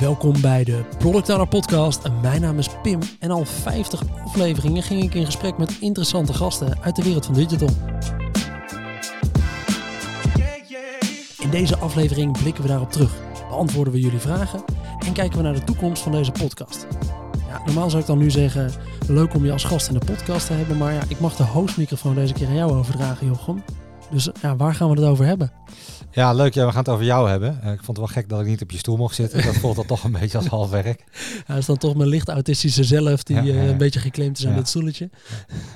Welkom 0.00 0.40
bij 0.40 0.64
de 0.64 0.84
Product 0.98 1.48
Podcast. 1.48 2.02
Mijn 2.22 2.40
naam 2.40 2.58
is 2.58 2.68
Pim 2.82 3.00
en 3.18 3.30
al 3.30 3.44
50 3.44 4.02
afleveringen 4.24 4.82
ging 4.82 5.02
ik 5.02 5.14
in 5.14 5.24
gesprek 5.24 5.58
met 5.58 5.76
interessante 5.80 6.34
gasten 6.34 6.82
uit 6.82 6.96
de 6.96 7.02
wereld 7.02 7.26
van 7.26 7.34
digital. 7.34 7.68
In 11.38 11.50
deze 11.50 11.76
aflevering 11.78 12.38
blikken 12.38 12.62
we 12.62 12.68
daarop 12.68 12.92
terug, 12.92 13.14
beantwoorden 13.48 13.92
we 13.92 14.00
jullie 14.00 14.18
vragen 14.18 14.64
en 15.06 15.12
kijken 15.12 15.36
we 15.36 15.42
naar 15.42 15.54
de 15.54 15.64
toekomst 15.64 16.02
van 16.02 16.12
deze 16.12 16.32
podcast. 16.32 16.86
Ja, 17.48 17.62
normaal 17.64 17.90
zou 17.90 18.02
ik 18.02 18.08
dan 18.08 18.18
nu 18.18 18.30
zeggen, 18.30 18.72
leuk 19.06 19.34
om 19.34 19.44
je 19.44 19.52
als 19.52 19.64
gast 19.64 19.88
in 19.88 19.98
de 19.98 20.06
podcast 20.06 20.46
te 20.46 20.52
hebben, 20.52 20.76
maar 20.76 20.92
ja, 20.92 21.02
ik 21.08 21.20
mag 21.20 21.36
de 21.36 21.42
hostmicrofoon 21.42 22.14
deze 22.14 22.32
keer 22.32 22.46
aan 22.46 22.54
jou 22.54 22.72
overdragen, 22.72 23.26
Jochem. 23.26 23.62
Dus 24.10 24.28
ja, 24.42 24.56
waar 24.56 24.74
gaan 24.74 24.90
we 24.90 25.00
het 25.00 25.10
over 25.10 25.26
hebben? 25.26 25.52
Ja, 26.12 26.32
leuk. 26.32 26.54
Ja, 26.54 26.64
we 26.66 26.70
gaan 26.70 26.80
het 26.80 26.88
over 26.88 27.04
jou 27.04 27.28
hebben. 27.28 27.60
Uh, 27.64 27.72
ik 27.72 27.82
vond 27.82 27.86
het 27.86 27.96
wel 27.96 28.06
gek 28.06 28.28
dat 28.28 28.40
ik 28.40 28.46
niet 28.46 28.62
op 28.62 28.70
je 28.70 28.78
stoel 28.78 28.96
mocht 28.96 29.14
zitten. 29.14 29.44
Dat 29.44 29.54
voelt 29.54 29.76
dan 29.76 29.86
toch 29.86 30.04
een 30.04 30.12
beetje 30.12 30.38
als 30.38 30.46
half 30.46 30.70
werk. 30.70 31.04
Hij 31.46 31.58
is 31.58 31.66
dan 31.66 31.76
toch 31.76 31.94
mijn 31.94 32.08
licht 32.08 32.28
autistische 32.28 32.84
zelf 32.84 33.22
die 33.22 33.36
ja, 33.36 33.42
uh, 33.42 33.66
een 33.66 33.76
beetje 33.76 34.00
geklemd 34.00 34.38
is 34.38 34.46
aan 34.46 34.54
dit 34.54 34.68
stoeltje. 34.68 35.10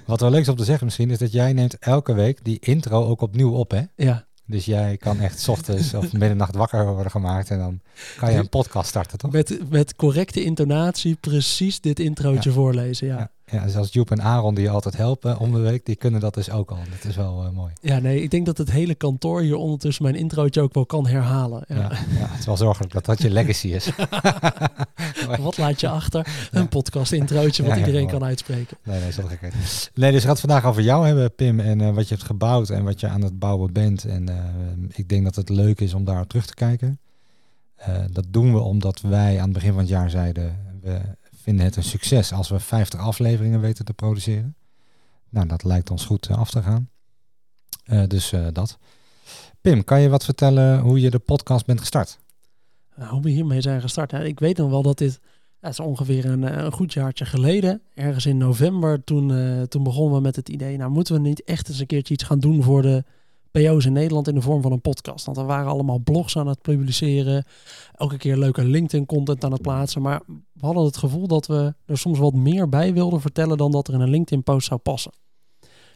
Wat 0.06 0.20
wel 0.20 0.30
leuk 0.30 0.40
is 0.40 0.48
om 0.48 0.56
te 0.56 0.64
zeggen 0.64 0.84
misschien 0.84 1.10
is 1.10 1.18
dat 1.18 1.32
jij 1.32 1.52
neemt 1.52 1.78
elke 1.78 2.14
week 2.14 2.44
die 2.44 2.58
intro 2.60 3.06
ook 3.06 3.20
opnieuw 3.20 3.52
op, 3.52 3.70
hè? 3.70 3.82
Ja. 3.96 4.26
Dus 4.46 4.64
jij 4.64 4.96
kan 4.96 5.20
echt 5.20 5.48
ochtends 5.48 5.94
of 5.94 6.12
middernacht 6.12 6.54
wakker 6.54 6.86
worden 6.86 7.10
gemaakt 7.10 7.50
en 7.50 7.58
dan 7.58 7.80
kan 8.18 8.32
je 8.32 8.38
een 8.38 8.48
podcast 8.48 8.88
starten, 8.88 9.18
toch? 9.18 9.32
Met, 9.32 9.58
met 9.70 9.96
correcte 9.96 10.44
intonatie 10.44 11.16
precies 11.20 11.80
dit 11.80 12.00
introotje 12.00 12.52
voorlezen, 12.52 13.06
ja. 13.06 13.30
Ja, 13.46 13.68
zoals 13.68 13.92
Joep 13.92 14.10
en 14.10 14.22
Aaron 14.22 14.54
die 14.54 14.64
je 14.64 14.70
altijd 14.70 14.96
helpen 14.96 15.38
om 15.38 15.52
de 15.52 15.58
week, 15.58 15.86
die 15.86 15.96
kunnen 15.96 16.20
dat 16.20 16.34
dus 16.34 16.50
ook 16.50 16.70
al. 16.70 16.78
Dat 16.90 17.10
is 17.10 17.16
wel 17.16 17.44
uh, 17.44 17.50
mooi. 17.50 17.72
Ja, 17.80 17.98
nee, 17.98 18.22
ik 18.22 18.30
denk 18.30 18.46
dat 18.46 18.58
het 18.58 18.70
hele 18.70 18.94
kantoor 18.94 19.40
hier 19.40 19.56
ondertussen 19.56 20.04
mijn 20.04 20.14
introotje 20.14 20.60
ook 20.60 20.74
wel 20.74 20.86
kan 20.86 21.06
herhalen. 21.06 21.64
Ja, 21.68 21.76
ja, 21.76 21.90
ja 22.18 22.28
het 22.28 22.38
is 22.38 22.46
wel 22.46 22.56
zorgelijk 22.56 22.92
dat 22.92 23.04
dat 23.04 23.22
je 23.22 23.30
legacy 23.40 23.68
is. 23.68 23.90
wat 25.40 25.56
laat 25.56 25.80
je 25.80 25.88
achter? 25.88 26.48
Een 26.50 26.68
podcast 26.68 27.12
introotje 27.12 27.62
wat 27.62 27.76
iedereen 27.76 28.06
kan 28.06 28.24
uitspreken. 28.24 28.76
Nee, 28.82 28.98
nee, 28.98 29.08
is 29.08 29.16
dat 29.16 29.28
gekheid. 29.28 29.54
Nee, 29.94 30.10
dus 30.10 30.20
we 30.20 30.26
gaan 30.26 30.30
het 30.30 30.40
vandaag 30.40 30.64
over 30.64 30.82
jou 30.82 31.06
hebben, 31.06 31.34
Pim, 31.34 31.60
en 31.60 31.80
uh, 31.80 31.94
wat 31.94 32.08
je 32.08 32.14
hebt 32.14 32.26
gebouwd 32.26 32.70
en 32.70 32.84
wat 32.84 33.00
je 33.00 33.08
aan 33.08 33.22
het 33.22 33.38
bouwen 33.38 33.72
bent. 33.72 34.04
En 34.04 34.30
uh, 34.30 34.36
ik 34.92 35.08
denk 35.08 35.24
dat 35.24 35.34
het 35.34 35.48
leuk 35.48 35.80
is 35.80 35.94
om 35.94 36.04
daar 36.04 36.26
terug 36.26 36.46
te 36.46 36.54
kijken. 36.54 36.98
dat 38.10 38.24
doen 38.28 38.52
we 38.52 38.60
omdat 38.60 39.00
wij 39.00 39.36
aan 39.38 39.44
het 39.44 39.52
begin 39.52 39.70
van 39.70 39.78
het 39.78 39.88
jaar 39.88 40.10
zeiden, 40.10 40.56
we 40.82 41.00
vinden 41.44 41.64
het 41.64 41.76
een 41.76 41.82
succes 41.82 42.32
als 42.32 42.48
we 42.48 42.60
50 42.60 43.00
afleveringen 43.00 43.60
weten 43.60 43.84
te 43.84 43.94
produceren. 43.94 44.56
Nou, 45.28 45.46
dat 45.46 45.64
lijkt 45.64 45.90
ons 45.90 46.04
goed 46.04 46.28
uh, 46.28 46.36
af 46.36 46.50
te 46.50 46.62
gaan. 46.62 46.88
Uh, 47.86 48.06
dus 48.06 48.32
uh, 48.32 48.46
dat. 48.52 48.78
Pim, 49.60 49.84
kan 49.84 50.00
je 50.00 50.08
wat 50.08 50.24
vertellen 50.24 50.80
hoe 50.80 51.00
je 51.00 51.10
de 51.10 51.18
podcast 51.18 51.66
bent 51.66 51.80
gestart? 51.80 52.18
Nou, 52.96 53.10
hoe 53.10 53.22
we 53.22 53.30
hiermee 53.30 53.60
zijn 53.60 53.80
gestart. 53.80 54.12
Ik 54.12 54.40
weet 54.40 54.56
nog 54.56 54.70
wel 54.70 54.82
dat 54.82 54.98
dit 54.98 55.20
is 55.60 55.80
ongeveer 55.80 56.24
een, 56.24 56.64
een, 56.64 56.72
goed 56.72 56.92
jaartje 56.92 57.24
geleden. 57.24 57.82
Ergens 57.94 58.26
in 58.26 58.36
november, 58.36 59.04
toen, 59.04 59.28
toen 59.68 59.82
begonnen 59.82 60.14
we 60.14 60.20
met 60.20 60.36
het 60.36 60.48
idee, 60.48 60.76
nou 60.76 60.90
moeten 60.90 61.14
we 61.14 61.20
niet 61.20 61.44
echt 61.44 61.68
eens 61.68 61.78
een 61.78 61.86
keertje 61.86 62.14
iets 62.14 62.24
gaan 62.24 62.40
doen 62.40 62.62
voor 62.62 62.82
de 62.82 63.04
PO's 63.60 63.84
in 63.84 63.92
Nederland 63.92 64.28
in 64.28 64.34
de 64.34 64.40
vorm 64.40 64.62
van 64.62 64.72
een 64.72 64.80
podcast. 64.80 65.26
Want 65.26 65.38
er 65.38 65.46
waren 65.46 65.70
allemaal 65.70 65.98
blogs 65.98 66.36
aan 66.36 66.46
het 66.46 66.62
publiceren. 66.62 67.44
Elke 67.94 68.16
keer 68.16 68.36
leuke 68.36 68.64
LinkedIn-content 68.64 69.44
aan 69.44 69.52
het 69.52 69.62
plaatsen. 69.62 70.02
Maar 70.02 70.20
we 70.52 70.66
hadden 70.66 70.84
het 70.84 70.96
gevoel 70.96 71.26
dat 71.26 71.46
we 71.46 71.74
er 71.86 71.98
soms 71.98 72.18
wat 72.18 72.34
meer 72.34 72.68
bij 72.68 72.92
wilden 72.92 73.20
vertellen 73.20 73.56
dan 73.56 73.70
dat 73.70 73.88
er 73.88 73.94
in 73.94 74.00
een 74.00 74.10
LinkedIn-post 74.10 74.66
zou 74.66 74.80
passen. 74.80 75.12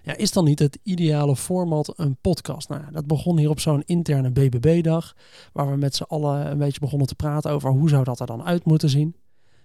Ja, 0.03 0.17
is 0.17 0.33
dan 0.33 0.45
niet 0.45 0.59
het 0.59 0.79
ideale 0.83 1.37
format 1.37 1.93
een 1.97 2.17
podcast? 2.21 2.69
Nou, 2.69 2.83
dat 2.93 3.07
begon 3.07 3.39
hier 3.39 3.51
op 3.51 3.61
zo'n 3.61 3.83
interne 3.87 4.31
BBB-dag, 4.31 5.15
waar 5.53 5.71
we 5.71 5.77
met 5.77 5.95
z'n 5.95 6.03
allen 6.03 6.51
een 6.51 6.59
beetje 6.59 6.81
begonnen 6.81 7.07
te 7.07 7.15
praten 7.15 7.51
over 7.51 7.71
hoe 7.71 7.89
zou 7.89 8.05
dat 8.05 8.21
er 8.21 8.27
dan 8.27 8.45
uit 8.45 8.65
moeten 8.65 8.89
zien. 8.89 9.17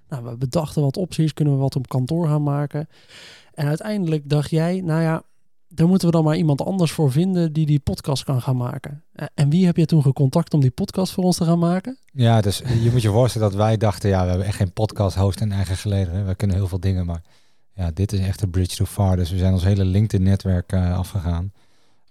Nou, 0.08 0.24
we 0.24 0.38
bedachten 0.38 0.82
wat 0.82 0.98
opties, 0.98 1.34
kunnen 1.34 1.54
we 1.54 1.60
wat 1.60 1.76
op 1.76 1.88
kantoor 1.88 2.28
gaan 2.28 2.44
maken. 2.44 2.88
En 3.54 3.68
uiteindelijk 3.68 4.30
dacht 4.30 4.50
jij, 4.50 4.82
nou 4.82 5.02
ja, 5.02 5.24
daar 5.76 5.88
moeten 5.88 6.08
we 6.08 6.14
dan 6.14 6.24
maar 6.24 6.38
iemand 6.38 6.62
anders 6.62 6.92
voor 6.92 7.12
vinden 7.12 7.54
die 7.54 7.66
die 7.66 7.80
podcast 7.80 8.24
kan 8.24 8.42
gaan 8.42 8.58
maken. 8.58 9.04
Eh, 9.14 9.28
en 9.34 9.50
wie 9.50 9.66
heb 9.66 9.78
je 9.78 9.86
toen 9.86 10.02
gecontact 10.02 10.54
om 10.54 10.62
die 10.62 10.72
podcast 10.72 11.14
voor 11.14 11.24
ons 11.24 11.38
te 11.38 11.46
gaan 11.46 11.60
maken? 11.60 11.98
Ja, 12.12 12.42
dus 12.42 12.58
je 12.58 12.90
moet 12.92 13.02
je 13.02 13.10
voorstellen 13.10 13.50
dat 13.50 13.58
wij 13.58 13.78
dachten, 13.78 14.10
ja, 14.10 14.24
we 14.24 14.30
hebben 14.30 14.48
echt 14.48 14.58
geen 14.58 14.74
podcast 14.74 15.16
host 15.16 15.42
en 15.42 15.52
eigen 15.52 15.78
geleden. 15.78 16.26
We 16.26 16.36
kunnen 16.36 16.56
heel 16.56 16.68
veel 16.68 16.80
dingen, 16.80 17.06
maar 17.06 17.22
ja, 17.76 17.92
dit 17.94 18.14
is 18.14 18.20
echt 18.20 18.42
een 18.42 18.50
bridge 18.50 18.76
too 18.76 18.86
far. 18.86 19.16
Dus 19.16 19.32
we 19.32 19.38
zijn 19.38 19.54
ons 19.54 19.64
hele 19.64 19.86
LinkedIn-netwerk 19.86 20.72
uh, 20.72 20.98
afgegaan. 20.98 21.52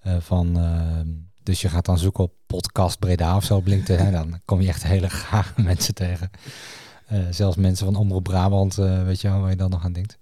Uh, 0.06 0.16
van, 0.18 0.58
uh, 0.58 1.00
dus 1.42 1.60
je 1.60 1.68
gaat 1.68 1.84
dan 1.84 1.98
zoeken 1.98 2.24
op 2.24 2.32
podcast 2.46 2.98
Breda 2.98 3.36
of 3.36 3.44
zo 3.44 3.56
op 3.56 3.66
LinkedIn. 3.66 4.12
Dan 4.12 4.40
kom 4.44 4.60
je 4.60 4.68
echt 4.68 4.82
hele 4.82 5.08
graag 5.28 5.56
mensen 5.56 5.94
tegen. 5.94 6.30
zelfs 7.30 7.56
mensen 7.56 7.86
van 7.86 7.96
Omroep 7.96 8.22
Brabant, 8.22 8.74
weet 8.74 9.20
je 9.20 9.28
wel, 9.28 9.40
waar 9.40 9.50
je 9.50 9.56
dan 9.56 9.70
nog 9.70 9.84
aan 9.84 9.92
denkt. 9.92 10.18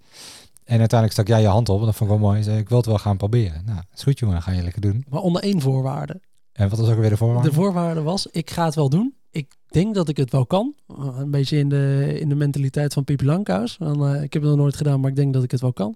En 0.63 0.79
uiteindelijk 0.79 1.11
stak 1.11 1.27
jij 1.27 1.41
je 1.41 1.47
hand 1.47 1.69
op 1.69 1.79
en 1.79 1.85
dat 1.85 1.95
vond 1.95 2.11
ik 2.11 2.17
wel 2.17 2.27
mooi. 2.27 2.43
Zei, 2.43 2.57
ik 2.57 2.69
wil 2.69 2.77
het 2.77 2.85
wel 2.85 2.97
gaan 2.97 3.17
proberen. 3.17 3.61
Nou, 3.65 3.79
is 3.93 4.03
goed 4.03 4.19
jongen, 4.19 4.41
ga 4.41 4.51
je 4.51 4.63
lekker 4.63 4.81
doen. 4.81 5.05
Maar 5.09 5.21
onder 5.21 5.41
één 5.41 5.61
voorwaarde. 5.61 6.21
En 6.53 6.69
wat 6.69 6.79
was 6.79 6.89
ook 6.89 6.99
weer 6.99 7.09
de 7.09 7.17
voorwaarde? 7.17 7.49
De 7.49 7.55
voorwaarde 7.55 8.01
was, 8.01 8.27
ik 8.27 8.49
ga 8.51 8.65
het 8.65 8.75
wel 8.75 8.89
doen. 8.89 9.15
Ik 9.31 9.55
denk 9.67 9.95
dat 9.95 10.09
ik 10.09 10.17
het 10.17 10.31
wel 10.31 10.45
kan. 10.45 10.75
Een 11.17 11.31
beetje 11.31 11.57
in 11.57 11.69
de, 11.69 12.17
in 12.19 12.29
de 12.29 12.35
mentaliteit 12.35 12.93
van 12.93 13.03
Pipi 13.03 13.25
Langkous. 13.25 13.77
Uh, 13.81 14.23
ik 14.23 14.33
heb 14.33 14.41
het 14.41 14.51
nog 14.51 14.59
nooit 14.59 14.75
gedaan, 14.75 14.99
maar 14.99 15.09
ik 15.09 15.15
denk 15.15 15.33
dat 15.33 15.43
ik 15.43 15.51
het 15.51 15.61
wel 15.61 15.73
kan. 15.73 15.95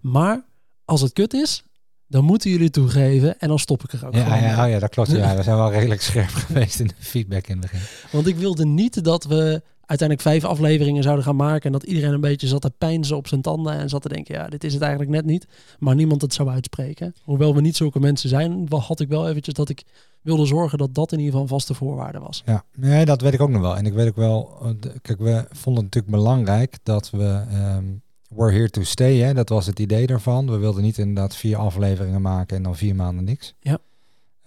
Maar 0.00 0.44
als 0.84 1.00
het 1.00 1.12
kut 1.12 1.34
is, 1.34 1.64
dan 2.08 2.24
moeten 2.24 2.50
jullie 2.50 2.70
toegeven 2.70 3.38
en 3.38 3.48
dan 3.48 3.58
stop 3.58 3.82
ik 3.82 3.92
er 3.92 4.06
ook 4.06 4.14
ja, 4.14 4.36
ja, 4.36 4.64
oh 4.64 4.70
ja, 4.70 4.78
dat 4.78 4.90
klopt. 4.90 5.10
Ja, 5.10 5.34
we 5.36 5.42
zijn 5.42 5.56
wel 5.56 5.72
redelijk 5.72 6.02
scherp 6.02 6.30
geweest 6.46 6.80
in 6.80 6.86
de 6.86 6.94
feedback 6.98 7.46
in 7.46 7.58
het 7.60 7.70
begin. 7.70 7.86
Want 8.10 8.26
ik 8.26 8.36
wilde 8.36 8.66
niet 8.66 9.04
dat 9.04 9.24
we 9.24 9.62
uiteindelijk 9.86 10.28
vijf 10.28 10.44
afleveringen 10.44 11.02
zouden 11.02 11.24
gaan 11.24 11.36
maken. 11.36 11.62
En 11.62 11.72
dat 11.72 11.82
iedereen 11.82 12.12
een 12.12 12.20
beetje 12.20 12.46
zat 12.46 12.60
te 12.60 12.70
pijnzen 12.78 13.16
op 13.16 13.28
zijn 13.28 13.40
tanden. 13.40 13.72
En 13.72 13.88
zat 13.88 14.02
te 14.02 14.08
denken, 14.08 14.34
ja, 14.34 14.48
dit 14.48 14.64
is 14.64 14.72
het 14.72 14.82
eigenlijk 14.82 15.10
net 15.12 15.24
niet. 15.24 15.46
Maar 15.78 15.94
niemand 15.94 16.22
het 16.22 16.34
zou 16.34 16.48
uitspreken. 16.48 17.14
Hoewel 17.22 17.54
we 17.54 17.60
niet 17.60 17.76
zulke 17.76 18.00
mensen 18.00 18.28
zijn, 18.28 18.66
had 18.68 19.00
ik 19.00 19.08
wel 19.08 19.28
eventjes 19.28 19.54
dat 19.54 19.68
ik 19.68 19.82
wilde 20.22 20.46
zorgen 20.46 20.78
dat 20.78 20.94
dat 20.94 21.12
in 21.12 21.18
ieder 21.18 21.32
geval 21.32 21.42
een 21.42 21.54
vaste 21.58 21.74
voorwaarde 21.74 22.18
was. 22.18 22.42
Ja, 22.46 22.64
nee, 22.74 23.04
dat 23.04 23.20
weet 23.20 23.32
ik 23.32 23.40
ook 23.40 23.50
nog 23.50 23.62
wel. 23.62 23.76
En 23.76 23.86
ik 23.86 23.92
weet 23.92 24.08
ook 24.08 24.16
wel, 24.16 24.58
eh, 24.62 24.90
kijk, 25.02 25.18
we 25.18 25.44
vonden 25.50 25.84
het 25.84 25.94
natuurlijk 25.94 26.06
belangrijk 26.22 26.78
dat 26.82 27.10
we... 27.10 27.42
Um, 27.76 28.04
we're 28.28 28.52
here 28.52 28.70
to 28.70 28.82
stay, 28.82 29.16
hè? 29.16 29.34
dat 29.34 29.48
was 29.48 29.66
het 29.66 29.78
idee 29.78 30.06
daarvan. 30.06 30.50
We 30.50 30.56
wilden 30.56 30.82
niet 30.82 30.98
inderdaad 30.98 31.36
vier 31.36 31.56
afleveringen 31.56 32.22
maken 32.22 32.56
en 32.56 32.62
dan 32.62 32.76
vier 32.76 32.94
maanden 32.94 33.24
niks. 33.24 33.54
Ja. 33.60 33.78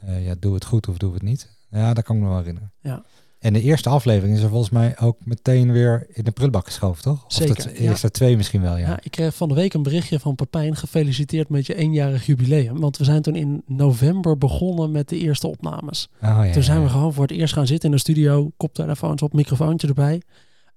Uh, 0.06 0.26
ja, 0.26 0.36
doe 0.40 0.54
het 0.54 0.66
goed 0.66 0.88
of 0.88 0.98
doe 0.98 1.14
het 1.14 1.22
niet. 1.22 1.50
Ja, 1.70 1.94
dat 1.94 2.04
kan 2.04 2.16
ik 2.16 2.22
me 2.22 2.28
wel 2.28 2.38
herinneren. 2.38 2.72
Ja. 2.82 3.04
En 3.40 3.54
de 3.54 3.62
eerste 3.62 3.90
aflevering 3.90 4.38
is 4.38 4.44
er 4.44 4.50
volgens 4.50 4.70
mij 4.70 5.00
ook 5.00 5.18
meteen 5.24 5.72
weer 5.72 6.08
in 6.10 6.24
de 6.24 6.32
prullenbak 6.32 6.66
geschoven, 6.66 7.04
toch? 7.04 7.26
Zeker. 7.28 7.58
Of 7.58 7.64
de 7.64 7.78
eerste 7.78 8.12
twee 8.12 8.38
misschien 8.38 8.62
wel, 8.62 8.78
ja. 8.78 8.88
ja. 8.88 9.00
Ik 9.02 9.12
kreeg 9.12 9.36
van 9.36 9.48
de 9.48 9.54
week 9.54 9.74
een 9.74 9.84
berichtje 9.84 10.20
van 10.20 10.36
Papijn. 10.36 10.76
Gefeliciteerd 10.76 11.50
met 11.50 11.66
je 11.66 11.76
eenjarig 11.76 12.26
jubileum. 12.26 12.80
Want 12.80 12.98
we 12.98 13.04
zijn 13.04 13.22
toen 13.22 13.36
in 13.36 13.64
november 13.66 14.38
begonnen 14.38 14.92
met 14.92 15.10
de 15.10 15.18
eerste 15.18 15.48
opnames. 15.48 16.10
Oh, 16.22 16.42
ja, 16.46 16.52
toen 16.52 16.64
zijn 16.64 16.84
we 16.84 16.90
gewoon 16.90 17.14
voor 17.14 17.24
het 17.28 17.38
eerst 17.38 17.54
gaan 17.54 17.68
zitten 17.68 17.90
in 17.90 17.96
de 17.96 18.02
studio. 18.02 18.52
Koptelefoons 18.58 19.22
op, 19.22 19.34
microfoontje 19.34 19.88
erbij. 19.88 20.22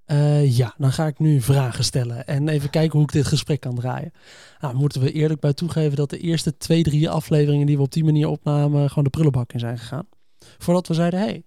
Uh, 0.07 0.57
ja, 0.57 0.75
dan 0.79 0.93
ga 0.93 1.07
ik 1.07 1.19
nu 1.19 1.41
vragen 1.41 1.85
stellen 1.85 2.27
en 2.27 2.49
even 2.49 2.71
kijken 2.71 2.93
hoe 2.93 3.03
ik 3.03 3.13
dit 3.13 3.27
gesprek 3.27 3.61
kan 3.61 3.75
draaien. 3.75 4.13
Nou, 4.61 4.75
moeten 4.75 5.01
we 5.01 5.13
eerlijk 5.13 5.41
bij 5.41 5.53
toegeven 5.53 5.97
dat 5.97 6.11
de 6.11 6.19
eerste 6.19 6.57
twee, 6.57 6.83
drie 6.83 7.11
afleveringen 7.11 7.67
die 7.67 7.77
we 7.77 7.83
op 7.83 7.93
die 7.93 8.05
manier 8.05 8.29
opnamen, 8.29 8.89
gewoon 8.89 9.05
de 9.05 9.11
prullenbak 9.11 9.53
in 9.53 9.59
zijn 9.59 9.79
gegaan. 9.79 10.07
Voordat 10.59 10.89
we 10.89 10.95
zeiden, 10.95 11.21
hey, 11.21 11.43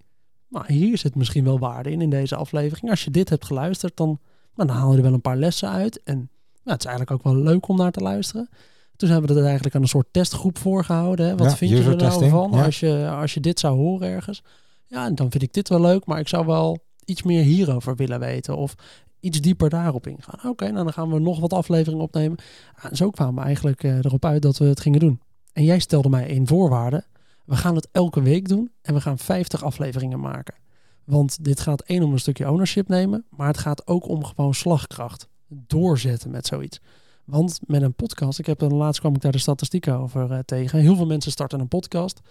maar 0.56 0.68
hier 0.68 0.98
zit 0.98 1.16
misschien 1.16 1.44
wel 1.44 1.60
waarde 1.60 1.92
in, 1.92 2.02
in 2.02 2.10
deze 2.10 2.36
aflevering. 2.36 2.90
Als 2.90 3.04
je 3.04 3.12
dit 3.12 3.30
hebt 3.30 3.46
geluisterd, 3.46 3.98
dan, 3.98 4.20
dan 4.56 4.70
haal 4.70 4.92
je 4.92 4.98
er 4.98 5.04
wel 5.04 5.14
een 5.14 5.22
paar 5.22 5.38
lessen 5.38 5.70
uit. 5.70 6.04
En 6.04 6.16
nou, 6.16 6.30
het 6.64 6.80
is 6.80 6.86
eigenlijk 6.86 7.12
ook 7.12 7.34
wel 7.34 7.44
leuk 7.44 7.68
om 7.68 7.78
naar 7.78 7.92
te 7.92 8.02
luisteren. 8.02 8.50
Toen 8.96 9.10
hebben 9.10 9.30
we 9.30 9.36
het 9.36 9.46
eigenlijk 9.46 9.76
aan 9.76 9.82
een 9.82 9.88
soort 9.88 10.08
testgroep 10.12 10.58
voorgehouden. 10.58 11.28
Hè. 11.28 11.36
Wat 11.36 11.58
vind 11.58 11.72
je 11.72 11.84
er 11.84 11.96
nou 11.96 12.30
van 12.30 12.52
als, 12.52 12.80
je, 12.80 13.10
als 13.10 13.34
je 13.34 13.40
dit 13.40 13.60
zou 13.60 13.78
horen 13.78 14.08
ergens? 14.08 14.44
Ja, 14.86 15.10
dan 15.10 15.32
vind 15.32 15.44
ik 15.44 15.54
dit 15.54 15.70
wel 15.70 15.82
leuk, 15.82 16.06
maar 16.06 16.20
ik 16.20 16.28
zou 16.28 16.46
wel 16.46 16.78
iets 17.06 17.24
meer 17.24 17.44
hierover 17.44 17.96
willen 17.96 18.20
weten. 18.20 18.58
Of 18.58 18.76
iets 19.20 19.42
dieper 19.42 19.70
daarop 19.70 20.08
ingaan. 20.08 20.50
Oké, 20.50 20.72
nou 20.72 20.84
dan 20.84 20.94
gaan 20.94 21.12
we 21.12 21.20
nog 21.20 21.40
wat 21.40 21.54
afleveringen 21.54 22.04
opnemen. 22.04 22.38
En 22.82 22.96
zo 22.96 23.10
kwamen 23.10 23.36
we 23.36 23.42
eigenlijk 23.42 23.84
uh, 23.84 23.98
erop 23.98 24.26
uit 24.26 24.42
dat 24.42 24.58
we 24.58 24.66
het 24.66 24.80
gingen 24.80 25.00
doen. 25.00 25.20
En 25.54 25.64
jij 25.64 25.80
stelde 25.80 26.10
mij 26.10 26.36
een 26.36 26.48
voorwaarde. 26.48 27.04
We 27.46 27.56
gaan 27.56 27.76
het 27.76 27.88
elke 27.92 28.22
week 28.22 28.48
doen 28.48 28.72
en 28.82 28.94
we 28.94 29.02
gaan 29.02 29.18
50 29.18 29.64
afleveringen 29.64 30.20
maken. 30.20 30.56
Want 31.04 31.44
dit 31.44 31.60
gaat 31.60 31.82
één 31.82 32.04
om 32.04 32.12
een 32.12 32.20
stukje 32.20 32.50
ownership 32.50 32.88
nemen, 32.88 33.26
maar 33.30 33.48
het 33.48 33.58
gaat 33.58 33.88
ook 33.88 34.08
om 34.08 34.24
gewoon 34.24 34.54
slagkracht. 34.54 35.28
Doorzetten 35.48 36.32
met 36.32 36.48
zoiets. 36.48 36.80
Want 37.26 37.60
met 37.68 37.82
een 37.82 37.94
podcast, 37.94 38.40
ik 38.40 38.46
heb 38.46 38.62
een 38.62 38.74
laatst 38.74 39.00
kwam 39.00 39.16
ik 39.16 39.22
daar 39.22 39.32
de 39.32 39.38
statistieken 39.38 39.98
over 39.98 40.32
uh, 40.32 40.40
tegen. 40.40 40.80
Heel 40.80 40.96
veel 40.96 41.06
mensen 41.06 41.32
starten 41.32 41.60
een 41.60 41.68
podcast. 41.68 42.22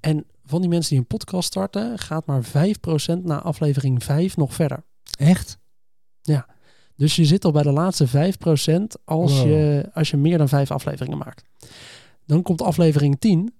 En 0.00 0.26
van 0.44 0.60
die 0.60 0.70
mensen 0.70 0.90
die 0.90 0.98
een 0.98 1.06
podcast 1.06 1.46
starten, 1.46 1.98
gaat 1.98 2.26
maar 2.26 2.44
5% 2.44 2.48
na 3.22 3.42
aflevering 3.42 4.04
5 4.04 4.36
nog 4.36 4.54
verder. 4.54 4.84
Echt? 5.18 5.58
Ja. 6.22 6.46
Dus 6.96 7.16
je 7.16 7.24
zit 7.24 7.44
al 7.44 7.52
bij 7.52 7.62
de 7.62 7.72
laatste 7.72 8.08
5% 8.08 8.82
als, 9.04 9.42
je, 9.42 9.90
als 9.94 10.10
je 10.10 10.16
meer 10.16 10.38
dan 10.38 10.48
5 10.48 10.70
afleveringen 10.70 11.18
maakt. 11.18 11.44
Dan 12.26 12.42
komt 12.42 12.62
aflevering 12.62 13.20
10 13.20 13.54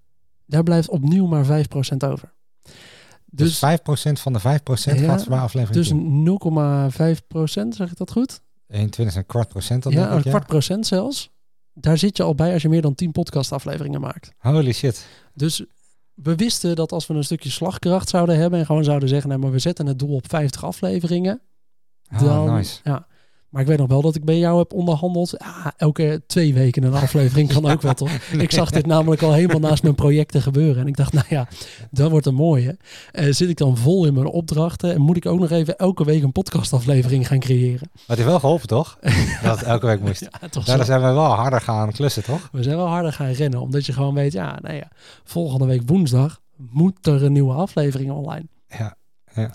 daar 0.46 0.62
blijft 0.62 0.88
opnieuw 0.88 1.26
maar 1.26 1.44
5% 1.44 2.04
over. 2.04 2.32
Dus, 3.34 3.58
Dus, 3.58 3.58
5% 3.58 4.20
van 4.20 4.32
de 4.32 4.40
5% 4.40 4.42
Ja, 4.42 4.94
gaat 4.94 5.28
bij 5.28 5.38
aflevering 5.38 5.76
dus 5.76 5.88
10. 5.88 7.20
0,5 7.20 7.26
procent, 7.26 7.74
zeg 7.74 7.90
ik 7.90 7.96
dat 7.96 8.10
goed? 8.10 8.40
21 8.68 9.14
is 9.14 9.20
een 9.20 9.26
kwart 9.26 9.48
procent. 9.48 9.82
Dan 9.82 9.92
ja, 9.92 9.98
denk 9.98 10.18
ik, 10.18 10.24
een 10.24 10.30
kwart 10.30 10.46
procent 10.46 10.86
zelfs. 10.86 11.30
Daar 11.74 11.98
zit 11.98 12.16
je 12.16 12.22
al 12.22 12.34
bij 12.34 12.52
als 12.52 12.62
je 12.62 12.68
meer 12.68 12.82
dan 12.82 12.94
10 12.94 13.12
podcastafleveringen 13.12 14.00
maakt. 14.00 14.32
Holy 14.38 14.72
shit. 14.72 15.06
Dus 15.34 15.64
we 16.14 16.34
wisten 16.34 16.76
dat 16.76 16.92
als 16.92 17.06
we 17.06 17.14
een 17.14 17.24
stukje 17.24 17.50
slagkracht 17.50 18.08
zouden 18.08 18.38
hebben 18.38 18.58
en 18.58 18.66
gewoon 18.66 18.84
zouden 18.84 19.08
zeggen, 19.08 19.28
nee, 19.28 19.38
maar 19.38 19.50
we 19.50 19.58
zetten 19.58 19.86
het 19.86 19.98
doel 19.98 20.14
op 20.14 20.28
50 20.28 20.64
afleveringen. 20.64 21.40
Oh, 22.12 22.20
dan, 22.20 22.54
nice. 22.54 22.80
Ja. 22.84 23.06
Maar 23.52 23.62
ik 23.62 23.68
weet 23.68 23.78
nog 23.78 23.88
wel 23.88 24.02
dat 24.02 24.14
ik 24.14 24.24
bij 24.24 24.38
jou 24.38 24.58
heb 24.58 24.72
onderhandeld. 24.72 25.34
Ja, 25.38 25.72
elke 25.76 26.22
twee 26.26 26.54
weken 26.54 26.82
een 26.82 26.94
aflevering 26.94 27.52
kan 27.52 27.70
ook 27.70 27.82
wel, 27.82 27.94
toch? 27.94 28.10
Ik 28.38 28.52
zag 28.52 28.70
dit 28.70 28.86
namelijk 28.86 29.22
al 29.22 29.32
helemaal 29.32 29.60
naast 29.60 29.82
mijn 29.82 29.94
projecten 29.94 30.42
gebeuren. 30.42 30.82
En 30.82 30.86
ik 30.88 30.96
dacht, 30.96 31.12
nou 31.12 31.26
ja, 31.28 31.48
dat 31.90 32.10
wordt 32.10 32.26
een 32.26 32.34
mooie. 32.34 32.76
Eh, 33.12 33.32
zit 33.32 33.48
ik 33.48 33.56
dan 33.56 33.76
vol 33.76 34.06
in 34.06 34.14
mijn 34.14 34.26
opdrachten 34.26 34.94
en 34.94 35.00
moet 35.00 35.16
ik 35.16 35.26
ook 35.26 35.38
nog 35.38 35.50
even 35.50 35.76
elke 35.76 36.04
week 36.04 36.22
een 36.22 36.32
podcastaflevering 36.32 37.26
gaan 37.26 37.38
creëren? 37.38 37.88
Maar 37.92 38.02
het 38.06 38.16
heeft 38.16 38.28
wel 38.28 38.40
geholpen, 38.40 38.68
toch? 38.68 38.98
dat 39.42 39.58
het 39.58 39.68
elke 39.68 39.86
week 39.86 40.00
moest. 40.00 40.20
Ja, 40.20 40.48
toch 40.48 40.64
Daardoor 40.64 40.84
zo. 40.86 40.92
zijn 40.92 41.00
we 41.00 41.12
wel 41.12 41.24
harder 41.24 41.60
gaan 41.60 41.92
klussen, 41.92 42.24
toch? 42.24 42.48
We 42.52 42.62
zijn 42.62 42.76
wel 42.76 42.88
harder 42.88 43.12
gaan 43.12 43.30
rennen, 43.30 43.60
omdat 43.60 43.86
je 43.86 43.92
gewoon 43.92 44.14
weet, 44.14 44.32
ja, 44.32 44.58
nou 44.62 44.74
ja, 44.74 44.88
volgende 45.24 45.66
week 45.66 45.82
woensdag 45.86 46.40
moet 46.70 47.06
er 47.06 47.22
een 47.22 47.32
nieuwe 47.32 47.54
aflevering 47.54 48.10
online. 48.10 48.46
Ja. 48.68 48.96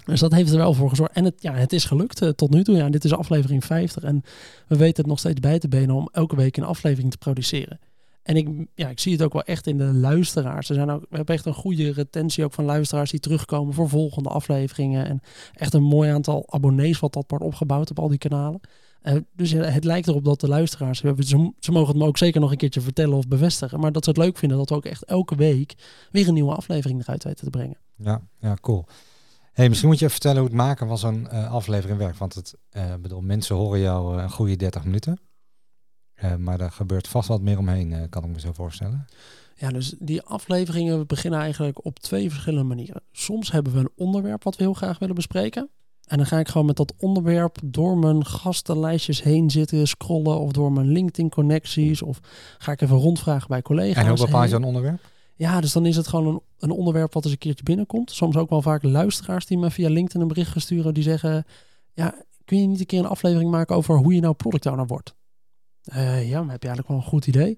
Dus 0.06 0.20
dat 0.20 0.34
heeft 0.34 0.52
er 0.52 0.58
wel 0.58 0.74
voor 0.74 0.90
gezorgd. 0.90 1.14
En 1.14 1.24
het, 1.24 1.42
ja, 1.42 1.54
het 1.54 1.74
is 1.74 1.86
gelukt 1.86 2.22
eh, 2.22 2.30
tot 2.30 2.50
nu 2.50 2.64
toe. 2.64 2.76
Ja, 2.76 2.90
dit 2.90 3.04
is 3.04 3.14
aflevering 3.14 3.66
50 3.66 4.04
en 4.04 4.24
we 4.68 4.78
weten 4.78 4.98
het 4.98 5.06
nog 5.06 5.20
steeds 5.20 5.40
bij 5.40 5.60
te 5.60 5.68
benen 5.68 5.96
om 5.96 6.10
elke 6.12 6.36
week 6.36 6.58
een 6.58 6.64
aflevering 6.64 7.12
te 7.12 7.18
produceren. 7.18 7.80
En 8.24 8.36
ik, 8.36 8.50
ja, 8.76 8.90
ik 8.90 9.00
zie 9.00 9.12
het 9.12 9.22
ook 9.22 9.34
wel 9.34 9.44
echt 9.44 9.68
in 9.68 9.78
de 9.78 9.94
luisteraars. 9.94 10.70
Er 10.70 10.76
zijn 10.76 10.90
ook, 10.90 11.06
we 11.10 11.16
hebben 11.16 11.36
echt 11.36 11.46
een 11.46 11.54
goede 11.54 11.92
retentie 11.92 12.44
ook 12.44 12.54
van 12.54 12.66
luisteraars 12.66 13.12
die 13.12 13.20
terugkomen 13.20 13.74
voor 13.74 13.90
volgende 13.90 14.30
afleveringen. 14.30 15.06
En 15.06 15.22
echt 15.54 15.74
een 15.74 15.84
mooi 15.84 16.10
aantal 16.10 16.46
abonnees 16.50 17.00
wat 17.00 17.14
dat 17.14 17.26
wordt 17.28 17.46
opgebouwd 17.46 17.90
op 17.90 18.00
al 18.00 18.08
die 18.08 18.18
kanalen. 18.18 18.60
Eh, 19.02 19.16
dus 19.36 19.52
ja, 19.52 19.64
het 19.64 19.84
lijkt 19.84 20.08
erop 20.08 20.24
dat 20.24 20.40
de 20.40 20.48
luisteraars, 20.48 21.00
ze, 21.00 21.52
ze 21.60 21.72
mogen 21.72 21.88
het 21.88 21.98
me 21.98 22.06
ook 22.06 22.18
zeker 22.18 22.42
nog 22.42 22.52
een 22.52 22.58
keertje 22.58 22.82
vertellen 22.82 23.18
of 23.18 23.28
bevestigen, 23.28 23.80
maar 23.80 23.92
dat 23.92 24.04
ze 24.04 24.10
het 24.10 24.20
leuk 24.20 24.38
vinden 24.38 24.58
dat 24.58 24.70
we 24.70 24.76
ook 24.76 24.86
echt 24.86 25.04
elke 25.04 25.36
week 25.36 25.74
weer 26.12 26.28
een 26.28 26.34
nieuwe 26.34 26.56
aflevering 26.56 27.02
eruit 27.02 27.24
weten 27.24 27.44
te 27.44 27.50
brengen. 27.50 27.78
Ja, 27.96 28.22
ja, 28.40 28.56
cool. 28.62 28.86
Hey, 29.58 29.68
misschien 29.68 29.90
moet 29.90 30.00
je 30.00 30.06
even 30.06 30.18
vertellen 30.22 30.42
hoe 30.42 30.50
het 30.50 30.58
maken 30.58 30.88
van 30.88 30.98
zo'n 30.98 31.30
eh, 31.30 31.52
aflevering 31.52 32.00
werkt. 32.00 32.18
Want 32.18 32.34
het, 32.34 32.56
eh, 32.70 32.94
bedoel, 33.02 33.22
mensen 33.22 33.56
horen 33.56 33.80
jou 33.80 34.18
eh, 34.18 34.24
een 34.24 34.32
goede 34.32 34.56
30 34.56 34.84
minuten. 34.84 35.20
Maar 36.38 36.60
er 36.60 36.72
gebeurt 36.72 37.08
vast 37.08 37.28
wat 37.28 37.42
meer 37.42 37.58
omheen, 37.58 38.10
kan 38.10 38.24
ik 38.24 38.30
me 38.30 38.40
zo 38.40 38.54
voorstellen. 38.54 39.06
Ja, 39.56 39.70
dus 39.70 39.96
die 40.00 40.22
afleveringen 40.22 41.08
beginnen 41.08 41.40
eigenlijk 41.40 41.86
op 41.86 42.00
twee 42.00 42.30
verschillende 42.30 42.68
manieren. 42.68 43.02
Soms 43.12 43.52
hebben 43.52 43.74
we 43.74 43.80
een 43.80 43.92
onderwerp 43.96 44.44
wat 44.44 44.56
we 44.56 44.64
heel 44.64 44.74
graag 44.74 45.00
willen 45.00 45.16
bespreken. 45.16 45.70
En 46.08 46.18
dan 46.18 46.26
ga 46.26 46.40
ik 46.40 46.48
gewoon 46.48 46.68
met 46.68 46.76
dat 46.76 46.94
onderwerp 46.98 47.58
door 47.64 47.98
mijn 47.98 48.26
gastenlijstjes 48.26 49.24
heen 49.24 49.50
zitten, 49.50 49.88
scrollen 49.88 50.40
of 50.40 50.52
door 50.52 50.72
mijn 50.72 50.88
LinkedIn 50.88 51.30
connecties. 51.30 52.02
Of 52.02 52.20
ga 52.58 52.72
ik 52.72 52.82
even 52.82 52.98
rondvragen 52.98 53.48
bij 53.48 53.62
collega's. 53.62 54.04
En 54.04 54.10
hoe 54.10 54.26
bepaal 54.26 54.44
je 54.44 54.50
zo'n 54.50 54.64
onderwerp? 54.64 55.02
Ja, 55.38 55.62
dus 55.62 55.72
dan 55.72 55.86
is 55.86 55.96
het 55.96 56.08
gewoon 56.08 56.28
een, 56.28 56.42
een 56.60 56.72
onderwerp 56.72 57.14
wat 57.14 57.24
eens 57.24 57.34
een 57.34 57.40
keertje 57.40 57.64
binnenkomt. 57.64 58.12
Soms 58.12 58.36
ook 58.36 58.50
wel 58.50 58.62
vaak 58.62 58.84
luisteraars 58.84 59.46
die 59.46 59.58
me 59.58 59.72
via 59.72 59.90
LinkedIn 59.90 60.22
een 60.22 60.28
bericht 60.28 60.62
sturen. 60.62 60.94
Die 60.94 61.04
zeggen, 61.04 61.46
ja, 61.94 62.16
kun 62.46 62.62
je 62.62 62.68
niet 62.68 62.80
een 62.80 62.86
keer 62.86 63.00
een 63.00 63.06
aflevering 63.06 63.52
maken 63.52 63.76
over 63.76 63.98
hoe 63.98 64.14
je 64.14 64.22
nou 64.22 64.34
product 64.34 64.66
owner 64.66 64.88
wordt? 64.88 65.16
Eh, 65.84 66.30
ja, 66.30 66.42
maar 66.42 66.52
heb 66.52 66.62
je 66.62 66.68
eigenlijk 66.68 66.88
wel 66.88 66.98
een 66.98 67.04
goed 67.04 67.28
idee. 67.28 67.58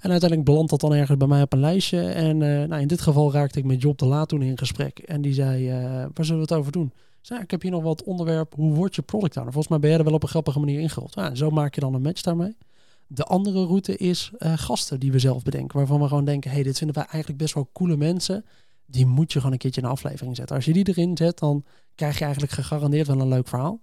En 0.00 0.10
uiteindelijk 0.10 0.44
belandt 0.44 0.70
dat 0.70 0.80
dan 0.80 0.94
ergens 0.94 1.18
bij 1.18 1.28
mij 1.28 1.42
op 1.42 1.52
een 1.52 1.60
lijstje. 1.60 2.00
En 2.00 2.42
eh, 2.42 2.68
nou, 2.68 2.80
in 2.80 2.88
dit 2.88 3.00
geval 3.00 3.32
raakte 3.32 3.58
ik 3.58 3.64
met 3.64 3.82
Job 3.82 3.98
de 3.98 4.06
Laat 4.06 4.28
toen 4.28 4.42
in 4.42 4.58
gesprek. 4.58 4.98
En 4.98 5.22
die 5.22 5.32
zei, 5.32 5.68
eh, 5.68 5.76
waar 5.84 6.24
zullen 6.24 6.46
we 6.46 6.48
het 6.48 6.52
over 6.52 6.72
doen? 6.72 6.92
Ja, 7.22 7.40
ik 7.40 7.50
heb 7.50 7.62
hier 7.62 7.70
nog 7.70 7.82
wat 7.82 8.02
onderwerp, 8.02 8.54
hoe 8.54 8.74
word 8.74 8.94
je 8.94 9.02
product 9.02 9.36
owner? 9.36 9.52
Volgens 9.52 9.68
mij 9.68 9.78
ben 9.78 9.90
jij 9.90 9.98
er 9.98 10.04
wel 10.04 10.14
op 10.14 10.22
een 10.22 10.28
grappige 10.28 10.58
manier 10.58 10.80
ingerold. 10.80 11.16
En 11.16 11.36
zo 11.36 11.50
maak 11.50 11.74
je 11.74 11.80
dan 11.80 11.94
een 11.94 12.02
match 12.02 12.22
daarmee. 12.22 12.56
De 13.12 13.24
andere 13.24 13.64
route 13.64 13.96
is 13.96 14.30
eh, 14.38 14.52
gasten 14.56 15.00
die 15.00 15.12
we 15.12 15.18
zelf 15.18 15.42
bedenken. 15.42 15.78
Waarvan 15.78 16.00
we 16.00 16.08
gewoon 16.08 16.24
denken, 16.24 16.50
hey, 16.50 16.62
dit 16.62 16.78
vinden 16.78 16.96
wij 16.96 17.04
eigenlijk 17.04 17.42
best 17.42 17.54
wel 17.54 17.70
coole 17.72 17.96
mensen. 17.96 18.44
Die 18.86 19.06
moet 19.06 19.32
je 19.32 19.38
gewoon 19.38 19.52
een 19.52 19.58
keertje 19.58 19.80
in 19.80 19.86
een 19.86 19.92
aflevering 19.92 20.36
zetten. 20.36 20.56
Als 20.56 20.64
je 20.64 20.72
die 20.72 20.88
erin 20.88 21.16
zet, 21.16 21.38
dan 21.38 21.64
krijg 21.94 22.18
je 22.18 22.24
eigenlijk 22.24 22.52
gegarandeerd 22.52 23.06
wel 23.06 23.20
een 23.20 23.28
leuk 23.28 23.48
verhaal. 23.48 23.80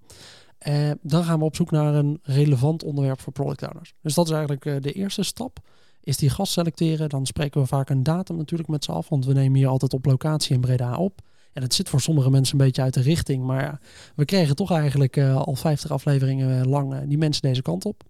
Eh, 0.57 0.91
dan 1.01 1.23
gaan 1.23 1.39
we 1.39 1.45
op 1.45 1.55
zoek 1.55 1.71
naar 1.71 1.93
een 1.93 2.19
relevant 2.23 2.83
onderwerp 2.83 3.19
voor 3.21 3.33
product 3.33 3.67
owners. 3.67 3.93
Dus 4.01 4.13
dat 4.13 4.25
is 4.25 4.31
eigenlijk 4.31 4.65
eh, 4.65 4.75
de 4.79 4.91
eerste 4.91 5.23
stap. 5.23 5.59
Is 6.01 6.17
die 6.17 6.29
gast 6.29 6.51
selecteren. 6.51 7.09
Dan 7.09 7.25
spreken 7.25 7.61
we 7.61 7.67
vaak 7.67 7.89
een 7.89 8.03
datum 8.03 8.37
natuurlijk 8.37 8.69
met 8.69 8.83
z'n 8.83 8.91
af. 8.91 9.09
Want 9.09 9.25
we 9.25 9.33
nemen 9.33 9.57
hier 9.57 9.67
altijd 9.67 9.93
op 9.93 10.05
locatie 10.05 10.55
in 10.55 10.61
Breda 10.61 10.97
op. 10.97 11.21
En 11.53 11.61
dat 11.61 11.73
zit 11.73 11.89
voor 11.89 12.01
sommige 12.01 12.29
mensen 12.29 12.59
een 12.59 12.65
beetje 12.65 12.81
uit 12.81 12.93
de 12.93 13.01
richting. 13.01 13.43
Maar 13.43 13.81
we 14.15 14.25
kregen 14.25 14.55
toch 14.55 14.71
eigenlijk 14.71 15.17
al 15.17 15.55
50 15.55 15.91
afleveringen 15.91 16.67
lang 16.67 17.07
die 17.07 17.17
mensen 17.17 17.41
deze 17.41 17.61
kant 17.61 17.85
op. 17.85 18.03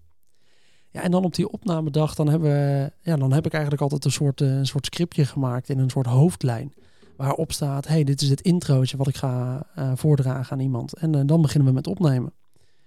Ja, 0.90 1.02
en 1.02 1.10
dan 1.10 1.24
op 1.24 1.34
die 1.34 1.50
opnamedag, 1.50 2.14
dan, 2.14 2.28
hebben 2.28 2.50
we, 2.50 2.92
ja, 3.02 3.16
dan 3.16 3.32
heb 3.32 3.46
ik 3.46 3.52
eigenlijk 3.52 3.82
altijd 3.82 4.04
een 4.04 4.12
soort, 4.12 4.40
eh, 4.40 4.56
een 4.56 4.66
soort 4.66 4.86
scriptje 4.86 5.24
gemaakt 5.24 5.68
in 5.68 5.78
een 5.78 5.90
soort 5.90 6.06
hoofdlijn. 6.06 6.72
Waarop 7.16 7.52
staat, 7.52 7.86
hey, 7.86 8.04
dit 8.04 8.20
is 8.20 8.28
het 8.28 8.40
introotje 8.40 8.96
wat 8.96 9.08
ik 9.08 9.16
ga 9.16 9.66
eh, 9.74 9.92
voordragen 9.94 10.52
aan 10.52 10.62
iemand. 10.62 10.94
En 10.94 11.14
eh, 11.14 11.20
dan 11.26 11.42
beginnen 11.42 11.68
we 11.68 11.74
met 11.74 11.86
opnemen. 11.86 12.32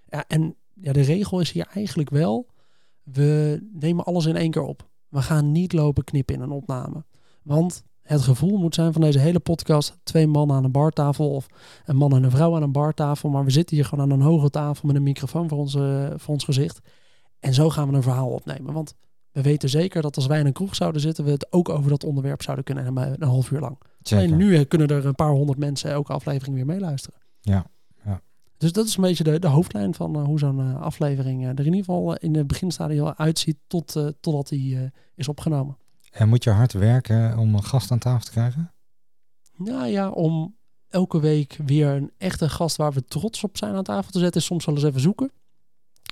Ja, 0.10 0.24
en 0.28 0.56
ja, 0.74 0.94
de 0.94 1.02
regel 1.02 1.40
is 1.40 1.52
hier 1.52 1.68
eigenlijk 1.74 2.10
wel, 2.10 2.48
we 3.04 3.62
nemen 3.74 4.06
alles 4.06 4.26
in 4.26 4.36
één 4.36 4.52
keer 4.52 4.62
op. 4.62 4.90
We 5.08 5.22
gaan 5.22 5.52
niet 5.52 5.74
lopen 5.74 6.04
knippen 6.04 6.36
in 6.36 6.42
een 6.42 6.52
opname. 6.52 7.04
Want 7.44 7.84
het 8.02 8.22
gevoel 8.22 8.58
moet 8.58 8.76
zijn 8.76 8.94
van 8.94 9.02
deze 9.02 9.20
hele 9.20 9.40
podcast, 9.40 9.98
twee 10.04 10.28
mannen 10.28 10.56
aan 10.56 10.64
een 10.64 10.72
bartafel 10.72 11.30
of 11.30 11.48
een 11.86 11.96
man 11.96 12.16
en 12.16 12.24
een 12.24 12.32
vrouw 12.32 12.56
aan 12.56 12.64
een 12.64 12.72
bartafel. 12.72 13.30
Maar 13.30 13.44
we 13.44 13.52
zitten 13.52 13.76
hier 13.76 13.86
gewoon 13.86 14.04
aan 14.04 14.20
een 14.20 14.26
hoge 14.26 14.50
tafel 14.50 14.88
met 14.88 14.96
een 14.96 15.04
microfoon 15.04 15.50
voor, 15.50 15.58
onze, 15.58 16.14
voor 16.18 16.34
ons 16.34 16.44
gezicht. 16.44 16.80
En 17.42 17.54
zo 17.54 17.70
gaan 17.70 17.90
we 17.90 17.96
een 17.96 18.04
verhaal 18.04 18.30
opnemen. 18.30 18.74
Want 18.74 18.94
we 19.32 19.42
weten 19.42 19.70
zeker 19.70 20.02
dat 20.02 20.16
als 20.16 20.26
wij 20.26 20.40
in 20.40 20.46
een 20.46 20.54
kroeg 20.54 20.76
zouden 20.76 21.02
zitten, 21.02 21.24
we 21.26 21.32
het 21.32 21.52
ook 21.52 21.70
over 21.70 21.90
dat 21.90 22.04
onderwerp 22.04 22.42
zouden 22.42 22.66
kunnen 22.66 22.84
hebben 22.84 23.14
een 23.22 23.28
half 23.28 23.52
uur 23.52 23.60
lang. 23.60 23.78
Alleen 24.12 24.38
nu 24.38 24.56
eh, 24.56 24.68
kunnen 24.68 24.88
er 24.88 25.06
een 25.06 25.16
paar 25.16 25.32
honderd 25.32 25.60
mensen 25.60 25.92
elke 25.92 26.14
aflevering 26.14 26.56
weer 26.56 26.66
meeluisteren. 26.66 27.20
Ja, 27.40 27.66
ja. 28.06 28.22
Dus 28.58 28.72
dat 28.72 28.88
is 28.88 28.96
een 28.96 29.04
beetje 29.04 29.24
de, 29.24 29.40
de 29.40 29.48
hoofdlijn 29.48 29.94
van 29.94 30.16
eh, 30.16 30.24
hoe 30.24 30.40
zo'n 30.40 30.60
eh, 30.60 30.82
aflevering 30.82 31.44
eh, 31.44 31.50
er 31.50 31.60
in 31.60 31.66
ieder 31.66 31.80
geval 31.80 32.16
eh, 32.16 32.28
in 32.30 32.36
het 32.36 32.48
beginstadium 32.48 33.08
uitziet 33.08 33.58
tot, 33.68 33.96
eh, 33.96 34.08
totdat 34.20 34.48
die 34.48 34.78
eh, 34.78 34.84
is 35.16 35.28
opgenomen. 35.28 35.78
En 36.12 36.30
moet 36.30 36.44
je 36.44 36.50
hard 36.50 36.74
werken 36.74 37.38
om 37.38 37.56
een 37.56 37.64
gast 37.64 37.92
aan 37.92 38.00
tafel 38.00 38.26
te 38.26 38.32
krijgen? 38.32 38.72
Nou 39.58 39.86
ja, 39.88 40.10
om 40.10 40.56
elke 40.90 41.20
week 41.20 41.58
weer 41.66 41.88
een 41.88 42.12
echte 42.18 42.50
gast 42.50 42.76
waar 42.76 42.92
we 42.92 43.06
trots 43.06 43.44
op 43.44 43.58
zijn 43.58 43.76
aan 43.76 43.84
tafel 43.84 44.12
te 44.12 44.20
zetten, 44.20 44.42
is 44.42 44.48
soms 44.48 44.66
wel 44.66 44.76
eens 44.76 44.84
even 44.84 45.02
zoeken. 45.02 45.32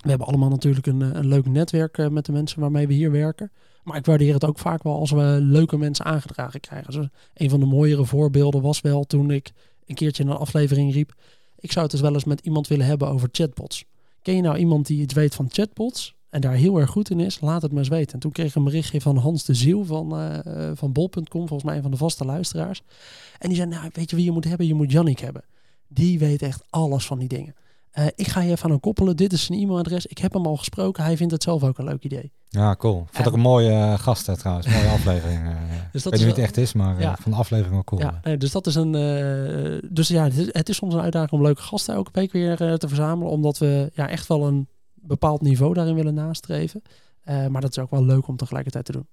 We 0.00 0.08
hebben 0.08 0.26
allemaal 0.26 0.48
natuurlijk 0.48 0.86
een, 0.86 1.02
eh, 1.02 1.08
een 1.12 1.26
leuk 1.26 1.46
netwerk 1.46 1.98
eh, 1.98 2.08
met 2.08 2.26
de 2.26 2.32
mensen 2.32 2.60
waarmee 2.60 2.86
we 2.86 2.94
hier 2.94 3.10
werken. 3.10 3.50
Maar 3.82 3.96
ik 3.96 4.06
waardeer 4.06 4.34
het 4.34 4.44
ook 4.44 4.58
vaak 4.58 4.82
wel 4.82 4.98
als 4.98 5.10
we 5.10 5.38
leuke 5.40 5.78
mensen 5.78 6.04
aangedragen 6.04 6.60
krijgen. 6.60 6.92
Dus 6.92 7.08
een 7.34 7.50
van 7.50 7.60
de 7.60 7.66
mooiere 7.66 8.04
voorbeelden 8.04 8.62
was 8.62 8.80
wel 8.80 9.04
toen 9.04 9.30
ik 9.30 9.52
een 9.86 9.94
keertje 9.94 10.22
in 10.22 10.28
een 10.28 10.36
aflevering 10.36 10.92
riep. 10.92 11.14
Ik 11.58 11.72
zou 11.72 11.82
het 11.82 11.92
dus 11.92 12.00
wel 12.00 12.14
eens 12.14 12.24
met 12.24 12.40
iemand 12.40 12.68
willen 12.68 12.86
hebben 12.86 13.08
over 13.08 13.28
chatbots. 13.32 13.84
Ken 14.22 14.36
je 14.36 14.42
nou 14.42 14.56
iemand 14.56 14.86
die 14.86 15.00
iets 15.00 15.14
weet 15.14 15.34
van 15.34 15.48
chatbots 15.50 16.14
en 16.30 16.40
daar 16.40 16.54
heel 16.54 16.80
erg 16.80 16.90
goed 16.90 17.10
in 17.10 17.20
is? 17.20 17.40
Laat 17.40 17.62
het 17.62 17.70
maar 17.70 17.80
eens 17.80 17.88
weten. 17.88 18.12
En 18.12 18.20
toen 18.20 18.32
kreeg 18.32 18.48
ik 18.48 18.54
een 18.54 18.64
berichtje 18.64 19.00
van 19.00 19.16
Hans 19.16 19.44
de 19.44 19.54
Ziel 19.54 19.84
van, 19.84 20.16
eh, 20.16 20.70
van 20.74 20.92
bol.com, 20.92 21.24
volgens 21.30 21.62
mij 21.62 21.76
een 21.76 21.82
van 21.82 21.90
de 21.90 21.96
vaste 21.96 22.24
luisteraars. 22.24 22.82
En 23.38 23.48
die 23.48 23.56
zei, 23.56 23.68
nou 23.68 23.90
weet 23.92 24.10
je 24.10 24.16
wie 24.16 24.24
je 24.24 24.30
moet 24.30 24.44
hebben? 24.44 24.66
Je 24.66 24.74
moet 24.74 24.92
Jannik 24.92 25.18
hebben. 25.18 25.44
Die 25.88 26.18
weet 26.18 26.42
echt 26.42 26.62
alles 26.70 27.06
van 27.06 27.18
die 27.18 27.28
dingen. 27.28 27.54
Eh, 27.90 28.06
ik 28.14 28.28
ga 28.28 28.40
je 28.40 28.50
even 28.50 28.64
aan 28.64 28.70
hem 28.70 28.80
koppelen. 28.80 29.16
Dit 29.16 29.32
is 29.32 29.44
zijn 29.44 29.58
e-mailadres. 29.60 30.06
Ik 30.06 30.18
heb 30.18 30.32
hem 30.32 30.46
al 30.46 30.56
gesproken. 30.56 31.04
Hij 31.04 31.16
vindt 31.16 31.32
het 31.32 31.42
zelf 31.42 31.62
ook 31.64 31.78
een 31.78 31.84
leuk 31.84 32.04
idee. 32.04 32.32
Ja, 32.48 32.76
cool. 32.76 33.06
Vond 33.10 33.26
ik 33.26 33.32
een 33.32 33.40
mooie 33.40 33.70
eh, 33.70 33.98
gast 33.98 34.26
hè, 34.26 34.36
trouwens. 34.36 34.66
Mooie 34.66 34.88
aflevering. 34.98 35.42
eh. 35.44 35.50
Dus 35.50 35.56
ik 35.58 35.92
dat 35.92 36.02
weet 36.02 36.12
niet 36.12 36.20
wie 36.20 36.28
het 36.28 36.38
echt 36.38 36.56
is, 36.56 36.72
maar 36.72 36.94
eh, 36.96 37.00
Ja. 37.02 37.16
van 37.20 37.30
de 37.30 37.36
aflevering 37.36 37.74
wel 37.74 37.84
cool. 37.84 38.00
Ja, 38.00 38.20
nee, 38.22 38.36
dus 38.36 38.50
dat 38.52 38.66
is 38.66 38.74
een. 38.74 38.94
eh, 38.94 39.90
dus 39.90 40.08
ja, 40.08 40.24
het 40.24 40.36
is, 40.36 40.46
het 40.52 40.68
is 40.68 40.76
soms 40.76 40.94
een 40.94 41.00
uitdaging 41.00 41.30
om 41.32 41.42
leuke 41.42 41.62
gasten 41.62 41.94
elke 41.94 42.10
week 42.12 42.32
weer 42.32 42.60
eh, 42.62 42.74
te 42.74 42.88
verzamelen. 42.88 43.32
Omdat 43.32 43.58
we 43.58 43.90
ja, 43.94 44.08
echt 44.08 44.26
wel 44.26 44.46
een 44.46 44.68
bepaald 44.94 45.40
niveau 45.40 45.74
daarin 45.74 45.94
willen 45.94 46.14
nastreven. 46.14 46.82
Eh, 47.20 47.46
maar 47.46 47.60
dat 47.60 47.70
is 47.70 47.78
ook 47.78 47.90
wel 47.90 48.04
leuk 48.04 48.28
om 48.28 48.36
tegelijkertijd 48.36 48.84
te 48.84 48.92
doen. 48.92 49.06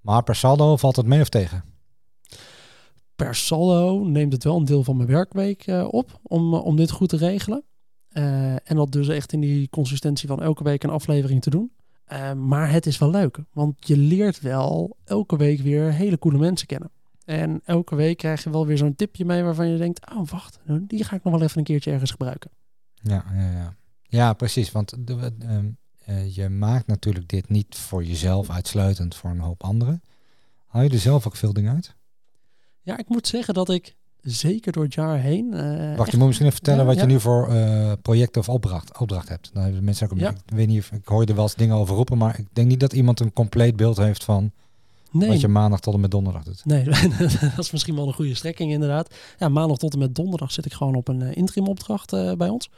Maar 0.00 0.22
per 0.22 0.34
saldo 0.36 0.76
valt 0.76 0.96
het 0.96 1.06
mee 1.06 1.20
of 1.20 1.28
tegen? 1.28 1.64
Per 3.22 3.34
saldo 3.34 4.04
neemt 4.04 4.32
het 4.32 4.44
wel 4.44 4.56
een 4.56 4.64
deel 4.64 4.84
van 4.84 4.96
mijn 4.96 5.08
werkweek 5.08 5.66
eh, 5.66 5.88
op 5.90 6.20
om, 6.22 6.54
eh, 6.54 6.64
om 6.64 6.76
dit 6.76 6.90
goed 6.90 7.08
te 7.08 7.16
regelen. 7.16 7.64
Eh, 8.08 8.52
en 8.52 8.76
dat 8.76 8.92
dus 8.92 9.08
echt 9.08 9.32
in 9.32 9.40
die 9.40 9.68
consistentie 9.68 10.28
van 10.28 10.42
elke 10.42 10.64
week 10.64 10.82
een 10.82 10.90
aflevering 10.90 11.42
te 11.42 11.50
doen. 11.50 11.72
Maar 12.36 12.70
het 12.70 12.86
is 12.86 12.98
wel 12.98 13.10
leuk, 13.10 13.38
want 13.52 13.86
je 13.86 13.96
leert 13.96 14.40
wel 14.40 14.96
elke 15.04 15.36
week 15.36 15.60
weer 15.60 15.92
hele 15.92 16.18
coole 16.18 16.38
mensen 16.38 16.66
kennen. 16.66 16.90
En 17.24 17.60
elke 17.64 17.94
week 17.94 18.16
krijg 18.16 18.44
je 18.44 18.50
wel 18.50 18.66
weer 18.66 18.78
zo'n 18.78 18.94
tipje 18.94 19.24
mee 19.24 19.42
waarvan 19.42 19.68
je 19.68 19.78
denkt, 19.78 20.10
oh 20.10 20.28
wacht, 20.28 20.60
die 20.86 21.04
ga 21.04 21.16
ik 21.16 21.24
nog 21.24 21.32
wel 21.32 21.42
even 21.42 21.58
een 21.58 21.64
keertje 21.64 21.90
ergens 21.90 22.10
gebruiken. 22.10 22.50
Ja, 22.94 23.24
ja, 23.34 23.50
ja. 23.50 23.76
ja 24.02 24.32
precies. 24.32 24.72
Want 24.72 25.06
de, 25.06 25.32
ehm, 25.38 25.70
eh, 26.04 26.34
je 26.34 26.48
maakt 26.48 26.86
natuurlijk 26.86 27.28
dit 27.28 27.48
niet 27.48 27.76
voor 27.76 28.04
jezelf 28.04 28.50
uitsluitend 28.50 29.14
voor 29.14 29.30
een 29.30 29.40
hoop 29.40 29.62
anderen. 29.64 30.02
Haal 30.66 30.82
je 30.82 30.90
er 30.90 30.98
zelf 30.98 31.26
ook 31.26 31.36
veel 31.36 31.52
dingen 31.52 31.74
uit? 31.74 31.96
Ja, 32.82 32.98
ik 32.98 33.08
moet 33.08 33.26
zeggen 33.26 33.54
dat 33.54 33.68
ik 33.70 33.94
zeker 34.20 34.72
door 34.72 34.82
het 34.84 34.94
jaar 34.94 35.18
heen... 35.18 35.52
eh, 35.54 35.96
Wacht, 35.96 36.10
je 36.10 36.16
moet 36.16 36.26
misschien 36.26 36.46
even 36.46 36.58
vertellen 36.58 36.80
Ja, 36.80 36.86
wat 36.86 36.94
ja. 36.94 37.00
je 37.02 37.06
nu 37.08 37.20
voor 37.20 37.48
eh, 37.48 37.92
project 38.02 38.36
of 38.36 38.48
opdracht, 38.48 38.98
opdracht 38.98 39.28
hebt. 39.28 39.50
Dan 39.52 39.62
hebben 39.62 39.84
mensen 39.84 40.06
ook 40.06 40.12
een, 40.12 40.18
Ja. 40.18 40.30
Ik 40.30 40.36
weet 40.54 40.68
niet 40.68 40.78
of 40.80 40.90
ik 40.92 41.06
hoor 41.08 41.20
je 41.20 41.26
er 41.26 41.34
wel 41.34 41.42
eens 41.44 41.54
dingen 41.54 41.76
over 41.76 41.94
roepen, 41.94 42.18
maar 42.18 42.38
ik 42.38 42.46
denk 42.52 42.68
niet 42.68 42.80
dat 42.80 42.92
iemand 42.92 43.20
een 43.20 43.32
compleet 43.32 43.76
beeld 43.76 43.96
heeft 43.96 44.24
van 44.24 44.52
nee, 45.10 45.28
wat 45.28 45.40
je 45.40 45.48
maandag 45.48 45.80
tot 45.80 45.94
en 45.94 46.00
met 46.00 46.10
donderdag 46.10 46.42
doet. 46.42 46.64
Nee, 46.64 46.84
dat 47.56 47.58
is 47.58 47.70
misschien 47.70 47.94
wel 47.94 48.06
een 48.06 48.12
goede 48.14 48.34
strekking 48.34 48.72
inderdaad. 48.72 49.14
Ja, 49.38 49.48
maandag 49.48 49.78
tot 49.78 49.92
en 49.92 49.98
met 49.98 50.14
donderdag 50.14 50.52
zit 50.52 50.64
ik 50.66 50.72
gewoon 50.72 50.94
op 50.94 51.08
een 51.08 51.22
eh, 51.22 51.36
interim 51.36 51.66
opdracht 51.66 52.10
bij 52.36 52.48
ons. 52.48 52.70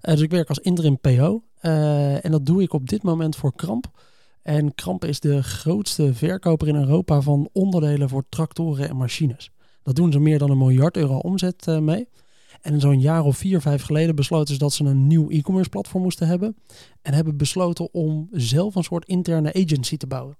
Dus 0.00 0.20
ik 0.20 0.30
werk 0.30 0.48
als 0.48 0.58
interim 0.58 0.98
PO. 0.98 1.42
en 1.60 2.30
dat 2.30 2.46
doe 2.46 2.62
ik 2.62 2.72
op 2.72 2.88
dit 2.88 3.02
moment 3.02 3.36
voor 3.36 3.54
Kramp. 3.54 3.90
En 4.42 4.74
Kramp 4.74 5.04
is 5.04 5.20
de 5.20 5.42
grootste 5.42 6.14
verkoper 6.14 6.68
in 6.68 6.76
Europa 6.76 7.20
van 7.20 7.48
onderdelen 7.52 8.08
voor 8.08 8.24
tractoren 8.28 8.88
en 8.88 8.96
machines. 8.96 9.50
Dat 9.82 9.96
doen 9.96 10.12
ze 10.12 10.18
meer 10.18 10.38
dan 10.38 10.50
een 10.50 10.58
miljard 10.58 10.96
euro 10.96 11.16
omzet 11.16 11.66
eh, 11.66 11.78
mee. 11.78 12.08
En 12.60 12.80
zo'n 12.80 13.00
jaar 13.00 13.24
of 13.24 13.36
vier, 13.36 13.60
vijf 13.60 13.82
geleden 13.82 14.14
besloten 14.14 14.54
ze 14.54 14.60
dat 14.60 14.72
ze 14.72 14.84
een 14.84 15.06
nieuw 15.06 15.30
e-commerce 15.30 15.70
platform 15.70 16.02
moesten 16.02 16.26
hebben. 16.26 16.56
En 17.02 17.14
hebben 17.14 17.36
besloten 17.36 17.94
om 17.94 18.28
zelf 18.30 18.74
een 18.74 18.82
soort 18.82 19.06
interne 19.06 19.52
agency 19.54 19.96
te 19.96 20.06
bouwen. 20.06 20.36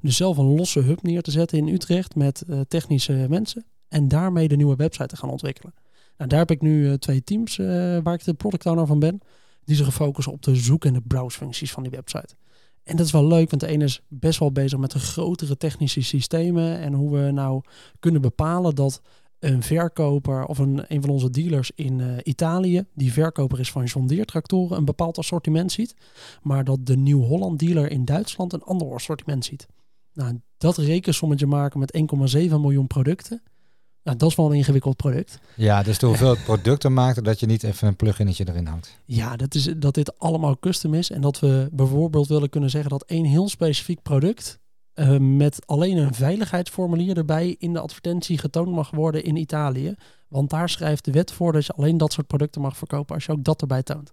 Dus 0.00 0.16
zelf 0.16 0.36
een 0.36 0.54
losse 0.56 0.80
hub 0.80 1.02
neer 1.02 1.22
te 1.22 1.30
zetten 1.30 1.58
in 1.58 1.68
Utrecht 1.68 2.14
met 2.14 2.42
eh, 2.42 2.60
technische 2.68 3.26
mensen. 3.28 3.64
En 3.88 4.08
daarmee 4.08 4.48
de 4.48 4.56
nieuwe 4.56 4.76
website 4.76 5.06
te 5.06 5.16
gaan 5.16 5.30
ontwikkelen. 5.30 5.74
Nou, 6.16 6.30
daar 6.30 6.38
heb 6.38 6.50
ik 6.50 6.60
nu 6.60 6.88
eh, 6.88 6.94
twee 6.94 7.24
teams 7.24 7.56
waar 8.02 8.14
ik 8.14 8.24
de 8.24 8.34
product 8.34 8.66
owner 8.66 8.86
van 8.86 8.98
ben. 8.98 9.20
Die 9.64 9.76
zich 9.76 9.94
focussen 9.94 10.32
op 10.32 10.42
de 10.42 10.54
zoek- 10.54 10.84
en 10.84 10.92
de 10.92 11.00
browsefuncties 11.00 11.72
van 11.72 11.82
die 11.82 11.92
website. 11.92 12.34
En 12.82 12.96
dat 12.96 13.06
is 13.06 13.12
wel 13.12 13.26
leuk, 13.26 13.50
want 13.50 13.62
de 13.62 13.68
ene 13.68 13.84
is 13.84 14.00
best 14.08 14.38
wel 14.38 14.52
bezig 14.52 14.78
met 14.78 14.90
de 14.90 14.98
grotere 14.98 15.56
technische 15.56 16.02
systemen. 16.02 16.78
En 16.78 16.92
hoe 16.92 17.18
we 17.18 17.30
nou 17.30 17.62
kunnen 17.98 18.20
bepalen 18.20 18.74
dat 18.74 19.00
een 19.38 19.62
verkoper 19.62 20.44
of 20.44 20.58
een, 20.58 20.84
een 20.88 21.00
van 21.00 21.10
onze 21.10 21.30
dealers 21.30 21.70
in 21.74 22.00
eh, 22.00 22.16
Italië, 22.22 22.84
die 22.94 23.12
verkoper 23.12 23.60
is 23.60 23.70
van 23.70 23.84
John 23.84 24.06
Deere 24.06 24.24
tractoren, 24.24 24.76
een 24.76 24.84
bepaald 24.84 25.18
assortiment 25.18 25.72
ziet. 25.72 25.94
Maar 26.42 26.64
dat 26.64 26.86
de 26.86 26.96
Nieuw-Holland 26.96 27.58
dealer 27.58 27.90
in 27.90 28.04
Duitsland 28.04 28.52
een 28.52 28.62
ander 28.62 28.94
assortiment 28.94 29.44
ziet. 29.44 29.66
Nou, 30.12 30.40
dat 30.58 30.76
rekensommetje 30.76 31.46
maken 31.46 31.80
met 31.80 31.98
1,7 32.36 32.48
miljoen 32.48 32.86
producten. 32.86 33.42
Nou, 34.02 34.16
dat 34.16 34.30
is 34.30 34.36
wel 34.36 34.46
een 34.50 34.56
ingewikkeld 34.56 34.96
product. 34.96 35.38
Ja, 35.56 35.82
dus 35.82 35.98
de 35.98 36.06
hoeveelheid 36.06 36.44
producten 36.50 36.92
maakt 36.92 37.24
dat 37.24 37.40
je 37.40 37.46
niet 37.46 37.62
even 37.62 37.88
een 37.88 37.96
pluginnetje 37.96 38.48
erin 38.48 38.66
hangt. 38.66 38.98
Ja, 39.04 39.36
dat, 39.36 39.54
is, 39.54 39.68
dat 39.76 39.94
dit 39.94 40.18
allemaal 40.18 40.58
custom 40.58 40.94
is. 40.94 41.10
En 41.10 41.20
dat 41.20 41.40
we 41.40 41.68
bijvoorbeeld 41.72 42.28
willen 42.28 42.48
kunnen 42.48 42.70
zeggen 42.70 42.90
dat 42.90 43.04
één 43.04 43.24
heel 43.24 43.48
specifiek 43.48 44.02
product 44.02 44.58
eh, 44.94 45.16
met 45.18 45.66
alleen 45.66 45.96
een 45.96 46.14
veiligheidsformulier 46.14 47.16
erbij 47.16 47.56
in 47.58 47.72
de 47.72 47.80
advertentie 47.80 48.38
getoond 48.38 48.70
mag 48.74 48.90
worden 48.90 49.24
in 49.24 49.36
Italië. 49.36 49.94
Want 50.28 50.50
daar 50.50 50.68
schrijft 50.68 51.04
de 51.04 51.12
wet 51.12 51.32
voor 51.32 51.52
dat 51.52 51.66
je 51.66 51.72
alleen 51.72 51.96
dat 51.96 52.12
soort 52.12 52.26
producten 52.26 52.60
mag 52.60 52.76
verkopen 52.76 53.14
als 53.14 53.24
je 53.24 53.32
ook 53.32 53.44
dat 53.44 53.60
erbij 53.60 53.82
toont. 53.82 54.12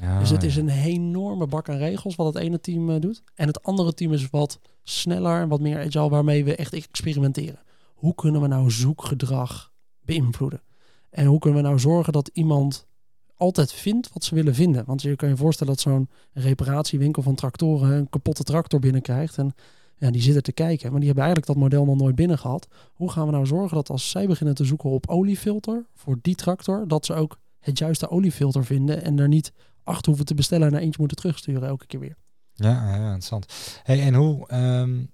Ja, 0.00 0.18
dus 0.18 0.30
het 0.30 0.42
is 0.42 0.56
een 0.56 0.68
enorme 0.68 1.46
bak 1.46 1.68
aan 1.68 1.76
regels 1.76 2.14
wat 2.14 2.34
het 2.34 2.42
ene 2.42 2.60
team 2.60 2.90
eh, 2.90 3.00
doet. 3.00 3.22
En 3.34 3.46
het 3.46 3.62
andere 3.62 3.94
team 3.94 4.12
is 4.12 4.30
wat 4.30 4.58
sneller 4.82 5.40
en 5.40 5.48
wat 5.48 5.60
meer 5.60 5.78
agile 5.78 6.08
waarmee 6.08 6.44
we 6.44 6.56
echt 6.56 6.72
experimenteren. 6.72 7.58
Hoe 8.00 8.14
kunnen 8.14 8.40
we 8.40 8.46
nou 8.46 8.70
zoekgedrag 8.70 9.72
beïnvloeden? 10.00 10.62
En 11.10 11.26
hoe 11.26 11.38
kunnen 11.38 11.62
we 11.62 11.68
nou 11.68 11.80
zorgen 11.80 12.12
dat 12.12 12.30
iemand 12.32 12.86
altijd 13.34 13.72
vindt 13.72 14.12
wat 14.12 14.24
ze 14.24 14.34
willen 14.34 14.54
vinden? 14.54 14.84
Want 14.84 15.02
je 15.02 15.16
kan 15.16 15.28
je 15.28 15.36
voorstellen 15.36 15.72
dat 15.72 15.82
zo'n 15.82 16.08
reparatiewinkel 16.32 17.22
van 17.22 17.34
tractoren 17.34 17.90
een 17.90 18.08
kapotte 18.08 18.42
tractor 18.42 18.80
binnenkrijgt. 18.80 19.38
En 19.38 19.54
ja, 19.96 20.10
die 20.10 20.22
zitten 20.22 20.42
te 20.42 20.52
kijken, 20.52 20.90
maar 20.90 20.98
die 20.98 21.08
hebben 21.08 21.24
eigenlijk 21.24 21.54
dat 21.54 21.62
model 21.62 21.84
nog 21.84 21.96
nooit 21.96 22.14
binnen 22.14 22.38
gehad. 22.38 22.68
Hoe 22.92 23.10
gaan 23.10 23.26
we 23.26 23.32
nou 23.32 23.46
zorgen 23.46 23.76
dat 23.76 23.90
als 23.90 24.10
zij 24.10 24.26
beginnen 24.26 24.54
te 24.54 24.64
zoeken 24.64 24.90
op 24.90 25.08
oliefilter 25.08 25.86
voor 25.94 26.18
die 26.22 26.34
tractor, 26.34 26.88
dat 26.88 27.06
ze 27.06 27.14
ook 27.14 27.38
het 27.58 27.78
juiste 27.78 28.10
oliefilter 28.10 28.64
vinden 28.64 29.02
en 29.02 29.18
er 29.18 29.28
niet 29.28 29.52
acht 29.82 30.06
hoeven 30.06 30.24
te 30.24 30.34
bestellen 30.34 30.66
en 30.68 30.74
er 30.74 30.80
eentje 30.80 30.98
moeten 30.98 31.16
terugsturen 31.16 31.68
elke 31.68 31.86
keer 31.86 32.00
weer. 32.00 32.16
Ja, 32.52 32.96
ja, 32.96 33.04
interessant. 33.04 33.46
Hey, 33.82 34.00
en 34.00 34.14
hoe, 34.14 34.48
ehm, 34.48 35.04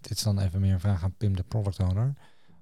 dit 0.00 0.16
is 0.16 0.22
dan 0.22 0.38
even 0.38 0.60
meer 0.60 0.72
een 0.72 0.80
vraag 0.80 1.04
aan 1.04 1.14
Pim, 1.16 1.36
de 1.36 1.42
product 1.42 1.78
owner. 1.78 2.14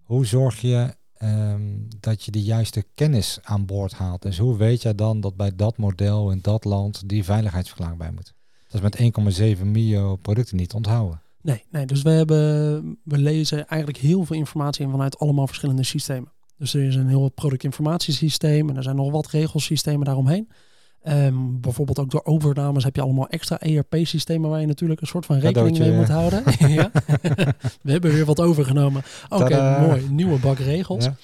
Hoe 0.08 0.26
zorg 0.26 0.60
je 0.60 0.94
ehm, 1.14 1.62
dat 2.00 2.24
je 2.24 2.30
de 2.30 2.42
juiste 2.42 2.84
kennis 2.94 3.38
aan 3.42 3.66
boord 3.66 3.92
haalt? 3.92 4.22
Dus 4.22 4.38
hoe 4.38 4.56
weet 4.56 4.82
jij 4.82 4.94
dan 4.94 5.20
dat 5.20 5.36
bij 5.36 5.56
dat 5.56 5.76
model 5.76 6.30
in 6.30 6.38
dat 6.42 6.64
land 6.64 7.08
die 7.08 7.24
veiligheidsverklaring 7.24 7.98
bij 7.98 8.10
moet? 8.12 8.34
Dat 8.68 8.82
is 8.82 8.98
met 8.98 9.58
1,7 9.58 9.64
miljoen 9.66 10.20
producten 10.20 10.56
niet 10.56 10.72
onthouden. 10.72 11.22
Nee, 11.42 11.64
nee, 11.70 11.86
dus 11.86 12.02
we, 12.02 12.10
hebben, 12.10 12.98
we 13.04 13.18
lezen 13.18 13.66
eigenlijk 13.66 14.00
heel 14.00 14.24
veel 14.24 14.36
informatie 14.36 14.84
in 14.84 14.90
vanuit 14.90 15.18
allemaal 15.18 15.46
verschillende 15.46 15.84
systemen. 15.84 16.32
Dus 16.56 16.74
er 16.74 16.82
is 16.82 16.94
een 16.94 17.08
heel 17.08 17.28
productinformatiesysteem 17.28 18.68
en 18.68 18.76
er 18.76 18.82
zijn 18.82 18.96
nog 18.96 19.10
wat 19.10 19.30
regelsystemen 19.30 20.04
daaromheen. 20.04 20.48
Ehm, 21.08 21.60
bijvoorbeeld 21.60 21.98
ook 21.98 22.10
door 22.10 22.24
overnames 22.24 22.84
heb 22.84 22.96
je 22.96 23.02
allemaal 23.02 23.28
extra 23.28 23.60
ERP-systemen 23.60 24.50
waar 24.50 24.60
je 24.60 24.66
natuurlijk 24.66 25.00
een 25.00 25.06
soort 25.06 25.26
van 25.26 25.38
rekening 25.38 25.76
Cadeautje. 25.76 25.90
mee 25.90 25.98
moet 25.98 26.08
houden. 26.08 26.42
We 27.82 27.90
hebben 27.90 28.12
weer 28.12 28.24
wat 28.24 28.40
overgenomen. 28.40 29.02
Oké, 29.28 29.78
mooi. 29.80 30.08
Nieuwe 30.10 30.38
bak 30.38 30.58
regels. 30.58 31.04
Ja? 31.04 31.16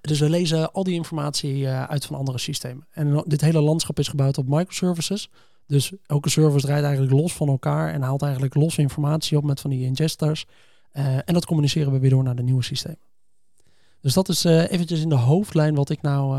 Dus 0.00 0.20
we 0.20 0.30
lezen 0.30 0.72
al 0.72 0.84
die 0.84 0.94
informatie 0.94 1.66
eh, 1.66 1.84
uit 1.84 2.04
van 2.04 2.16
andere 2.16 2.38
systemen. 2.38 2.86
En 2.90 3.24
dit 3.26 3.40
hele 3.40 3.60
landschap 3.60 3.98
is 3.98 4.08
gebouwd 4.08 4.38
op 4.38 4.48
microservices. 4.48 5.30
Dus 5.66 5.92
elke 6.06 6.30
service 6.30 6.66
draait 6.66 6.84
eigenlijk 6.84 7.14
los 7.14 7.32
van 7.32 7.48
elkaar 7.48 7.92
en 7.92 8.02
haalt 8.02 8.22
eigenlijk 8.22 8.54
losse 8.54 8.80
informatie 8.80 9.36
op 9.36 9.44
met 9.44 9.60
van 9.60 9.70
die 9.70 9.84
ingesters. 9.84 10.46
Eh, 10.90 11.14
en 11.14 11.34
dat 11.34 11.46
communiceren 11.46 11.92
we 11.92 11.98
weer 11.98 12.10
door 12.10 12.22
naar 12.22 12.36
de 12.36 12.42
nieuwe 12.42 12.64
systemen. 12.64 13.08
Dus 14.00 14.14
dat 14.14 14.28
is 14.28 14.44
eh, 14.44 14.70
eventjes 14.70 15.00
in 15.00 15.08
de 15.08 15.14
hoofdlijn 15.14 15.74
wat 15.74 15.90
ik 15.90 16.02
nou 16.02 16.38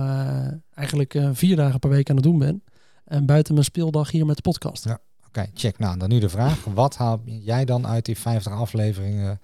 eigenlijk 0.74 1.20
vier 1.34 1.56
dagen 1.56 1.80
per 1.80 1.90
week 1.90 2.10
aan 2.10 2.16
het 2.16 2.26
doen 2.26 2.40
ben. 2.40 2.64
En 3.12 3.26
buiten 3.26 3.54
mijn 3.54 3.66
speeldag 3.66 4.12
hier 4.12 4.26
met 4.26 4.36
de 4.36 4.42
podcast. 4.42 4.84
Ja. 4.84 5.00
Oké, 5.28 5.50
check. 5.54 5.80
Nou, 5.80 5.98
dan 5.98 6.10
nu 6.10 6.20
de 6.20 6.30
vraag. 6.30 6.64
Wat 6.64 6.96
haal 6.96 7.22
jij 7.26 7.66
dan 7.66 7.88
uit 7.88 8.06
die 8.06 8.18
50 8.18 8.52
afleveringen 8.52 9.42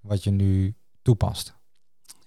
wat 0.00 0.24
je 0.24 0.30
nu 0.30 0.74
toepast? 1.02 1.54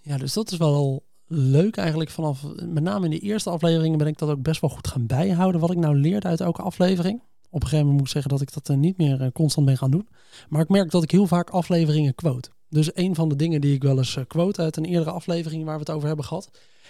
Ja, 0.02 0.18
dus 0.18 0.34
dat 0.34 0.52
is 0.52 0.58
wel 0.58 1.04
leuk 1.28 1.78
eigenlijk 1.78 2.10
vanaf, 2.10 2.44
met 2.56 2.84
name 2.84 3.06
in 3.06 3.12
de 3.12 3.20
eerste 3.20 3.50
afleveringen 3.50 3.98
ben 3.98 4.08
ik 4.08 4.18
dat 4.18 4.30
ook 4.30 4.42
best 4.42 4.62
wel 4.62 4.70
goed 4.70 4.88
gaan 4.88 5.06
bijhouden. 5.06 5.62
Wat 5.62 5.72
ik 5.72 5.78
nou 5.78 5.96
leerde 5.96 6.28
uit 6.28 6.42
elke 6.42 6.62
aflevering. 6.62 7.22
Op 7.50 7.62
een 7.62 7.68
gegeven 7.68 7.78
moment 7.78 7.98
moet 7.98 8.08
ik 8.08 8.14
zeggen 8.14 8.32
dat 8.32 8.42
ik 8.42 8.54
dat 8.54 8.70
eh, 8.70 8.76
niet 8.76 8.98
meer 8.98 9.22
eh, 9.22 9.32
constant 9.32 9.66
ben 9.66 9.78
gaan 9.78 9.92
doen. 9.92 10.08
Maar 10.48 10.62
ik 10.62 10.70
merk 10.70 10.92
dat 10.92 11.04
ik 11.04 11.12
heel 11.12 11.28
vaak 11.28 11.50
afleveringen 11.50 12.16
quote. 12.16 12.50
Dus 12.70 12.96
een 12.96 13.16
van 13.16 13.30
de 13.30 13.36
dingen 13.36 13.62
die 13.62 13.74
ik 13.74 13.84
wel 13.84 13.98
eens 13.98 14.16
eh, 14.16 14.24
quote 14.28 14.62
uit 14.62 14.78
een 14.78 14.86
eerdere 14.86 15.12
aflevering 15.12 15.66
waar 15.66 15.74
we 15.74 15.80
het 15.80 15.90
over 15.90 16.08
hebben 16.08 16.26
gehad, 16.26 16.50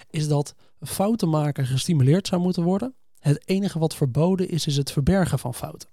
is 0.10 0.28
dat 0.28 0.56
fouten 0.80 1.30
maken 1.30 1.66
gestimuleerd 1.66 2.28
zou 2.28 2.42
moeten 2.42 2.64
worden. 2.64 2.94
Het 3.20 3.42
enige 3.46 3.80
wat 3.80 3.96
verboden 3.96 4.50
is, 4.50 4.68
is 4.68 4.78
het 4.78 4.92
verbergen 4.92 5.40
van 5.40 5.54
fouten. 5.54 5.90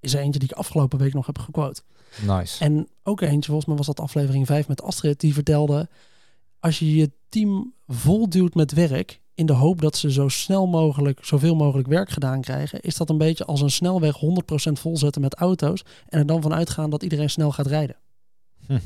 Is 0.00 0.14
er 0.14 0.20
eentje 0.20 0.40
die 0.40 0.48
ik 0.50 0.56
afgelopen 0.56 0.98
week 0.98 1.14
nog 1.14 1.26
heb 1.26 1.38
gequote. 1.38 1.82
Nice. 2.26 2.64
En 2.64 2.88
ook 3.02 3.20
eentje, 3.20 3.44
volgens 3.44 3.66
mij 3.66 3.76
was 3.76 3.86
dat 3.86 4.00
aflevering 4.00 4.46
5 4.46 4.68
met 4.68 4.82
Astrid, 4.82 5.20
die 5.20 5.34
vertelde... 5.34 5.88
als 6.60 6.78
je 6.78 6.96
je 6.96 7.10
team 7.28 7.72
volduwt 7.86 8.54
met 8.54 8.72
werk... 8.72 9.20
in 9.34 9.46
de 9.46 9.52
hoop 9.52 9.80
dat 9.80 9.96
ze 9.96 10.12
zo 10.12 10.28
snel 10.28 10.66
mogelijk, 10.66 11.24
zoveel 11.24 11.54
mogelijk 11.54 11.88
werk 11.88 12.10
gedaan 12.10 12.40
krijgen... 12.40 12.80
is 12.80 12.96
dat 12.96 13.10
een 13.10 13.18
beetje 13.18 13.44
als 13.44 13.60
een 13.60 13.70
snelweg 13.70 14.16
100% 14.16 14.72
volzetten 14.72 15.22
met 15.22 15.34
auto's... 15.34 15.84
en 16.08 16.18
er 16.18 16.26
dan 16.26 16.42
van 16.42 16.54
uitgaan 16.54 16.90
dat 16.90 17.02
iedereen 17.02 17.30
snel 17.30 17.52
gaat 17.52 17.66
rijden. 17.66 17.96
Hm. 18.66 18.78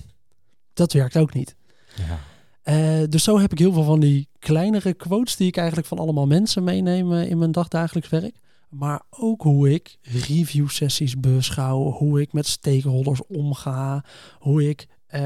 Dat 0.72 0.92
werkt 0.92 1.16
ook 1.16 1.34
niet. 1.34 1.56
Ja. 1.96 2.18
Eh, 2.62 3.02
dus 3.08 3.24
zo 3.24 3.38
heb 3.38 3.52
ik 3.52 3.58
heel 3.58 3.72
veel 3.72 3.82
van 3.82 4.00
die 4.00 4.28
kleinere 4.38 4.94
quotes... 4.94 5.36
die 5.36 5.46
ik 5.46 5.56
eigenlijk 5.56 5.88
van 5.88 5.98
allemaal 5.98 6.26
mensen 6.26 6.64
meeneem 6.64 7.12
eh, 7.12 7.30
in 7.30 7.38
mijn 7.38 7.52
dagdagelijks 7.52 8.08
werk... 8.08 8.40
Maar 8.70 9.02
ook 9.10 9.42
hoe 9.42 9.70
ik 9.72 9.98
review 10.02 10.68
sessies 10.68 11.20
beschouw, 11.20 11.90
hoe 11.90 12.20
ik 12.20 12.32
met 12.32 12.46
stakeholders 12.46 13.26
omga, 13.26 14.04
hoe 14.38 14.68
ik 14.68 14.86
eh, 15.06 15.20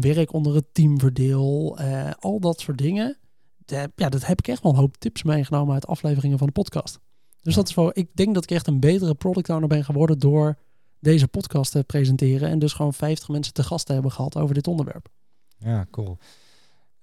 werk 0.00 0.32
onder 0.32 0.54
het 0.54 0.64
team 0.74 0.98
verdeel, 1.00 1.78
eh, 1.78 2.10
al 2.18 2.40
dat 2.40 2.60
soort 2.60 2.78
dingen. 2.78 3.18
De- 3.64 3.90
ja, 3.96 4.08
dat 4.08 4.26
heb 4.26 4.38
ik 4.38 4.48
echt 4.48 4.62
wel 4.62 4.72
een 4.72 4.78
hoop 4.78 4.96
tips 4.96 5.22
meegenomen 5.22 5.74
uit 5.74 5.86
afleveringen 5.86 6.38
van 6.38 6.46
de 6.46 6.52
podcast. 6.52 6.98
Dus 7.42 7.54
Ja. 7.54 7.60
dat 7.60 7.68
is 7.68 7.74
wel, 7.74 7.90
ik 7.92 8.08
denk 8.14 8.34
dat 8.34 8.42
ik 8.42 8.50
echt 8.50 8.66
een 8.66 8.80
betere 8.80 9.14
product 9.14 9.48
owner 9.50 9.68
ben 9.68 9.84
geworden 9.84 10.18
door 10.18 10.58
deze 11.00 11.28
podcast 11.28 11.72
te 11.72 11.84
presenteren 11.84 12.48
en 12.48 12.58
dus 12.58 12.72
gewoon 12.72 12.94
50 12.94 13.28
mensen 13.28 13.52
te 13.52 13.62
gast 13.62 13.86
te 13.86 13.92
hebben 13.92 14.12
gehad 14.12 14.36
over 14.36 14.54
dit 14.54 14.66
onderwerp. 14.66 15.08
Ja, 15.58 15.86
cool. 15.90 16.18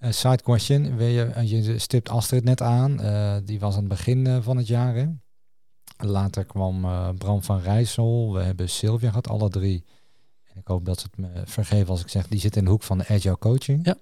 Eh, 0.04 0.12
side 0.12 0.42
question. 0.42 1.00
Je, 1.00 1.24
eh, 1.24 1.50
je 1.50 1.80
stipt 1.80 2.10
Astrid 2.10 2.44
net 2.44 2.62
aan. 2.62 3.00
eh, 3.00 3.36
die 3.44 3.60
was 3.60 3.74
aan 3.74 3.80
het 3.80 3.88
begin 3.88 4.42
van 4.42 4.58
het 4.58 4.68
jaar. 4.68 4.96
Hè? 4.96 5.06
Later 5.98 6.46
kwam 6.46 6.82
Bram 7.18 7.44
van 7.44 7.60
Rijssel. 7.60 8.34
We 8.34 8.42
hebben 8.42 8.70
Sylvia 8.70 9.08
gehad, 9.08 9.28
alle 9.28 9.50
drie. 9.50 9.84
En 10.54 10.60
ik 10.60 10.68
hoop 10.68 10.86
dat 10.86 11.00
ze 11.00 11.08
het 11.12 11.18
me 11.18 11.42
vergeven 11.46 11.88
als 11.88 12.02
ik 12.02 12.10
zeg, 12.10 12.28
die 12.28 12.40
zit 12.40 12.56
in 12.56 12.64
de 12.64 12.70
hoek 12.70 12.84
van 12.84 12.98
de 12.98 13.08
agile 13.08 13.38
coaching. 13.38 13.86
Ja. 13.86 13.96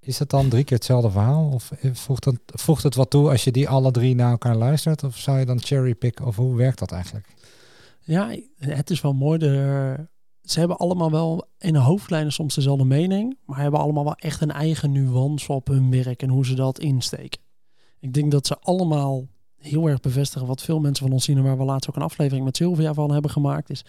Is 0.00 0.18
dat 0.18 0.30
dan 0.30 0.48
drie 0.48 0.64
keer 0.64 0.76
hetzelfde 0.76 1.10
verhaal? 1.10 1.48
Of 1.48 1.70
voegt 1.92 2.24
het, 2.24 2.40
voegt 2.46 2.82
het 2.82 2.94
wat 2.94 3.10
toe 3.10 3.30
als 3.30 3.44
je 3.44 3.52
die 3.52 3.68
alle 3.68 3.90
drie 3.90 4.14
naar 4.14 4.30
elkaar 4.30 4.56
luistert? 4.56 5.04
Of 5.04 5.16
zou 5.16 5.38
je 5.38 5.44
dan 5.44 5.60
cherrypicken? 5.60 6.26
Of 6.26 6.36
hoe 6.36 6.56
werkt 6.56 6.78
dat 6.78 6.92
eigenlijk? 6.92 7.26
Ja, 8.00 8.36
het 8.58 8.90
is 8.90 9.00
wel 9.00 9.12
mooi. 9.12 9.38
Er, 9.46 10.08
ze 10.44 10.58
hebben 10.58 10.76
allemaal 10.76 11.10
wel 11.10 11.48
in 11.58 11.72
de 11.72 11.78
hoofdlijnen 11.78 12.32
soms 12.32 12.54
dezelfde 12.54 12.84
mening, 12.84 13.38
maar 13.44 13.58
hebben 13.58 13.80
allemaal 13.80 14.04
wel 14.04 14.16
echt 14.16 14.40
een 14.40 14.50
eigen 14.50 14.92
nuance 14.92 15.52
op 15.52 15.66
hun 15.66 15.90
werk 15.90 16.22
en 16.22 16.28
hoe 16.28 16.46
ze 16.46 16.54
dat 16.54 16.78
insteken. 16.78 17.40
Ik 18.00 18.12
denk 18.12 18.30
dat 18.30 18.46
ze 18.46 18.58
allemaal 18.58 19.26
heel 19.56 19.86
erg 19.86 20.00
bevestigen 20.00 20.46
wat 20.46 20.62
veel 20.62 20.80
mensen 20.80 21.04
van 21.04 21.14
ons 21.14 21.24
zien 21.24 21.36
en 21.36 21.42
waar 21.42 21.58
we 21.58 21.64
laatst 21.64 21.88
ook 21.88 21.96
een 21.96 22.02
aflevering 22.02 22.44
met 22.44 22.56
Sylvia 22.56 22.94
van 22.94 23.10
hebben 23.10 23.30
gemaakt, 23.30 23.70
is 23.70 23.84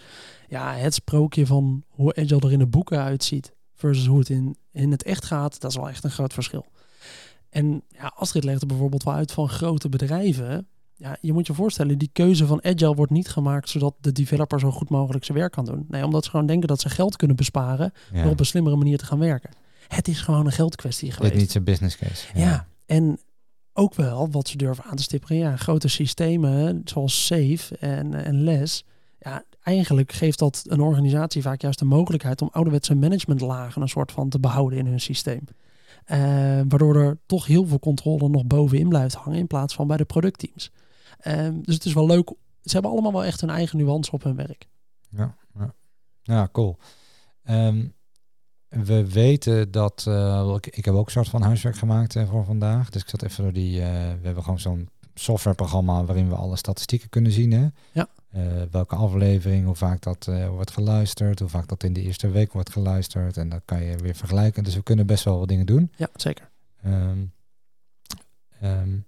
ja, 0.48 0.74
het 0.74 0.94
sprookje 0.94 1.46
van 1.46 1.84
hoe 1.88 2.14
Agile 2.16 2.40
er 2.40 2.52
in 2.52 2.58
de 2.58 2.66
boeken 2.66 3.02
uitziet 3.02 3.54
versus 3.74 4.06
hoe 4.06 4.18
het 4.18 4.28
in, 4.28 4.56
in 4.72 4.90
het 4.90 5.02
echt 5.02 5.24
gaat, 5.24 5.60
dat 5.60 5.70
is 5.70 5.76
wel 5.76 5.88
echt 5.88 6.04
een 6.04 6.10
groot 6.10 6.32
verschil. 6.32 6.66
En 7.48 7.82
ja, 7.88 8.12
Astrid 8.14 8.44
legt 8.44 8.60
er 8.60 8.66
bijvoorbeeld 8.66 9.02
wel 9.02 9.14
uit 9.14 9.32
van 9.32 9.48
grote 9.48 9.88
bedrijven. 9.88 10.68
Ja, 10.98 11.16
je 11.20 11.32
moet 11.32 11.46
je 11.46 11.54
voorstellen, 11.54 11.98
die 11.98 12.10
keuze 12.12 12.46
van 12.46 12.64
Agile 12.64 12.94
wordt 12.94 13.12
niet 13.12 13.28
gemaakt 13.28 13.68
zodat 13.68 13.94
de 14.00 14.12
developer 14.12 14.60
zo 14.60 14.70
goed 14.70 14.88
mogelijk 14.88 15.24
zijn 15.24 15.38
werk 15.38 15.52
kan 15.52 15.64
doen. 15.64 15.84
Nee, 15.88 16.04
omdat 16.04 16.24
ze 16.24 16.30
gewoon 16.30 16.46
denken 16.46 16.68
dat 16.68 16.80
ze 16.80 16.88
geld 16.88 17.16
kunnen 17.16 17.36
besparen 17.36 17.92
Ja. 18.12 18.22
door 18.22 18.32
op 18.32 18.40
een 18.40 18.46
slimmere 18.46 18.76
manier 18.76 18.98
te 18.98 19.04
gaan 19.06 19.18
werken. 19.18 19.50
Het 19.88 20.08
is 20.08 20.20
gewoon 20.20 20.46
een 20.46 20.52
geldkwestie 20.52 21.10
geweest. 21.12 21.34
niet 21.34 21.50
zijn 21.50 21.64
business 21.64 21.96
case. 21.96 22.26
Ja. 22.34 22.66
en 22.86 23.18
ook 23.72 23.94
wel 23.94 24.30
wat 24.30 24.48
ze 24.48 24.56
durven 24.56 24.84
aan 24.84 24.96
te 24.96 25.02
stippelen. 25.02 25.38
Ja, 25.38 25.56
grote 25.56 25.88
systemen 25.88 26.80
zoals 26.84 27.26
Safe 27.26 27.76
en, 27.80 28.14
en 28.24 28.42
Les. 28.42 28.84
Ja, 29.18 29.44
eigenlijk 29.62 30.12
geeft 30.12 30.38
dat 30.38 30.64
een 30.68 30.80
organisatie 30.80 31.42
vaak 31.42 31.60
juist 31.60 31.78
de 31.78 31.84
mogelijkheid 31.84 32.42
om 32.42 32.48
ouderwetse 32.52 32.94
managementlagen 32.94 33.82
een 33.82 33.88
soort 33.88 34.12
van 34.12 34.28
te 34.28 34.40
behouden 34.40 34.78
in 34.78 34.86
hun 34.86 35.00
systeem. 35.00 35.44
Eh, 36.04 36.18
waardoor 36.68 36.96
er 36.96 37.18
toch 37.26 37.46
heel 37.46 37.66
veel 37.66 37.78
controle 37.78 38.28
nog 38.28 38.44
bovenin 38.46 38.88
blijft 38.88 39.14
hangen 39.14 39.38
in 39.38 39.46
plaats 39.46 39.74
van 39.74 39.86
bij 39.86 39.96
de 39.96 40.04
productteams. 40.04 40.70
Eh, 41.26 41.48
dus 41.62 41.74
het 41.74 41.84
is 41.84 41.92
wel 41.92 42.06
leuk. 42.06 42.32
Ze 42.62 42.72
hebben 42.72 42.90
allemaal 42.90 43.12
wel 43.12 43.24
echt 43.24 43.40
hun 43.40 43.50
eigen 43.50 43.78
nuance 43.78 44.12
op 44.12 44.22
hun 44.22 44.36
werk. 44.36 44.68
Ja, 45.10 45.36
ja. 45.54 45.74
ja 46.22 46.48
cool. 46.52 46.78
Ehm, 47.42 47.86
we 48.68 49.10
weten 49.10 49.70
dat, 49.70 50.04
eh, 50.08 50.52
ik, 50.56 50.66
ik 50.66 50.84
heb 50.84 50.94
ook 50.94 51.06
een 51.06 51.12
soort 51.12 51.28
van 51.28 51.42
huiswerk 51.42 51.76
gemaakt 51.76 52.16
eh, 52.16 52.28
voor 52.28 52.44
vandaag. 52.44 52.90
Dus 52.90 53.02
ik 53.02 53.08
zat 53.08 53.22
even 53.22 53.42
door 53.42 53.52
die, 53.52 53.80
eh, 53.80 53.88
we 53.88 54.20
hebben 54.22 54.42
gewoon 54.42 54.60
zo'n 54.60 54.88
softwareprogramma 55.14 56.04
waarin 56.04 56.28
we 56.28 56.34
alle 56.34 56.56
statistieken 56.56 57.08
kunnen 57.08 57.32
zien. 57.32 57.52
Hè? 57.52 57.66
Ja. 57.92 58.08
Welke 58.70 58.94
aflevering, 58.94 59.64
hoe 59.64 59.74
vaak 59.74 60.02
dat 60.02 60.28
wordt 60.50 60.70
geluisterd, 60.70 61.38
hoe 61.38 61.48
vaak 61.48 61.68
dat 61.68 61.82
in 61.82 61.92
de 61.92 62.02
eerste 62.02 62.30
week 62.30 62.52
wordt 62.52 62.72
geluisterd. 62.72 63.36
En 63.36 63.48
dat 63.48 63.62
kan 63.64 63.82
je 63.82 63.96
weer 63.96 64.14
vergelijken. 64.14 64.64
Dus 64.64 64.74
we 64.74 64.82
kunnen 64.82 65.06
best 65.06 65.24
wel 65.24 65.38
wat 65.38 65.48
dingen 65.48 65.66
doen. 65.66 65.92
Ja, 65.96 66.08
zeker. 66.14 66.50
Ehm, 66.82 67.24
ehm, 68.60 68.98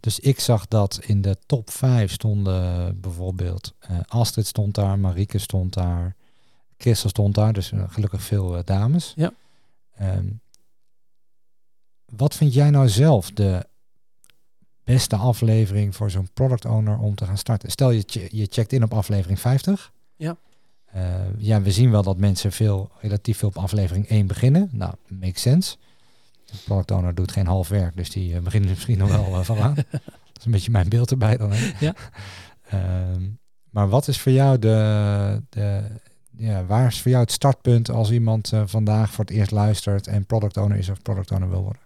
dus 0.00 0.20
ik 0.20 0.40
zag 0.40 0.68
dat 0.68 1.00
in 1.02 1.22
de 1.22 1.36
top 1.46 1.70
5 1.70 2.12
stonden 2.12 3.00
bijvoorbeeld 3.00 3.74
eh, 3.78 3.98
Astrid 4.06 4.46
stond 4.46 4.74
daar, 4.74 4.98
Marieke 4.98 5.38
stond 5.38 5.74
daar, 5.74 6.16
Christel 6.76 7.08
stond 7.08 7.34
daar, 7.34 7.52
dus 7.52 7.72
eh, 7.72 7.84
gelukkig 7.88 8.22
veel 8.22 8.56
eh, 8.56 8.64
dames. 8.64 9.12
Ja. 9.16 9.32
Ehm, 9.96 10.26
wat 12.04 12.34
vind 12.34 12.54
jij 12.54 12.70
nou 12.70 12.88
zelf 12.88 13.30
de 13.30 13.66
beste 14.84 15.16
aflevering 15.16 15.96
voor 15.96 16.10
zo'n 16.10 16.30
product 16.34 16.64
owner 16.64 16.98
om 16.98 17.14
te 17.14 17.24
gaan 17.24 17.38
starten? 17.38 17.70
Stel 17.70 17.90
je, 17.90 18.28
je 18.30 18.46
checkt 18.50 18.72
in 18.72 18.82
op 18.82 18.94
aflevering 18.94 19.40
50. 19.40 19.92
Ja. 20.16 20.36
Ja, 21.38 21.62
we 21.62 21.72
zien 21.72 21.90
wel 21.90 22.02
dat 22.02 22.16
mensen 22.16 22.52
veel, 22.52 22.90
relatief 23.00 23.38
veel 23.38 23.48
op 23.48 23.56
aflevering 23.56 24.08
1 24.08 24.26
beginnen. 24.26 24.68
Nou, 24.72 24.94
makes 25.08 25.42
sense. 25.42 25.76
De 26.50 26.56
product 26.64 26.90
owner 26.90 27.14
doet 27.14 27.32
geen 27.32 27.46
half 27.46 27.68
werk, 27.68 27.96
dus 27.96 28.10
die 28.10 28.34
eh, 28.34 28.40
begint 28.40 28.64
er 28.64 28.70
misschien 28.70 28.98
nog 28.98 29.08
wel 29.08 29.24
eh, 29.24 29.40
van 29.40 29.58
aan. 29.58 29.74
Dat 30.32 30.38
is 30.38 30.44
een 30.44 30.50
beetje 30.50 30.70
mijn 30.70 30.88
beeld 30.88 31.10
erbij 31.10 31.36
dan. 31.36 31.52
Hè? 31.52 31.72
Ja. 31.80 31.94
Ehm, 32.68 33.22
maar 33.70 33.88
wat 33.88 34.08
is 34.08 34.20
voor 34.20 34.32
jou 34.32 34.58
de, 34.58 35.42
de 35.48 35.82
ja, 36.38 36.64
waar 36.66 36.86
is 36.86 37.00
voor 37.00 37.10
jou 37.10 37.22
het 37.22 37.32
startpunt 37.32 37.90
als 37.90 38.10
iemand 38.10 38.52
eh, 38.52 38.62
vandaag 38.66 39.10
voor 39.10 39.24
het 39.24 39.34
eerst 39.34 39.50
luistert 39.50 40.06
en 40.06 40.26
product 40.26 40.56
owner 40.56 40.78
is 40.78 40.88
of 40.88 41.02
product 41.02 41.30
owner 41.30 41.50
wil 41.50 41.62
worden? 41.62 41.82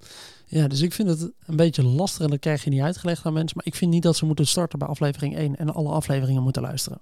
Ja, 0.47 0.69
dus 0.69 0.81
ik 0.81 0.93
vind 0.93 1.09
het 1.09 1.21
een 1.21 1.57
beetje 1.57 1.85
lastig 1.85 2.25
en 2.25 2.31
dat 2.31 2.39
krijg 2.39 2.65
je 2.65 2.71
niet 2.71 2.81
uitgelegd 2.81 3.27
aan 3.27 3.33
mensen. 3.33 3.57
Maar 3.57 3.67
ik 3.67 3.75
vind 3.75 3.91
niet 3.91 4.03
dat 4.03 4.17
ze 4.17 4.27
moeten 4.27 4.47
starten 4.47 4.79
bij 4.79 4.89
aflevering 4.89 5.37
1 5.37 5.57
en 5.57 5.75
alle 5.75 5.89
afleveringen 5.89 6.43
moeten 6.43 6.63
luisteren. 6.63 7.01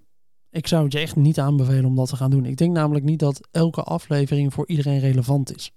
Ik 0.51 0.66
zou 0.66 0.85
het 0.85 0.92
je 0.92 0.99
echt 0.99 1.16
niet 1.16 1.38
aanbevelen 1.38 1.85
om 1.85 1.96
dat 1.96 2.09
te 2.09 2.16
gaan 2.16 2.31
doen. 2.31 2.44
Ik 2.44 2.57
denk 2.57 2.73
namelijk 2.73 3.05
niet 3.05 3.18
dat 3.18 3.49
elke 3.51 3.83
aflevering 3.83 4.53
voor 4.53 4.68
iedereen 4.68 5.01
relevant 5.01 5.57
is. 5.57 5.73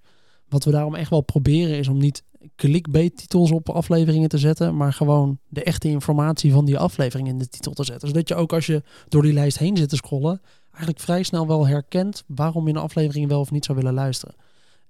Wat 0.54 0.64
we 0.64 0.72
daarom 0.72 0.96
echt 0.96 1.10
wel 1.10 1.22
proberen 1.22 1.78
is 1.78 1.88
om 1.88 1.98
niet 1.98 2.24
clickbait-titels 2.56 3.52
op 3.52 3.70
afleveringen 3.70 4.30
te 4.30 4.38
zetten, 4.38 4.78
maar 4.78 4.94
gewoon 4.94 5.40
de 5.48 5.64
echte 5.64 5.88
informatie 5.88 6.52
van 6.52 6.66
die 6.66 6.78
aflevering 6.78 7.28
in 7.28 7.38
de 7.38 7.48
titel 7.48 7.74
te 7.74 7.84
zetten. 7.84 8.08
Zodat 8.08 8.28
je 8.28 8.36
ook 8.36 8.54
als 8.54 8.66
je 8.66 8.84
door 9.08 9.22
die 9.22 9.34
lijst 9.34 9.58
heen 9.58 9.78
zit 9.78 9.90
te 9.90 9.96
scrollen, 9.96 10.42
eigenlijk 10.70 11.00
vrij 11.00 11.24
snel 11.24 11.48
wel 11.48 11.68
herkent 11.68 12.24
waarom 12.28 12.68
je 12.68 12.74
een 12.74 12.80
aflevering 12.80 13.28
wel 13.28 13.40
of 13.40 13.52
niet 13.52 13.66
zou 13.66 13.78
willen 13.78 13.94
luisteren. 13.94 14.36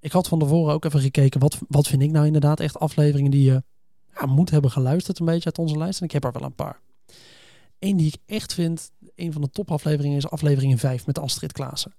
Ik 0.00 0.12
had 0.12 0.28
van 0.28 0.38
tevoren 0.38 0.74
ook 0.74 0.84
even 0.84 1.00
gekeken, 1.00 1.40
wat, 1.40 1.58
wat 1.68 1.86
vind 1.86 2.02
ik 2.02 2.10
nou 2.10 2.26
inderdaad 2.26 2.60
echt 2.60 2.78
afleveringen 2.78 3.30
die 3.30 3.44
je 3.44 3.62
ja, 4.20 4.26
moet 4.26 4.50
hebben 4.50 4.70
geluisterd 4.70 5.18
een 5.18 5.26
beetje 5.26 5.44
uit 5.44 5.58
onze 5.58 5.78
lijst. 5.78 6.00
En 6.00 6.06
ik 6.06 6.12
heb 6.12 6.24
er 6.24 6.32
wel 6.32 6.42
een 6.42 6.54
paar. 6.54 6.80
Eén 7.78 7.96
die 7.96 8.06
ik 8.06 8.16
echt 8.26 8.54
vind, 8.54 8.90
een 9.14 9.32
van 9.32 9.42
de 9.42 9.50
topafleveringen 9.50 10.16
is 10.16 10.28
aflevering 10.28 10.80
5 10.80 11.06
met 11.06 11.18
Astrid 11.18 11.52
Klaassen. 11.52 11.94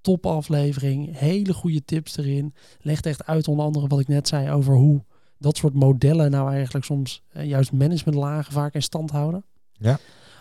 Topaflevering, 0.00 1.18
hele 1.18 1.52
goede 1.52 1.84
tips 1.84 2.16
erin. 2.16 2.54
Legt 2.80 3.06
echt 3.06 3.26
uit 3.26 3.48
onder 3.48 3.64
andere 3.64 3.86
wat 3.86 4.00
ik 4.00 4.08
net 4.08 4.28
zei 4.28 4.50
over 4.50 4.74
hoe 4.74 5.04
dat 5.38 5.56
soort 5.56 5.74
modellen 5.74 6.30
nou 6.30 6.52
eigenlijk 6.52 6.84
soms 6.84 7.22
eh, 7.28 7.44
juist 7.44 7.72
managementlagen 7.72 8.52
vaak 8.52 8.74
in 8.74 8.82
stand 8.82 9.10
houden. 9.10 9.44
Ja. 9.72 9.98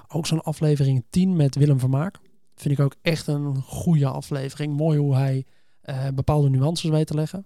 Ook 0.07 0.25
zo'n 0.25 0.41
aflevering 0.41 1.05
10 1.09 1.35
met 1.35 1.55
Willem 1.55 1.79
Vermaak. 1.79 2.19
Vind 2.55 2.79
ik 2.79 2.85
ook 2.85 2.95
echt 3.01 3.27
een 3.27 3.55
goede 3.61 4.07
aflevering. 4.07 4.77
Mooi 4.77 4.99
hoe 4.99 5.15
hij 5.15 5.45
eh, 5.81 6.07
bepaalde 6.13 6.49
nuances 6.49 6.89
weet 6.89 7.07
te 7.07 7.13
leggen. 7.13 7.45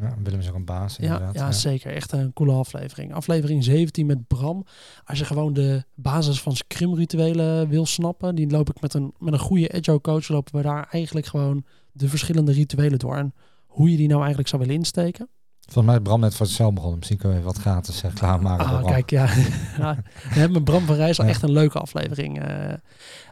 Ja, 0.00 0.14
Willem 0.22 0.38
is 0.38 0.48
ook 0.48 0.54
een 0.54 0.64
baas 0.64 0.96
Ja, 0.96 1.02
inderdaad. 1.02 1.34
ja, 1.34 1.52
zeker. 1.52 1.92
Echt 1.92 2.12
een 2.12 2.32
coole 2.32 2.52
aflevering. 2.52 3.14
Aflevering 3.14 3.64
17 3.64 4.06
met 4.06 4.26
Bram. 4.26 4.64
Als 5.04 5.18
je 5.18 5.24
gewoon 5.24 5.52
de 5.52 5.84
basis 5.94 6.40
van 6.40 6.56
Scrum-rituelen 6.56 7.68
wil 7.68 7.86
snappen, 7.86 8.34
die 8.34 8.50
loop 8.50 8.70
ik 8.70 8.80
met 8.80 8.94
een, 8.94 9.14
met 9.18 9.32
een 9.32 9.38
goede 9.38 9.72
agile 9.72 10.00
coach, 10.00 10.28
lopen 10.28 10.56
we 10.56 10.62
daar 10.62 10.88
eigenlijk 10.90 11.26
gewoon 11.26 11.64
de 11.92 12.08
verschillende 12.08 12.52
rituelen 12.52 12.98
door. 12.98 13.16
En 13.16 13.34
hoe 13.66 13.90
je 13.90 13.96
die 13.96 14.08
nou 14.08 14.18
eigenlijk 14.18 14.48
zou 14.48 14.62
willen 14.62 14.76
insteken. 14.76 15.28
Volgens 15.66 15.86
mij 15.86 15.96
is 15.96 16.02
Bram 16.02 16.20
net 16.20 16.34
voor 16.34 16.46
zichzelf 16.46 16.72
begonnen. 16.72 16.98
Misschien 16.98 17.18
kunnen 17.18 17.36
we 17.38 17.42
even 17.42 17.54
wat 17.54 17.62
gratis 17.64 18.02
eh, 18.02 18.14
klaarmaken. 18.14 18.66
Ah, 18.66 18.84
kijk, 18.84 19.10
ja. 19.10 19.28
ja. 19.78 20.02
We 20.32 20.38
hebben 20.38 20.64
Bram 20.64 20.84
van 20.86 20.96
Rijssel 20.96 21.24
Ja. 21.24 21.30
echt 21.30 21.42
een 21.42 21.52
leuke 21.52 21.78
aflevering. 21.78 22.40
eh, 22.42 22.74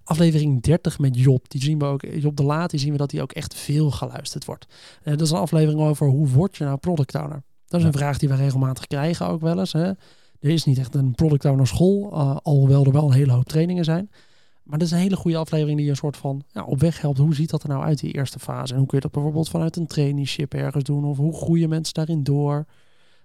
aflevering 0.05 0.63
30 0.63 0.99
met 0.99 1.17
Job. 1.19 1.51
Die 1.51 1.63
zien 1.63 1.79
we 1.79 1.85
ook, 1.85 2.03
Job 2.03 2.37
de 2.37 2.43
Laat, 2.43 2.71
die 2.71 2.81
zien 2.81 2.93
we 2.93 2.99
dat 2.99 3.11
die 3.11 3.23
ook 3.23 3.33
echt 3.33 3.55
veel 3.55 3.91
geluisterd 3.91 4.45
wordt. 4.45 4.67
Eh, 5.03 5.13
dat 5.13 5.21
is 5.21 5.31
een 5.31 5.39
aflevering 5.39 5.81
over 5.81 6.07
hoe 6.07 6.29
word 6.29 6.57
je 6.57 6.65
nou 6.65 6.77
product 6.77 7.15
owner? 7.15 7.43
Dat 7.67 7.81
is 7.81 7.87
een 7.87 7.93
vraag 7.93 8.19
die 8.19 8.29
we 8.29 8.35
regelmatig 8.37 8.87
krijgen 8.87 9.27
ook 9.29 9.41
wel 9.41 9.59
eens. 9.59 9.73
Hè. 9.73 9.85
Er 10.41 10.51
is 10.51 10.65
niet 10.65 10.79
echt 10.79 10.95
een 10.95 11.15
product 11.15 11.45
owner 11.45 11.67
school, 11.67 12.13
alhoewel 12.43 12.85
er 12.85 12.93
wel 12.93 13.07
een 13.07 13.13
hele 13.13 13.33
hoop 13.33 13.49
trainingen 13.49 13.85
zijn. 13.85 14.11
Maar 14.65 14.79
dat 14.79 14.87
is 14.89 14.95
een 14.95 15.01
hele 15.01 15.17
goede 15.17 15.37
aflevering 15.37 15.77
die 15.77 15.85
je 15.85 15.91
een 15.91 15.97
soort 15.97 16.17
van 16.17 16.43
ja, 16.53 16.65
op 16.65 16.81
weg 16.81 17.01
helpt. 17.01 17.19
Hoe 17.19 17.35
ziet 17.35 17.51
dat 17.51 17.63
er 17.63 17.69
nou 17.69 17.83
uit, 17.85 17.99
die 17.99 18.13
eerste 18.15 18.39
fase? 18.39 18.73
En 18.73 18.79
hoe 18.79 18.87
kun 18.89 18.97
je 18.97 19.03
dat 19.03 19.13
bijvoorbeeld 19.13 19.49
vanuit 19.49 19.77
een 19.77 19.87
traineeship 19.87 20.55
ergens 20.55 20.85
doen? 20.85 21.05
Of 21.05 21.17
hoe 21.17 21.35
groeien 21.37 21.69
mensen 21.69 21.95
daarin 21.95 22.23
door? 22.23 22.65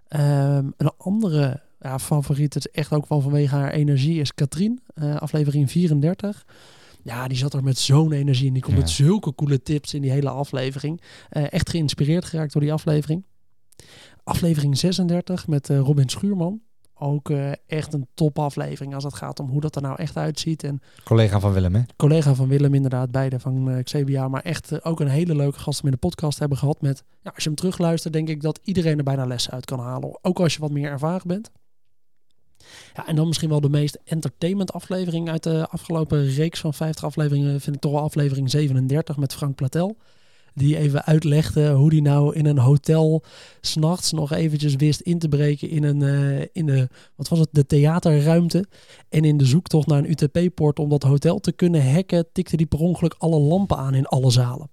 Ehm, 0.08 0.70
een 0.78 0.92
andere 0.98 1.62
ja, 1.80 2.00
favoriet, 2.00 2.54
het 2.54 2.66
is 2.68 2.72
echt 2.72 2.94
ook 2.94 3.08
wel 3.10 3.22
vanwege 3.22 3.56
haar 3.56 3.72
energie, 3.72 4.20
is 4.20 4.34
Katrien. 4.34 4.80
eh, 4.94 5.16
aflevering 5.16 5.72
34. 5.72 6.46
Ja, 7.04 7.28
die 7.28 7.38
zat 7.38 7.54
er 7.54 7.64
met 7.64 7.78
zo'n 7.78 8.12
energie 8.12 8.48
in. 8.48 8.54
Die 8.54 8.62
komt 8.62 8.76
Ja. 8.76 8.82
met 8.82 8.90
zulke 8.90 9.36
coole 9.36 9.62
tips 9.62 9.94
in 9.94 10.02
die 10.02 10.12
hele 10.12 10.30
aflevering. 10.30 11.02
Eh, 11.30 11.52
echt 11.54 11.70
geïnspireerd 11.70 12.26
geraakt 12.26 12.54
door 12.54 12.62
die 12.62 12.74
aflevering. 12.74 13.26
Aflevering 14.24 14.78
36 14.78 15.48
met 15.48 15.70
eh, 15.70 15.80
Robin 15.80 16.10
Schuurman. 16.10 16.62
Ook 17.02 17.30
eh, 17.30 17.52
echt 17.68 17.94
een 17.94 18.08
top 18.14 18.40
aflevering 18.40 18.96
als 18.96 19.04
het 19.04 19.14
gaat 19.14 19.40
om 19.40 19.50
hoe 19.50 19.62
dat 19.62 19.76
er 19.76 19.82
nou 19.82 19.96
echt 19.96 20.18
uitziet. 20.18 20.64
En 20.64 20.82
Collega 21.04 21.40
van 21.40 21.54
Willem, 21.54 21.76
hè? 21.76 21.82
collega 21.96 22.34
van 22.34 22.48
Willem 22.48 22.74
inderdaad, 22.74 23.12
beide 23.12 23.40
van 23.40 23.70
eh 23.70 23.84
Xebia. 23.84 24.28
Maar 24.28 24.42
echt 24.42 24.72
eh, 24.72 24.80
ook 24.84 25.00
een 25.00 25.08
hele 25.08 25.36
leuke 25.36 25.60
gast 25.60 25.80
om 25.80 25.86
in 25.86 25.92
de 25.92 25.98
podcast 25.98 26.40
hebben 26.40 26.58
gehad. 26.58 26.82
Met, 26.82 27.04
ja, 27.22 27.32
als 27.34 27.44
je 27.44 27.50
hem 27.50 27.58
terugluistert, 27.58 28.14
denk 28.14 28.30
ik 28.30 28.42
dat 28.42 28.60
iedereen 28.64 28.98
er 28.98 29.04
bijna 29.04 29.26
lessen 29.26 29.54
uit 29.54 29.66
kan 29.66 29.80
halen. 29.80 30.20
Ook 30.22 30.40
als 30.40 30.54
je 30.54 30.60
wat 30.60 30.72
meer 30.72 30.90
ervaren 30.90 31.28
bent. 31.28 31.52
Ja, 32.94 33.08
en 33.08 33.16
dan 33.16 33.28
misschien 33.28 33.50
wel 33.50 33.62
de 33.62 33.70
meest 33.70 34.00
entertainment 34.04 34.74
aflevering 34.74 35.30
uit 35.30 35.44
de 35.44 35.68
afgelopen 35.70 36.26
reeks 36.28 36.60
van 36.60 36.74
50 36.74 37.04
afleveringen. 37.04 37.62
Vind 37.62 37.76
ik 37.76 37.82
toch 37.82 37.92
wel 37.92 38.02
aflevering 38.02 38.50
37 38.50 39.18
met 39.18 39.34
Frank 39.34 39.56
Platel. 39.56 39.98
Die 40.54 40.78
even 40.78 41.06
uitlegde 41.06 41.72
hoe 41.72 41.90
die 41.90 42.02
nou 42.02 42.36
in 42.36 42.46
een 42.46 42.58
hotel 42.58 43.24
s'nachts 43.62 44.12
nog 44.12 44.32
eventjes 44.32 44.76
wist 44.76 45.02
in 45.02 45.20
te 45.20 45.28
breken 45.28 45.70
in, 45.70 45.84
een, 45.84 46.02
eh, 46.02 46.48
in 46.54 46.66
de, 46.66 46.88
wat 47.16 47.28
was 47.28 47.40
het, 47.40 47.50
de 47.52 47.66
theaterruimte. 47.66 48.66
En 49.10 49.26
in 49.26 49.38
de 49.38 49.46
zoektocht 49.46 49.88
naar 49.88 49.98
een 49.98 50.10
UTP-poort 50.10 50.80
om 50.80 50.90
dat 50.90 51.04
hotel 51.04 51.40
te 51.40 51.52
kunnen 51.52 51.94
hacken, 51.94 52.28
tikte 52.32 52.58
die 52.58 52.66
per 52.66 52.80
ongeluk 52.80 53.16
alle 53.18 53.40
lampen 53.40 53.78
aan 53.78 53.94
in 53.94 54.06
alle 54.06 54.32
zalen. 54.32 54.70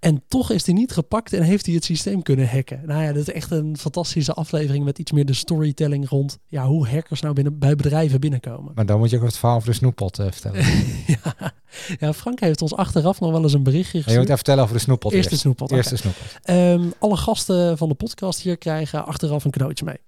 En 0.00 0.22
toch 0.28 0.50
is 0.50 0.66
hij 0.66 0.74
niet 0.74 0.92
gepakt 0.92 1.32
en 1.32 1.42
heeft 1.42 1.66
hij 1.66 1.74
het 1.74 1.84
systeem 1.84 2.22
kunnen 2.22 2.48
hacken. 2.48 2.80
Nou 2.84 3.02
ja, 3.02 3.12
dat 3.12 3.28
is 3.28 3.34
echt 3.34 3.50
een 3.50 3.76
fantastische 3.78 4.32
aflevering 4.32 4.84
met 4.84 4.98
iets 4.98 5.12
meer 5.12 5.24
de 5.24 5.34
storytelling 5.34 6.08
rond 6.08 6.38
ja, 6.48 6.66
hoe 6.66 6.88
hackers 6.88 7.20
nou 7.20 7.34
binnen, 7.34 7.58
bij 7.58 7.76
bedrijven 7.76 8.20
binnenkomen. 8.20 8.72
Maar 8.74 8.86
dan 8.86 8.98
moet 8.98 9.10
je 9.10 9.16
ook 9.16 9.22
het 9.22 9.36
verhaal 9.36 9.56
over 9.56 9.68
de 9.68 9.74
snoeppot 9.74 10.18
uh, 10.18 10.26
vertellen. 10.30 10.64
ja. 11.22 11.52
ja, 11.98 12.12
Frank 12.12 12.40
heeft 12.40 12.62
ons 12.62 12.74
achteraf 12.74 13.20
nog 13.20 13.30
wel 13.30 13.42
eens 13.42 13.52
een 13.52 13.62
berichtje 13.62 14.02
gestuurd. 14.02 14.10
je 14.10 14.18
moet 14.18 14.24
even 14.24 14.36
vertellen 14.36 14.62
over 14.62 14.74
de 14.74 14.82
snoeppot. 14.82 15.12
Eerste 15.12 15.36
snoeppot. 15.36 15.70
Eerste 15.70 15.96
snoeppot. 15.96 16.26
Um, 16.44 16.92
alle 16.98 17.16
gasten 17.16 17.78
van 17.78 17.88
de 17.88 17.94
podcast 17.94 18.40
hier 18.40 18.58
krijgen 18.58 19.06
achteraf 19.06 19.44
een 19.44 19.50
cadeautje 19.50 19.84
mee 19.84 19.98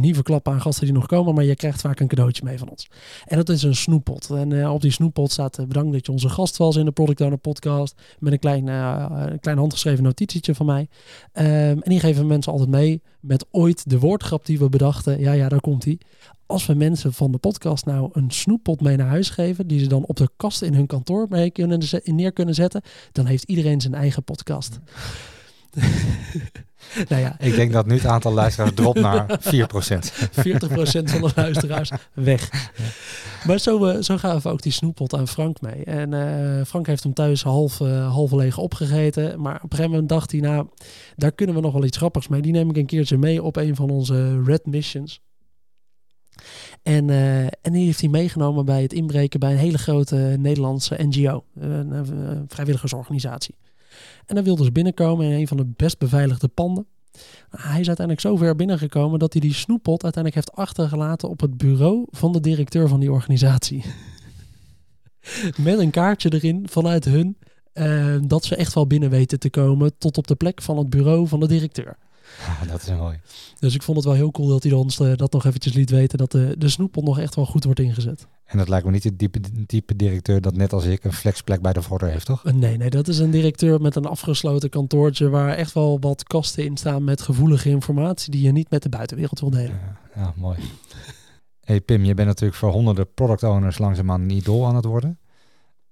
niet 0.00 0.14
verklappen 0.14 0.52
aan 0.52 0.60
gasten 0.60 0.84
die 0.84 0.94
nog 0.94 1.06
komen, 1.06 1.34
maar 1.34 1.44
je 1.44 1.56
krijgt 1.56 1.80
vaak 1.80 2.00
een 2.00 2.08
cadeautje 2.08 2.44
mee 2.44 2.58
van 2.58 2.68
ons. 2.68 2.88
En 3.24 3.36
dat 3.36 3.48
is 3.48 3.62
een 3.62 3.74
snoeppot. 3.74 4.30
En 4.30 4.50
uh, 4.50 4.72
op 4.72 4.80
die 4.80 4.90
snoeppot 4.90 5.32
staat 5.32 5.58
uh, 5.58 5.66
bedankt 5.66 5.92
dat 5.92 6.06
je 6.06 6.12
onze 6.12 6.28
gast 6.28 6.56
was 6.56 6.76
in 6.76 6.84
de 6.84 6.92
Product 6.92 7.20
Owner 7.20 7.38
podcast. 7.38 8.02
Met 8.18 8.32
een 8.32 8.38
klein, 8.38 8.66
uh, 8.66 9.06
een 9.10 9.40
klein 9.40 9.58
handgeschreven 9.58 10.04
notitietje 10.04 10.54
van 10.54 10.66
mij. 10.66 10.88
Um, 11.32 11.42
en 11.82 11.90
die 11.90 12.00
geven 12.00 12.26
mensen 12.26 12.52
altijd 12.52 12.70
mee 12.70 13.02
met 13.20 13.46
ooit 13.50 13.90
de 13.90 13.98
woordgrap 13.98 14.46
die 14.46 14.58
we 14.58 14.68
bedachten. 14.68 15.20
Ja, 15.20 15.32
ja, 15.32 15.48
daar 15.48 15.60
komt 15.60 15.84
hij. 15.84 15.98
Als 16.46 16.66
we 16.66 16.74
mensen 16.74 17.12
van 17.12 17.32
de 17.32 17.38
podcast 17.38 17.84
nou 17.84 18.08
een 18.12 18.30
snoeppot 18.30 18.80
mee 18.80 18.96
naar 18.96 19.08
huis 19.08 19.30
geven, 19.30 19.66
die 19.66 19.80
ze 19.80 19.86
dan 19.86 20.04
op 20.04 20.16
de 20.16 20.30
kast 20.36 20.62
in 20.62 20.74
hun 20.74 20.86
kantoor 20.86 21.26
mee 21.28 21.50
kunnen, 21.50 21.80
neer 22.04 22.32
kunnen 22.32 22.54
zetten, 22.54 22.82
dan 23.12 23.26
heeft 23.26 23.44
iedereen 23.44 23.80
zijn 23.80 23.94
eigen 23.94 24.24
podcast. 24.24 24.80
nou 27.08 27.22
ja. 27.22 27.36
Ik 27.38 27.54
denk 27.54 27.72
dat 27.72 27.86
nu 27.86 27.94
het 27.94 28.06
aantal 28.06 28.32
luisteraars 28.32 28.74
dropt 28.74 29.00
naar 29.00 29.40
4%. 29.40 29.44
40% 29.44 29.44
van 31.12 31.20
de 31.20 31.30
luisteraars 31.34 31.90
weg. 32.12 32.50
Maar 33.46 33.58
zo, 33.58 33.86
uh, 33.86 34.02
zo 34.02 34.16
gaven 34.16 34.42
we 34.42 34.48
ook 34.48 34.62
die 34.62 34.72
snoeppot 34.72 35.14
aan 35.14 35.28
Frank 35.28 35.60
mee. 35.60 35.84
En 35.84 36.12
uh, 36.12 36.64
Frank 36.64 36.86
heeft 36.86 37.02
hem 37.02 37.14
thuis 37.14 37.42
half, 37.42 37.80
uh, 37.80 38.12
halverlege 38.12 38.60
opgegeten. 38.60 39.40
Maar 39.40 39.54
op 39.54 39.62
een 39.62 39.70
gegeven 39.70 39.90
moment 39.90 40.08
dacht 40.08 40.30
hij, 40.30 40.40
nou, 40.40 40.68
daar 41.16 41.32
kunnen 41.32 41.54
we 41.54 41.60
nog 41.60 41.72
wel 41.72 41.84
iets 41.84 41.96
grappigs 41.96 42.28
mee. 42.28 42.42
Die 42.42 42.52
neem 42.52 42.70
ik 42.70 42.76
een 42.76 42.86
keertje 42.86 43.18
mee 43.18 43.42
op 43.42 43.56
een 43.56 43.76
van 43.76 43.90
onze 43.90 44.42
Red 44.42 44.66
Missions. 44.66 45.20
En, 46.82 47.08
uh, 47.08 47.42
en 47.42 47.72
die 47.72 47.84
heeft 47.84 48.00
hij 48.00 48.08
meegenomen 48.08 48.64
bij 48.64 48.82
het 48.82 48.92
inbreken 48.92 49.40
bij 49.40 49.52
een 49.52 49.58
hele 49.58 49.78
grote 49.78 50.36
Nederlandse 50.38 50.96
NGO, 51.02 51.44
een, 51.54 51.90
een 51.90 52.44
vrijwilligersorganisatie. 52.48 53.54
En 54.26 54.34
dan 54.34 54.44
wilde 54.44 54.64
ze 54.64 54.72
binnenkomen 54.72 55.26
in 55.26 55.32
een 55.32 55.48
van 55.48 55.56
de 55.56 55.66
best 55.76 55.98
beveiligde 55.98 56.48
panden. 56.48 56.86
Hij 57.50 57.80
is 57.80 57.86
uiteindelijk 57.86 58.20
zo 58.20 58.36
ver 58.36 58.56
binnengekomen 58.56 59.18
dat 59.18 59.32
hij 59.32 59.42
die 59.42 59.54
snoeppot 59.54 60.02
uiteindelijk 60.02 60.34
heeft 60.34 60.58
achtergelaten 60.58 61.28
op 61.28 61.40
het 61.40 61.56
bureau 61.56 62.06
van 62.10 62.32
de 62.32 62.40
directeur 62.40 62.88
van 62.88 63.00
die 63.00 63.12
organisatie. 63.12 63.84
Met 65.56 65.78
een 65.78 65.90
kaartje 65.90 66.32
erin 66.32 66.68
vanuit 66.68 67.04
hun 67.04 67.36
uh, 67.74 68.16
dat 68.26 68.44
ze 68.44 68.56
echt 68.56 68.74
wel 68.74 68.86
binnen 68.86 69.10
weten 69.10 69.38
te 69.38 69.50
komen 69.50 69.98
tot 69.98 70.18
op 70.18 70.26
de 70.26 70.34
plek 70.34 70.62
van 70.62 70.78
het 70.78 70.90
bureau 70.90 71.28
van 71.28 71.40
de 71.40 71.46
directeur. 71.46 71.96
Ah, 72.46 72.68
dat 72.68 72.82
is 72.82 72.90
mooi. 72.90 73.20
Dus 73.58 73.74
ik 73.74 73.82
vond 73.82 73.96
het 73.96 74.06
wel 74.06 74.14
heel 74.14 74.30
cool 74.30 74.48
dat 74.48 74.62
hij 74.62 74.72
ons 74.72 74.98
uh, 74.98 75.16
dat 75.16 75.32
nog 75.32 75.44
eventjes 75.44 75.72
liet 75.72 75.90
weten 75.90 76.18
dat 76.18 76.30
de, 76.30 76.54
de 76.58 76.68
snoeppot 76.68 77.04
nog 77.04 77.18
echt 77.18 77.34
wel 77.34 77.46
goed 77.46 77.64
wordt 77.64 77.80
ingezet. 77.80 78.26
En 78.44 78.58
dat 78.58 78.68
lijkt 78.68 78.86
me 78.86 78.90
niet 78.90 79.02
de 79.02 79.16
diepe, 79.16 79.40
diepe 79.66 79.96
directeur 79.96 80.40
dat 80.40 80.56
net 80.56 80.72
als 80.72 80.84
ik 80.84 81.04
een 81.04 81.12
flexplek 81.12 81.60
bij 81.60 81.72
de 81.72 81.82
vorder 81.82 82.08
heeft, 82.08 82.26
toch? 82.26 82.44
Nee, 82.44 82.76
nee, 82.76 82.90
dat 82.90 83.08
is 83.08 83.18
een 83.18 83.30
directeur 83.30 83.80
met 83.80 83.96
een 83.96 84.04
afgesloten 84.04 84.70
kantoortje 84.70 85.28
waar 85.28 85.54
echt 85.54 85.72
wel 85.72 86.00
wat 86.00 86.22
kasten 86.22 86.64
in 86.64 86.76
staan 86.76 87.04
met 87.04 87.22
gevoelige 87.22 87.68
informatie 87.68 88.30
die 88.30 88.42
je 88.42 88.52
niet 88.52 88.70
met 88.70 88.82
de 88.82 88.88
buitenwereld 88.88 89.40
wil 89.40 89.50
delen. 89.50 89.80
Ja, 90.14 90.16
ja 90.22 90.32
mooi. 90.36 90.58
hey 91.60 91.80
Pim, 91.80 92.04
je 92.04 92.14
bent 92.14 92.28
natuurlijk 92.28 92.58
voor 92.58 92.70
honderden 92.70 93.14
product 93.14 93.42
owners 93.42 93.78
langzaamaan 93.78 94.20
een 94.20 94.30
idool 94.30 94.66
aan 94.66 94.76
het 94.76 94.84
worden. 94.84 95.18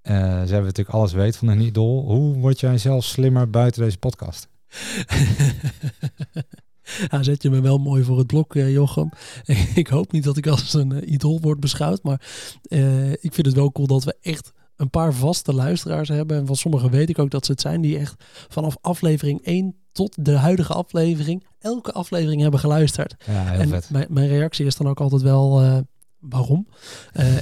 Uh, 0.03 0.12
ze 0.12 0.53
hebben 0.53 0.65
natuurlijk 0.65 0.97
alles 0.97 1.12
weet 1.12 1.37
van 1.37 1.49
een 1.49 1.61
idool. 1.61 2.05
Hoe 2.05 2.37
word 2.37 2.61
jij 2.61 2.79
zelf 2.79 3.05
slimmer 3.05 3.51
buiten 3.51 3.83
deze 3.83 3.99
podcast? 3.99 4.49
Ja, 7.09 7.23
zet 7.23 7.42
je 7.42 7.51
me 7.51 7.61
wel 7.61 7.79
mooi 7.79 8.05
voor 8.05 8.18
het 8.18 8.27
blok, 8.27 8.55
eh, 8.55 8.73
Jochem. 8.73 9.11
ik 9.75 9.87
hoop 9.88 10.12
niet 10.12 10.25
dat 10.25 10.37
ik 10.37 10.47
als 10.47 10.75
een 10.75 10.92
uh, 10.92 11.12
idool 11.12 11.40
word 11.40 11.61
beschouwd. 11.61 12.03
Maar 12.03 12.21
uh, 12.68 13.11
ik 13.11 13.35
vind 13.35 13.47
het 13.47 13.55
wel 13.55 13.73
cool 13.73 13.87
dat 13.87 14.05
we 14.05 14.16
echt 14.21 14.53
een 14.77 14.90
paar 14.90 15.14
vaste 15.14 15.55
luisteraars 15.55 16.09
hebben. 16.09 16.37
En 16.37 16.47
van 16.47 16.57
sommigen 16.57 16.90
weet 16.90 17.09
ik 17.09 17.18
ook 17.18 17.31
dat 17.31 17.45
ze 17.45 17.53
het 17.53 17.61
zijn. 17.61 17.81
Die 17.81 17.99
echt 17.99 18.25
vanaf 18.49 18.77
aflevering 18.81 19.45
1 19.45 19.75
tot 19.92 20.25
de 20.25 20.37
huidige 20.37 20.73
aflevering. 20.73 21.45
Elke 21.59 21.92
aflevering 21.92 22.42
hebben 22.42 22.61
geluisterd. 22.61 23.14
Ja, 23.27 23.45
heel 23.45 23.61
en 23.61 23.68
vet. 23.68 23.90
Mijn, 23.90 24.07
mijn 24.11 24.29
reactie 24.29 24.66
is 24.66 24.77
dan 24.77 24.88
ook 24.88 25.01
altijd 25.01 25.23
wel... 25.23 25.81
Waarom? 26.18 26.66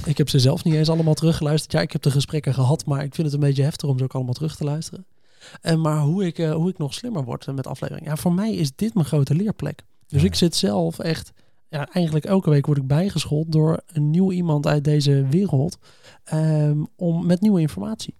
ik 0.05 0.17
heb 0.17 0.29
ze 0.29 0.39
zelf 0.39 0.63
niet 0.63 0.73
eens 0.73 0.89
allemaal 0.89 1.13
teruggeluisterd. 1.13 1.71
Ja, 1.71 1.81
ik 1.81 1.91
heb 1.91 2.01
de 2.01 2.11
gesprekken 2.11 2.53
gehad, 2.53 2.85
maar 2.85 3.03
ik 3.03 3.15
vind 3.15 3.27
het 3.27 3.35
een 3.35 3.47
beetje 3.47 3.63
heftig 3.63 3.89
om 3.89 3.97
ze 3.97 4.03
ook 4.03 4.13
allemaal 4.13 4.33
terug 4.33 4.55
te 4.55 4.63
luisteren. 4.63 5.05
En 5.61 5.81
maar 5.81 5.99
hoe 6.01 6.25
ik, 6.25 6.37
uh, 6.39 6.53
hoe 6.53 6.69
ik 6.69 6.77
nog 6.77 6.93
slimmer 6.93 7.23
word 7.23 7.45
met 7.55 7.67
afleveringen. 7.67 8.09
Ja, 8.09 8.17
voor 8.17 8.33
mij 8.33 8.53
is 8.53 8.75
dit 8.75 8.93
mijn 8.93 9.05
grote 9.05 9.35
leerplek. 9.35 9.83
Dus 10.07 10.21
Ja. 10.21 10.27
ik 10.27 10.35
zit 10.35 10.55
zelf 10.55 10.99
echt, 10.99 11.31
ja, 11.69 11.87
eigenlijk 11.91 12.25
elke 12.25 12.49
week 12.49 12.65
word 12.65 12.77
ik 12.77 12.87
bijgeschoold 12.87 13.51
door 13.51 13.81
een 13.87 14.09
nieuw 14.09 14.31
iemand 14.31 14.67
uit 14.67 14.83
deze 14.83 15.25
wereld 15.29 15.77
ehm, 16.23 16.83
om, 16.95 17.25
met 17.25 17.41
nieuwe 17.41 17.61
informatie. 17.61 18.15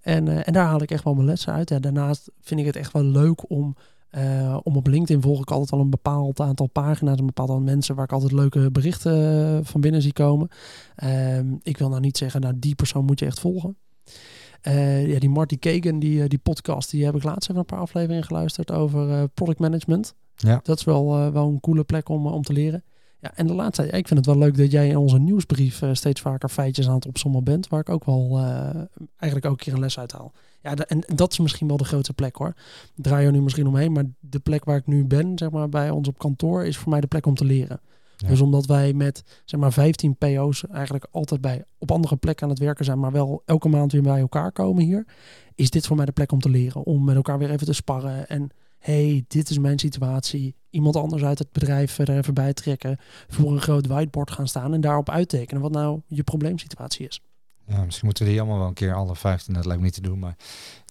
En, 0.00 0.28
eh, 0.28 0.46
en 0.46 0.52
daar 0.52 0.66
haal 0.66 0.82
ik 0.82 0.90
echt 0.90 1.04
wel 1.04 1.14
mijn 1.14 1.26
lessen 1.26 1.52
uit. 1.52 1.68
Ja, 1.68 1.78
daarnaast 1.78 2.30
vind 2.40 2.60
ik 2.60 2.66
het 2.66 2.76
echt 2.76 2.92
wel 2.92 3.02
leuk 3.04 3.50
om, 3.50 3.76
eh, 4.10 4.58
om 4.62 4.76
op 4.76 4.86
LinkedIn 4.86 5.22
volg 5.22 5.40
ik 5.40 5.50
altijd 5.50 5.70
al 5.72 5.80
een 5.80 5.90
bepaald 5.90 6.40
aantal 6.40 6.66
pagina's, 6.66 7.18
een 7.18 7.26
bepaald 7.26 7.48
aantal 7.50 7.64
mensen 7.64 7.94
waar 7.94 8.04
ik 8.04 8.12
altijd 8.12 8.32
leuke 8.32 8.70
berichten 8.70 9.12
eh, 9.58 9.58
van 9.62 9.80
binnen 9.80 10.02
zie 10.02 10.12
komen. 10.12 10.48
Ehm, 10.96 11.54
ik 11.62 11.78
wil 11.78 11.88
nou 11.88 12.00
niet 12.00 12.16
zeggen, 12.16 12.40
nou 12.40 12.54
die 12.58 12.74
persoon 12.74 13.04
moet 13.04 13.18
je 13.18 13.26
echt 13.26 13.40
volgen. 13.40 13.76
Eh, 14.64 15.06
ja, 15.12 15.18
die 15.18 15.28
Marty 15.30 15.58
Kagan, 15.58 15.98
die, 15.98 16.22
eh, 16.22 16.28
die 16.28 16.38
podcast, 16.38 16.90
die 16.90 17.04
heb 17.04 17.14
ik 17.14 17.22
laatst 17.22 17.48
even 17.48 17.60
een 17.60 17.66
paar 17.66 17.78
afleveringen 17.78 18.24
geluisterd 18.24 18.70
over 18.72 19.10
eh, 19.10 19.22
product 19.34 19.58
management. 19.58 20.14
Ja. 20.36 20.60
Dat 20.62 20.78
is 20.78 20.84
wel, 20.84 21.32
wel 21.32 21.48
een 21.48 21.60
coole 21.60 21.84
plek 21.84 22.08
om, 22.08 22.26
om 22.26 22.42
te 22.42 22.52
leren. 22.52 22.84
Ja, 23.20 23.32
en 23.34 23.46
de 23.46 23.54
laatste, 23.54 23.86
ik 23.86 24.08
vind 24.08 24.26
het 24.26 24.26
wel 24.26 24.38
leuk 24.38 24.56
dat 24.56 24.70
jij 24.70 24.88
in 24.88 24.96
onze 24.96 25.18
nieuwsbrief 25.18 25.82
steeds 25.92 26.20
vaker 26.20 26.48
feitjes 26.48 26.88
aan 26.88 26.94
het 26.94 27.06
opzommen 27.06 27.44
bent, 27.44 27.68
waar 27.68 27.80
ik 27.80 27.88
ook 27.88 28.04
wel 28.04 28.38
eigenlijk 29.16 29.44
ook 29.44 29.50
een 29.58 29.64
keer 29.64 29.72
een 29.72 29.80
les 29.80 29.98
uit 29.98 30.12
haal. 30.12 30.32
Ja, 30.62 30.74
de- 30.74 30.84
en, 30.86 31.02
dat 31.14 31.32
is 31.32 31.38
misschien 31.38 31.68
wel 31.68 31.76
de 31.76 31.84
grootste 31.84 32.12
plek 32.12 32.36
hoor. 32.36 32.54
Draai 32.94 33.26
er 33.26 33.32
nu 33.32 33.40
misschien 33.42 33.66
omheen, 33.66 33.92
maar 33.92 34.04
de 34.20 34.38
plek 34.38 34.64
waar 34.64 34.76
ik 34.76 34.86
nu 34.86 35.04
ben, 35.04 35.38
zeg 35.38 35.50
maar 35.50 35.68
bij 35.68 35.90
ons 35.90 36.08
op 36.08 36.18
kantoor, 36.18 36.64
is 36.64 36.76
voor 36.76 36.90
mij 36.90 37.00
de 37.00 37.06
plek 37.06 37.26
om 37.26 37.34
te 37.34 37.44
leren. 37.44 37.80
Ja. 38.16 38.28
Dus 38.28 38.40
omdat 38.40 38.66
wij 38.66 38.92
met 38.92 39.22
zeg 39.44 39.60
maar 39.60 39.72
15 39.72 40.16
PO's 40.16 40.66
eigenlijk 40.66 41.06
altijd 41.10 41.40
bij 41.40 41.64
op 41.78 41.90
andere 41.90 42.16
plekken 42.16 42.44
aan 42.44 42.50
het 42.50 42.58
werken 42.58 42.84
zijn, 42.84 42.98
maar 42.98 43.12
wel 43.12 43.42
elke 43.44 43.68
maand 43.68 43.92
weer 43.92 44.02
bij 44.02 44.20
elkaar 44.20 44.52
komen 44.52 44.84
hier, 44.84 45.06
is 45.54 45.70
dit 45.70 45.86
voor 45.86 45.96
mij 45.96 46.04
de 46.04 46.12
plek 46.12 46.32
om 46.32 46.40
te 46.40 46.48
leren. 46.48 46.84
Om 46.84 47.04
met 47.04 47.16
elkaar 47.16 47.38
weer 47.38 47.50
even 47.50 47.66
te 47.66 47.72
sparren 47.72 48.28
en 48.28 48.50
hey, 48.78 49.24
dit 49.28 49.50
is 49.50 49.58
mijn 49.58 49.78
situatie. 49.78 50.56
Iemand 50.70 50.96
anders 50.96 51.24
uit 51.24 51.38
het 51.38 51.52
bedrijf 51.52 51.98
er 51.98 52.10
even 52.10 52.34
bij 52.34 52.52
trekken. 52.52 52.98
Voor 53.28 53.52
een 53.52 53.60
groot 53.60 53.86
whiteboard 53.86 54.30
gaan 54.30 54.48
staan 54.48 54.74
en 54.74 54.80
daarop 54.80 55.10
uittekenen 55.10 55.62
wat 55.62 55.72
nou 55.72 56.00
je 56.06 56.22
probleemsituatie 56.22 57.06
is. 57.06 57.20
Ja, 57.66 57.84
misschien 57.84 58.06
moeten 58.06 58.24
we 58.24 58.30
die 58.30 58.40
allemaal 58.40 58.58
wel 58.58 58.68
een 58.68 58.74
keer 58.74 58.94
alle 58.94 59.16
15. 59.16 59.54
Dat 59.54 59.64
lijkt 59.64 59.80
me 59.80 59.86
niet 59.86 59.94
te 59.94 60.00
doen, 60.00 60.18
maar 60.18 60.36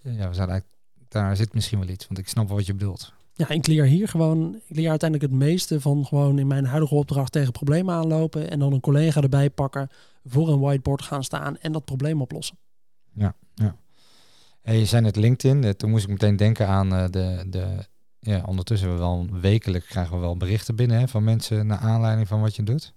ja, 0.03 0.11
we 0.11 0.33
zouden 0.33 0.49
eigenlijk, 0.49 0.67
daar 1.07 1.35
zit 1.35 1.53
misschien 1.53 1.79
wel 1.79 1.89
iets, 1.89 2.07
want 2.07 2.19
ik 2.19 2.27
snap 2.27 2.47
wel 2.47 2.57
wat 2.57 2.65
je 2.65 2.73
bedoelt. 2.73 3.13
Ja, 3.35 3.49
ik 3.49 3.67
leer 3.67 3.85
hier 3.85 4.07
gewoon, 4.07 4.55
ik 4.55 4.75
leer 4.75 4.89
uiteindelijk 4.89 5.31
het 5.31 5.39
meeste 5.39 5.81
van 5.81 6.05
gewoon 6.05 6.39
in 6.39 6.47
mijn 6.47 6.65
huidige 6.65 6.95
opdracht 6.95 7.31
tegen 7.31 7.51
problemen 7.51 7.95
aanlopen 7.95 8.49
en 8.49 8.59
dan 8.59 8.73
een 8.73 8.79
collega 8.79 9.21
erbij 9.21 9.49
pakken, 9.49 9.89
voor 10.25 10.49
een 10.49 10.59
whiteboard 10.59 11.01
gaan 11.01 11.23
staan 11.23 11.57
en 11.57 11.71
dat 11.71 11.85
probleem 11.85 12.21
oplossen. 12.21 12.57
Hey, 14.61 14.79
je 14.79 14.85
zei 14.85 15.01
net 15.01 15.15
LinkedIn, 15.15 15.63
eh, 15.63 15.69
toen 15.69 15.89
moest 15.89 16.03
ik 16.03 16.09
meteen 16.09 16.35
denken 16.35 16.67
aan 16.67 16.93
eh, 16.93 17.05
de, 17.09 17.45
de, 17.47 17.85
ja, 18.19 18.43
ondertussen 18.45 18.91
we 18.91 18.97
wel 18.97 19.27
wekelijk 19.31 19.85
krijgen 19.85 20.15
we 20.15 20.21
wel 20.21 20.37
berichten 20.37 20.75
binnen 20.75 20.99
hè, 20.99 21.07
van 21.07 21.23
mensen 21.23 21.67
naar 21.67 21.77
aanleiding 21.77 22.27
van 22.27 22.41
wat 22.41 22.55
je 22.55 22.63
doet. 22.63 22.93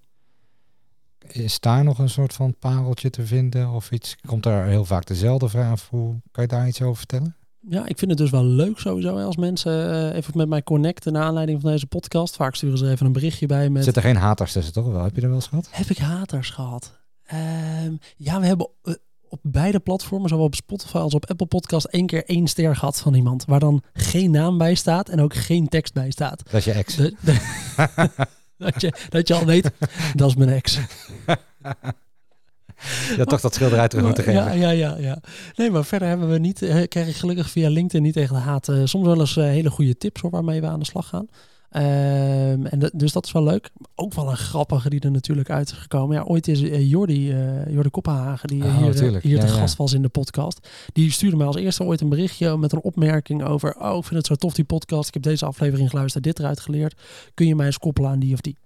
Is 1.29 1.61
daar 1.61 1.85
nog 1.85 1.99
een 1.99 2.09
soort 2.09 2.33
van 2.33 2.57
pareltje 2.59 3.11
te 3.11 3.27
vinden 3.27 3.69
of 3.69 3.91
iets? 3.91 4.17
Komt 4.27 4.43
daar 4.43 4.67
heel 4.67 4.85
vaak 4.85 5.07
dezelfde 5.07 5.49
vraag? 5.49 5.89
Hoe 5.89 6.21
kan 6.31 6.43
je 6.43 6.49
daar 6.49 6.69
iets 6.69 6.83
over 6.83 6.97
vertellen? 6.97 7.37
Ja, 7.69 7.87
ik 7.87 7.99
vind 7.99 8.11
het 8.11 8.21
dus 8.21 8.31
wel 8.31 8.45
leuk 8.45 8.79
sowieso 8.79 9.17
als 9.19 9.37
mensen 9.37 9.91
eh, 10.11 10.17
even 10.17 10.33
met 10.37 10.49
mij 10.49 10.63
connecten 10.63 11.13
naar 11.13 11.23
aanleiding 11.23 11.61
van 11.61 11.71
deze 11.71 11.87
podcast. 11.87 12.37
Vaak 12.37 12.55
sturen 12.55 12.79
ze 12.79 12.91
even 12.91 13.07
een 13.07 13.13
berichtje 13.13 13.47
bij 13.47 13.71
met... 13.71 13.85
Zitten 13.85 14.03
geen 14.03 14.17
haters 14.17 14.53
tussen, 14.53 14.73
toch 14.73 14.87
wel? 14.87 15.03
Heb 15.03 15.15
je 15.15 15.21
er 15.21 15.27
wel 15.27 15.37
eens 15.37 15.47
gehad? 15.47 15.69
Heb 15.71 15.87
ik 15.91 15.99
haters 15.99 16.51
gehad? 16.51 16.93
Ehm, 17.27 17.95
ja, 18.17 18.41
we 18.41 18.47
hebben 18.47 18.69
eh, 18.83 18.95
op 19.29 19.39
beide 19.43 19.81
platformen, 19.81 20.29
zowel 20.29 20.45
op 20.45 20.55
Spotify 20.55 20.97
als 20.97 21.15
op 21.15 21.31
Apple 21.31 21.47
Podcast, 21.47 21.85
één 21.87 22.07
keer 22.07 22.25
één 22.25 22.47
ster 22.47 22.77
gehad 22.77 23.01
van 23.01 23.15
iemand. 23.15 23.45
Waar 23.45 23.61
dan 23.61 23.83
geen 23.93 24.31
naam 24.31 24.59
bij 24.59 24.75
staat 24.75 25.09
en 25.09 25.21
ook 25.21 25.35
geen 25.35 25.69
tekst 25.69 25.95
bij 25.95 26.11
staat. 26.11 26.43
Dat 26.45 26.55
is 26.55 26.65
je 26.65 26.73
ex. 26.73 26.95
De- 26.97 27.15
de- 27.21 28.11
dat, 28.65 28.81
je, 28.81 28.93
dat 29.09 29.29
je 29.29 29.35
al 29.35 29.45
weet, 29.45 29.71
dat 30.15 30.29
is 30.29 30.35
mijn 30.37 30.51
ex. 30.51 30.79
Had 33.17 33.29
toch 33.29 33.41
dat 33.41 33.55
schilderij 33.55 33.89
terug 33.89 34.05
moeten 34.05 34.25
geven. 34.25 34.41
Ja, 34.45 34.51
ja, 34.53 34.71
ja, 34.71 34.97
ja. 34.99 35.19
Nee, 35.57 35.71
maar 35.71 35.85
verder 35.85 36.09
hebben 36.09 36.29
we 36.31 36.39
niet, 36.39 36.63
eh, 36.63 36.83
krijg 36.89 37.09
ik 37.09 37.17
gelukkig 37.17 37.51
via 37.51 37.69
LinkedIn 37.69 38.03
niet 38.03 38.13
tegen 38.15 38.35
de 38.35 38.41
haat. 38.41 38.69
eh, 38.69 38.81
soms 38.85 39.07
wel 39.07 39.21
eens 39.21 39.37
eh, 39.37 39.45
hele 39.45 39.71
goede 39.71 39.97
tips 39.99 40.21
hoor, 40.21 40.31
waarmee 40.31 40.61
we 40.61 40.67
aan 40.67 40.79
de 40.79 40.85
slag 40.87 41.09
gaan. 41.09 41.27
Ehm, 41.71 42.67
en 42.67 42.79
de- 42.79 42.91
dus 42.95 43.13
dat 43.13 43.27
is 43.27 43.33
wel 43.33 43.43
leuk. 43.43 43.71
Ook 43.95 44.15
wel 44.15 44.31
een 44.31 44.37
grappige 44.37 44.91
die 44.91 45.01
er 45.01 45.11
natuurlijk 45.11 45.51
uit 45.51 45.71
is 45.71 45.77
gekomen. 45.79 46.17
Ja, 46.17 46.23
ooit 46.23 46.49
is 46.49 46.61
Jordi, 46.91 47.33
eh 47.33 47.67
Jordi 47.73 47.91
Koppenhagen, 47.91 48.49
die 48.49 48.65
Oh, 48.65 48.77
hier, 48.77 49.21
hier 49.21 49.37
Ja, 49.39 49.45
ja. 49.45 49.47
gast 49.47 49.77
was 49.77 49.93
in 49.93 50.03
de 50.03 50.09
podcast. 50.09 50.69
Die 50.93 51.11
stuurde 51.13 51.37
mij 51.37 51.47
als 51.47 51.57
eerste 51.57 51.85
ooit 51.85 52.01
een 52.01 52.09
berichtje 52.09 52.57
met 52.57 52.73
een 52.73 52.83
opmerking 52.83 53.45
over... 53.45 53.77
Oh, 53.81 53.97
ik 53.97 54.05
vind 54.05 54.15
het 54.17 54.27
zo 54.27 54.35
tof 54.35 54.55
die 54.55 54.65
podcast. 54.65 55.09
Ik 55.09 55.15
heb 55.15 55.23
deze 55.23 55.47
aflevering 55.47 55.91
geluisterd, 55.91 56.25
dit 56.25 56.39
eruit 56.39 56.61
geleerd. 56.61 57.01
Kun 57.35 57.47
je 57.47 57.55
mij 57.55 57.67
eens 57.67 57.79
koppelen 57.79 58.11
aan 58.11 58.19
die 58.19 58.33
of 58.35 58.41
die? 58.41 58.57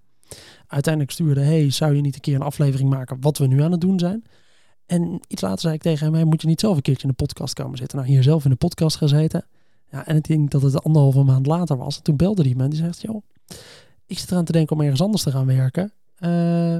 Uiteindelijk 0.66 1.12
stuurde, 1.12 1.40
hey, 1.40 1.70
zou 1.70 1.94
je 1.94 2.00
niet 2.00 2.14
een 2.14 2.20
keer 2.20 2.34
een 2.34 2.42
aflevering 2.42 2.90
maken 2.90 3.16
wat 3.20 3.38
we 3.38 3.46
nu 3.46 3.62
aan 3.62 3.70
het 3.72 3.80
doen 3.80 3.98
zijn? 3.98 4.24
En 4.86 5.20
iets 5.28 5.42
later 5.42 5.60
zei 5.60 5.74
ik 5.74 5.82
tegen 5.82 6.04
hem, 6.06 6.14
hey, 6.14 6.24
moet 6.24 6.40
je 6.40 6.46
niet 6.48 6.60
zelf 6.60 6.76
een 6.76 6.82
keertje 6.82 7.02
in 7.08 7.14
de 7.16 7.24
podcast 7.24 7.54
komen 7.54 7.78
zitten? 7.78 7.98
Nou, 7.98 8.10
hier 8.10 8.22
zelf 8.22 8.44
in 8.44 8.50
de 8.50 8.56
podcast 8.56 8.96
gezeten. 8.96 9.46
Ja, 9.90 10.06
en 10.06 10.16
ik 10.16 10.24
denk 10.28 10.50
dat 10.50 10.62
het 10.62 10.82
anderhalve 10.84 11.22
maand 11.22 11.46
later 11.46 11.76
was. 11.76 11.96
En 11.96 12.02
toen 12.02 12.16
belde 12.16 12.42
die 12.42 12.56
man, 12.56 12.70
die 12.70 12.78
zegt, 12.78 13.00
joh, 13.02 13.22
ik 14.06 14.18
zit 14.18 14.30
eraan 14.30 14.44
te 14.44 14.52
denken 14.52 14.76
om 14.76 14.82
ergens 14.82 15.00
anders 15.02 15.22
te 15.22 15.30
gaan 15.30 15.46
werken. 15.46 15.92
Eh, 16.16 16.78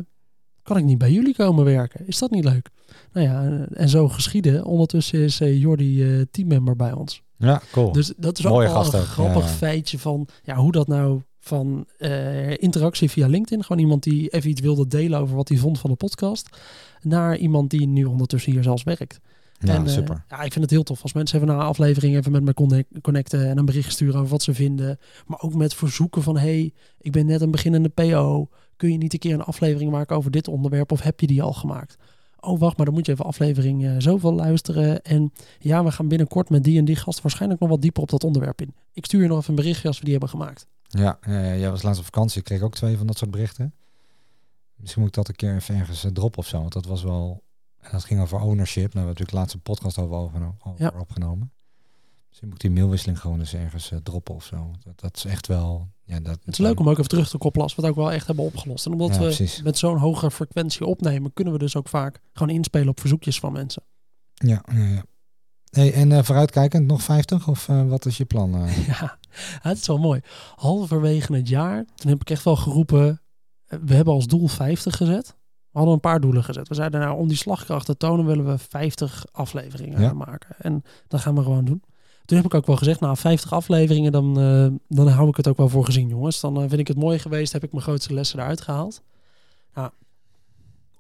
kan 0.62 0.76
ik 0.76 0.84
niet 0.84 0.98
bij 0.98 1.12
jullie 1.12 1.34
komen 1.34 1.64
werken? 1.64 2.06
Is 2.06 2.18
dat 2.18 2.30
niet 2.30 2.44
leuk? 2.44 2.68
Nou 3.12 3.26
ja, 3.26 3.42
en- 3.42 3.68
en 3.72 3.88
zo 3.88 4.08
geschieden. 4.08 4.64
Ondertussen 4.64 5.18
is 5.18 5.40
eh, 5.40 5.60
Jordi 5.60 6.02
eh, 6.18 6.24
teammember 6.30 6.76
bij 6.76 6.92
ons. 6.92 7.22
Ja, 7.36 7.62
cool. 7.72 7.92
Dus 7.92 8.12
dat 8.16 8.38
is 8.38 8.44
Mooie 8.44 8.68
ook 8.68 8.74
wel 8.74 9.00
een 9.00 9.06
grappig 9.06 9.42
ja, 9.42 9.48
ja. 9.48 9.54
feitje 9.54 9.98
van 9.98 10.28
ja, 10.42 10.54
hoe 10.56 10.72
dat 10.72 10.88
nou 10.88 11.22
van 11.40 11.86
eh, 11.98 12.50
interactie 12.56 13.10
via 13.10 13.26
LinkedIn, 13.26 13.64
gewoon 13.64 13.82
iemand 13.82 14.02
die 14.02 14.28
even 14.28 14.50
iets 14.50 14.60
wilde 14.60 14.86
delen 14.86 15.18
over 15.18 15.36
wat 15.36 15.48
hij 15.48 15.58
vond 15.58 15.78
van 15.78 15.90
de 15.90 15.96
podcast, 15.96 16.56
naar 17.02 17.36
iemand 17.36 17.70
die 17.70 17.86
nu 17.86 18.04
ondertussen 18.04 18.52
hier 18.52 18.62
zelfs 18.62 18.82
werkt. 18.82 19.20
ja, 19.58 19.74
en, 19.74 19.86
eh, 19.86 19.92
super. 19.92 20.24
ja, 20.28 20.42
ik 20.42 20.52
vind 20.52 20.64
het 20.64 20.70
heel 20.70 20.82
tof 20.82 21.02
als 21.02 21.12
mensen 21.12 21.36
even 21.36 21.48
na 21.48 21.54
een 21.54 21.66
aflevering 21.66 22.16
even 22.16 22.32
met 22.32 22.42
me 22.42 22.54
connect- 22.54 23.00
connecten 23.00 23.48
en 23.48 23.58
een 23.58 23.64
bericht 23.64 23.92
sturen 23.92 24.14
over 24.18 24.30
wat 24.30 24.42
ze 24.42 24.54
vinden. 24.54 24.98
Maar 25.26 25.40
ook 25.40 25.54
met 25.54 25.74
verzoeken 25.74 26.22
van, 26.22 26.36
hey, 26.38 26.72
ik 27.00 27.12
ben 27.12 27.26
net 27.26 27.40
een 27.40 27.50
beginnende 27.50 27.88
PO. 27.88 28.48
Kun 28.76 28.92
je 28.92 28.98
niet 28.98 29.12
een 29.12 29.18
keer 29.18 29.34
een 29.34 29.42
aflevering 29.42 29.90
maken 29.90 30.16
over 30.16 30.30
dit 30.30 30.48
onderwerp 30.48 30.92
of 30.92 31.00
heb 31.00 31.20
je 31.20 31.26
die 31.26 31.42
al 31.42 31.52
gemaakt? 31.52 31.96
Oh, 32.40 32.58
wacht, 32.58 32.76
maar 32.76 32.86
dan 32.86 32.94
moet 32.94 33.06
je 33.06 33.12
even 33.12 33.24
aflevering 33.24 33.84
eh, 33.84 33.94
zoveel 33.98 34.32
luisteren. 34.34 35.02
En 35.02 35.32
ja, 35.58 35.84
we 35.84 35.90
gaan 35.92 36.08
binnenkort 36.08 36.50
met 36.50 36.64
die 36.64 36.78
en 36.78 36.84
die 36.84 36.96
gast 36.96 37.20
waarschijnlijk 37.22 37.60
nog 37.60 37.70
wat 37.70 37.82
dieper 37.82 38.02
op 38.02 38.10
dat 38.10 38.24
onderwerp 38.24 38.60
in. 38.60 38.74
Ik 38.92 39.04
stuur 39.04 39.22
je 39.22 39.28
nog 39.28 39.38
even 39.38 39.50
een 39.50 39.56
berichtje 39.56 39.88
als 39.88 39.96
we 39.98 40.02
die 40.02 40.12
hebben 40.12 40.30
gemaakt. 40.30 40.66
Ja, 40.98 41.18
jij 41.56 41.70
was 41.70 41.82
laatst 41.82 41.98
op 41.98 42.04
vakantie. 42.04 42.38
Ik 42.38 42.44
kreeg 42.44 42.62
ook 42.62 42.74
twee 42.74 42.96
van 42.96 43.06
dat 43.06 43.18
soort 43.18 43.30
berichten. 43.30 43.74
Misschien 44.76 45.00
moet 45.02 45.10
ik 45.10 45.16
dat 45.16 45.28
een 45.28 45.36
keer 45.36 45.54
even 45.54 45.74
ergens 45.74 46.04
eh, 46.04 46.10
droppen 46.10 46.38
of 46.40 46.46
zo. 46.46 46.60
Want 46.60 46.72
dat 46.72 46.84
was 46.86 47.02
wel... 47.02 47.42
En 47.78 47.88
dat 47.92 48.04
ging 48.04 48.20
over 48.20 48.40
ownership. 48.40 48.74
Nou, 48.82 48.90
we 48.92 48.98
hebben 48.98 49.08
natuurlijk 49.08 49.38
laatst 49.38 49.54
een 49.54 49.60
podcast 49.62 49.98
over, 49.98 50.16
over 50.16 50.72
Ja. 50.76 50.92
opgenomen. 50.98 51.52
Misschien 52.28 52.48
moet 52.48 52.62
ik 52.62 52.70
die 52.70 52.78
mailwisseling 52.80 53.20
gewoon 53.20 53.38
eens 53.38 53.54
ergens 53.54 53.90
eh, 53.90 53.98
droppen 53.98 54.34
of 54.34 54.44
zo. 54.44 54.70
Dat, 54.84 55.00
dat 55.00 55.16
is 55.16 55.24
echt 55.24 55.46
wel... 55.46 55.88
Ja, 56.04 56.20
dat, 56.20 56.38
Het 56.44 56.48
is 56.52 56.58
leuk 56.58 56.80
om 56.80 56.88
ook 56.88 56.98
even 56.98 57.08
terug 57.08 57.28
te 57.28 57.38
koppelen 57.38 57.66
als 57.66 57.74
we 57.76 57.82
het 57.82 57.90
ook 57.90 57.96
wel 57.96 58.12
echt 58.12 58.26
hebben 58.26 58.44
opgelost. 58.44 58.86
En 58.86 58.92
omdat 58.92 59.08
Ja, 59.08 59.14
we 59.18 59.22
precies. 59.24 59.62
met 59.62 59.78
zo'n 59.78 59.96
hoge 59.98 60.30
frequentie 60.30 60.86
opnemen, 60.86 61.32
kunnen 61.32 61.52
we 61.52 61.58
dus 61.58 61.76
ook 61.76 61.88
vaak 61.88 62.20
gewoon 62.32 62.54
inspelen 62.54 62.88
op 62.88 63.00
verzoekjes 63.00 63.38
van 63.40 63.52
mensen. 63.52 63.82
Ja, 64.34 64.64
ja, 64.72 64.84
ja. 64.86 65.04
Hey, 65.70 65.92
en 65.92 66.12
eh, 66.12 66.22
vooruitkijkend 66.22 66.86
nog 66.86 67.02
50? 67.02 67.48
Of 67.48 67.68
eh, 67.68 67.88
wat 67.88 68.06
is 68.06 68.16
je 68.16 68.24
plan? 68.24 68.54
eh? 68.54 68.86
Ja, 69.00 69.18
het 69.62 69.78
is 69.78 69.86
wel 69.86 69.98
mooi. 69.98 70.20
Halverwege 70.56 71.34
het 71.34 71.48
jaar, 71.48 71.84
toen 71.94 72.10
heb 72.10 72.20
ik 72.20 72.30
echt 72.30 72.44
wel 72.44 72.56
geroepen, 72.56 73.20
we 73.66 73.94
hebben 73.94 74.14
als 74.14 74.26
doel 74.26 74.46
50 74.48 74.96
gezet. 74.96 75.26
We 75.70 75.78
hadden 75.78 75.94
een 75.94 76.00
paar 76.00 76.20
doelen 76.20 76.44
gezet. 76.44 76.68
We 76.68 76.74
zeiden 76.74 77.00
nou, 77.00 77.18
om 77.18 77.28
die 77.28 77.36
slagkracht 77.36 77.86
te 77.86 77.96
tonen 77.96 78.26
willen 78.26 78.46
we 78.46 78.58
50 78.58 79.24
afleveringen 79.32 80.00
Ja. 80.00 80.12
maken. 80.12 80.56
En 80.58 80.82
dat 81.08 81.20
gaan 81.20 81.34
we 81.34 81.42
gewoon 81.42 81.64
doen. 81.64 81.82
Toen 82.24 82.36
heb 82.36 82.46
ik 82.46 82.54
ook 82.54 82.66
wel 82.66 82.76
gezegd, 82.76 83.00
nou 83.00 83.16
50 83.16 83.52
afleveringen, 83.52 84.12
dan, 84.12 84.34
dan 84.88 85.08
hou 85.08 85.28
ik 85.28 85.36
het 85.36 85.48
ook 85.48 85.56
wel 85.56 85.68
voor 85.68 85.84
gezien 85.84 86.08
jongens. 86.08 86.40
Dan 86.40 86.58
vind 86.68 86.80
ik 86.80 86.88
het 86.88 86.96
mooi 86.96 87.18
geweest, 87.18 87.52
heb 87.52 87.64
ik 87.64 87.72
mijn 87.72 87.84
grootste 87.84 88.14
lessen 88.14 88.38
eruit 88.38 88.60
gehaald. 88.60 89.02
Nou, 89.74 89.90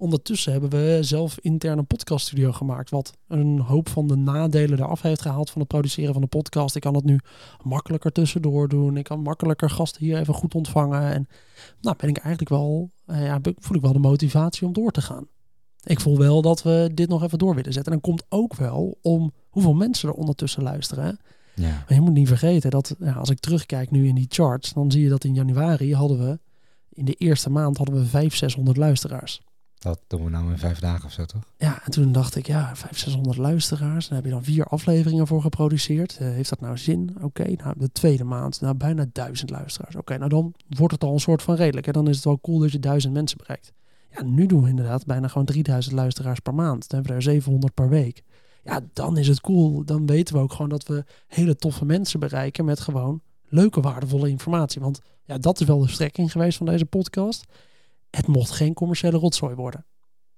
ondertussen 0.00 0.52
hebben 0.52 0.70
we 0.70 0.98
zelf 1.00 1.38
intern 1.40 1.78
een 1.78 1.86
podcaststudio 1.86 2.52
gemaakt. 2.52 2.90
Wat 2.90 3.12
een 3.28 3.58
hoop 3.58 3.88
van 3.88 4.06
de 4.06 4.16
nadelen 4.16 4.78
eraf 4.78 5.02
heeft 5.02 5.20
gehaald 5.20 5.50
van 5.50 5.60
het 5.60 5.70
produceren 5.70 6.12
van 6.12 6.22
de 6.22 6.28
podcast. 6.28 6.76
Ik 6.76 6.82
kan 6.82 6.94
het 6.94 7.04
nu 7.04 7.18
makkelijker 7.62 8.12
tussendoor 8.12 8.68
doen. 8.68 8.96
Ik 8.96 9.04
kan 9.04 9.20
makkelijker 9.20 9.70
gasten 9.70 10.04
hier 10.04 10.18
even 10.18 10.34
goed 10.34 10.54
ontvangen. 10.54 11.02
En 11.02 11.28
nou 11.80 11.96
ben 11.98 12.08
ik 12.08 12.16
eigenlijk 12.16 12.50
wel, 12.50 12.90
eh, 13.06 13.24
ja, 13.24 13.40
voel 13.42 13.76
ik 13.76 13.82
wel 13.82 13.92
de 13.92 13.98
motivatie 13.98 14.66
om 14.66 14.72
door 14.72 14.90
te 14.90 15.02
gaan. 15.02 15.26
Ik 15.84 16.00
voel 16.00 16.18
wel 16.18 16.42
dat 16.42 16.62
we 16.62 16.90
dit 16.94 17.08
nog 17.08 17.22
even 17.22 17.38
door 17.38 17.54
willen 17.54 17.72
zetten. 17.72 17.92
En 17.92 17.98
dan 18.02 18.10
komt 18.10 18.26
ook 18.28 18.54
wel 18.54 18.98
om 19.02 19.32
hoeveel 19.48 19.74
mensen 19.74 20.08
er 20.08 20.14
ondertussen 20.14 20.62
luisteren. 20.62 21.18
Ja. 21.54 21.68
Maar 21.70 21.94
je 21.94 22.00
moet 22.00 22.12
niet 22.12 22.28
vergeten 22.28 22.70
dat 22.70 22.96
ja, 22.98 23.12
als 23.12 23.30
ik 23.30 23.38
terugkijk 23.38 23.90
nu 23.90 24.06
in 24.06 24.14
die 24.14 24.26
charts, 24.28 24.72
dan 24.72 24.90
zie 24.90 25.02
je 25.02 25.08
dat 25.08 25.24
in 25.24 25.34
januari 25.34 25.94
hadden 25.94 26.18
we, 26.18 26.38
in 26.88 27.04
de 27.04 27.14
eerste 27.14 27.50
maand 27.50 27.76
hadden 27.76 27.94
we 27.94 28.04
500, 28.04 28.38
600 28.38 28.76
luisteraars. 28.76 29.40
Dat 29.80 30.00
doen 30.06 30.24
we 30.24 30.30
nou 30.30 30.50
in 30.50 30.58
vijf 30.58 30.78
dagen 30.78 31.04
of 31.04 31.12
zo, 31.12 31.24
toch? 31.24 31.42
Ja, 31.56 31.84
en 31.84 31.90
toen 31.90 32.12
dacht 32.12 32.36
ik, 32.36 32.46
ja, 32.46 32.64
500, 32.64 32.98
600 32.98 33.38
luisteraars. 33.38 34.08
Dan 34.08 34.16
heb 34.16 34.24
je 34.24 34.30
dan 34.30 34.44
vier 34.44 34.64
afleveringen 34.64 35.26
voor 35.26 35.42
geproduceerd. 35.42 36.16
Eh, 36.18 36.28
heeft 36.28 36.48
dat 36.48 36.60
nou 36.60 36.78
zin? 36.78 37.16
Oké, 37.20 37.52
nou 37.56 37.74
de 37.78 37.92
tweede 37.92 38.24
maand, 38.24 38.60
nou 38.60 38.74
bijna 38.74 39.06
duizend 39.12 39.50
luisteraars. 39.50 39.96
Oké, 39.96 40.16
nou 40.16 40.28
dan 40.28 40.54
wordt 40.68 40.94
het 40.94 41.04
al 41.04 41.12
een 41.12 41.20
soort 41.20 41.42
van 41.42 41.54
redelijk. 41.54 41.86
En 41.86 41.92
dan 41.92 42.08
is 42.08 42.16
het 42.16 42.24
wel 42.24 42.40
cool 42.40 42.58
dat 42.58 42.72
je 42.72 42.78
duizend 42.78 43.12
mensen 43.12 43.38
bereikt. 43.38 43.72
Ja, 44.10 44.22
nu 44.22 44.46
doen 44.46 44.62
we 44.62 44.68
inderdaad 44.68 45.06
bijna 45.06 45.28
gewoon 45.28 45.46
3000 45.46 45.94
luisteraars 45.94 46.40
per 46.40 46.54
maand. 46.54 46.88
Dan 46.88 46.98
hebben 46.98 47.10
we 47.10 47.16
er 47.16 47.32
700 47.32 47.74
per 47.74 47.88
week. 47.88 48.22
Ja, 48.64 48.80
dan 48.92 49.16
is 49.16 49.28
het 49.28 49.40
cool. 49.40 49.84
Dan 49.84 50.06
weten 50.06 50.34
we 50.34 50.40
ook 50.40 50.52
gewoon 50.52 50.68
dat 50.68 50.86
we 50.86 51.04
hele 51.26 51.56
toffe 51.56 51.84
mensen 51.84 52.20
bereiken 52.20 52.64
met 52.64 52.80
gewoon 52.80 53.20
leuke, 53.48 53.80
waardevolle 53.80 54.28
informatie. 54.28 54.80
Want 54.80 55.00
ja, 55.24 55.38
dat 55.38 55.60
is 55.60 55.66
wel 55.66 55.78
de 55.78 55.88
strekking 55.88 56.32
geweest 56.32 56.56
van 56.56 56.66
deze 56.66 56.86
podcast. 56.86 57.44
Het 58.10 58.26
mocht 58.26 58.50
geen 58.50 58.74
commerciële 58.74 59.16
rotzooi 59.18 59.54
worden. 59.54 59.86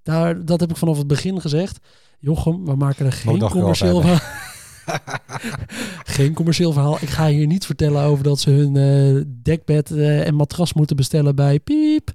Daar, 0.02 0.44
dat 0.44 0.60
heb 0.60 0.70
ik 0.70 0.76
vanaf 0.76 0.98
het 0.98 1.06
begin 1.06 1.40
gezegd. 1.40 1.78
Jochem, 2.18 2.64
we 2.64 2.74
maken 2.74 3.06
er 3.06 3.12
geen 3.12 3.38
nog 3.38 3.52
commercieel 3.52 4.00
verhaal. 4.00 4.50
geen 6.04 6.34
commercieel 6.34 6.72
verhaal. 6.72 6.96
Ik 7.00 7.08
ga 7.08 7.28
hier 7.28 7.46
niet 7.46 7.66
vertellen 7.66 8.02
over 8.02 8.24
dat 8.24 8.40
ze 8.40 8.50
hun 8.50 8.76
eh, 8.76 9.24
dekbed 9.42 9.90
eh, 9.90 10.26
en 10.26 10.34
matras 10.34 10.72
moeten 10.72 10.96
bestellen 10.96 11.34
bij 11.36 11.60
Piep. 11.60 12.10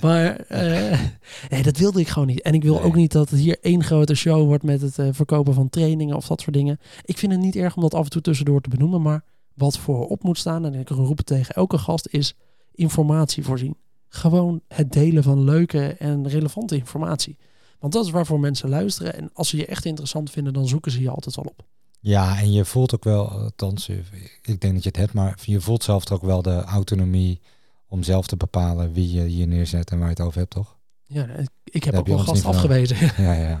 Maar 0.00 0.36
eh, 0.36 1.00
nee, 1.50 1.62
dat 1.62 1.76
wilde 1.76 2.00
ik 2.00 2.08
gewoon 2.08 2.28
niet. 2.28 2.42
En 2.42 2.54
ik 2.54 2.62
wil 2.62 2.74
Nee. 2.74 2.82
ook 2.82 2.94
niet 2.94 3.12
dat 3.12 3.30
het 3.30 3.38
hier 3.38 3.58
één 3.60 3.84
grote 3.84 4.14
show 4.14 4.46
wordt 4.46 4.62
met 4.64 4.80
het 4.80 4.98
verkopen 5.16 5.54
van 5.54 5.68
trainingen 5.68 6.16
of 6.16 6.26
dat 6.26 6.40
soort 6.40 6.56
dingen. 6.56 6.78
Ik 7.04 7.18
vind 7.18 7.32
het 7.32 7.40
niet 7.40 7.56
erg 7.56 7.76
om 7.76 7.82
dat 7.82 7.94
af 7.94 8.04
en 8.04 8.10
toe 8.10 8.22
tussendoor 8.22 8.60
te 8.60 8.68
benoemen. 8.68 9.02
Maar 9.02 9.24
wat 9.54 9.78
voorop 9.78 10.22
moet 10.22 10.38
staan, 10.38 10.64
en 10.64 10.74
ik 10.74 10.88
roep 10.88 11.16
het 11.16 11.26
tegen 11.26 11.54
elke 11.54 11.78
gast, 11.78 12.08
is 12.10 12.34
informatie 12.72 13.44
voorzien. 13.44 13.76
Gewoon 14.08 14.60
het 14.68 14.92
delen 14.92 15.22
van 15.22 15.44
leuke 15.44 15.86
en 15.98 16.28
relevante 16.28 16.76
informatie. 16.76 17.36
Want 17.78 17.92
dat 17.92 18.04
is 18.04 18.10
waarvoor 18.10 18.40
mensen 18.40 18.68
luisteren. 18.68 19.14
En 19.14 19.30
als 19.32 19.48
ze 19.48 19.56
je 19.56 19.66
echt 19.66 19.84
interessant 19.84 20.30
vinden, 20.30 20.52
dan 20.52 20.68
zoeken 20.68 20.92
ze 20.92 21.00
je 21.02 21.10
altijd 21.10 21.36
wel 21.36 21.44
op. 21.44 21.64
Ja, 22.00 22.38
en 22.38 22.52
je 22.52 22.64
voelt 22.64 22.94
ook 22.94 23.04
wel, 23.04 23.30
althans, 23.30 23.88
eh, 23.88 23.96
ik 24.42 24.60
denk 24.60 24.74
dat 24.74 24.82
je 24.82 24.88
het 24.88 24.96
hebt, 24.96 25.12
maar 25.12 25.38
je 25.44 25.60
voelt 25.60 25.82
zelf 25.84 26.04
toch 26.04 26.16
ook 26.18 26.24
wel 26.24 26.42
de 26.42 26.62
autonomie 26.62 27.40
om 27.88 28.02
zelf 28.02 28.26
te 28.26 28.36
bepalen 28.36 28.92
wie 28.92 29.12
je 29.12 29.22
hier 29.24 29.46
neerzet 29.46 29.90
en 29.90 29.98
waar 29.98 30.08
je 30.08 30.14
het 30.14 30.22
over 30.22 30.38
hebt, 30.38 30.50
toch? 30.50 30.76
Ja, 31.04 31.24
ik- 31.26 31.48
ik 31.64 31.84
heb 31.84 31.92
Daar 31.92 32.00
ook 32.02 32.06
wel 32.08 32.18
gast 32.18 32.42
van 32.42 32.54
afgewezen. 32.54 32.96
Ja, 33.24 33.32
ja. 33.32 33.60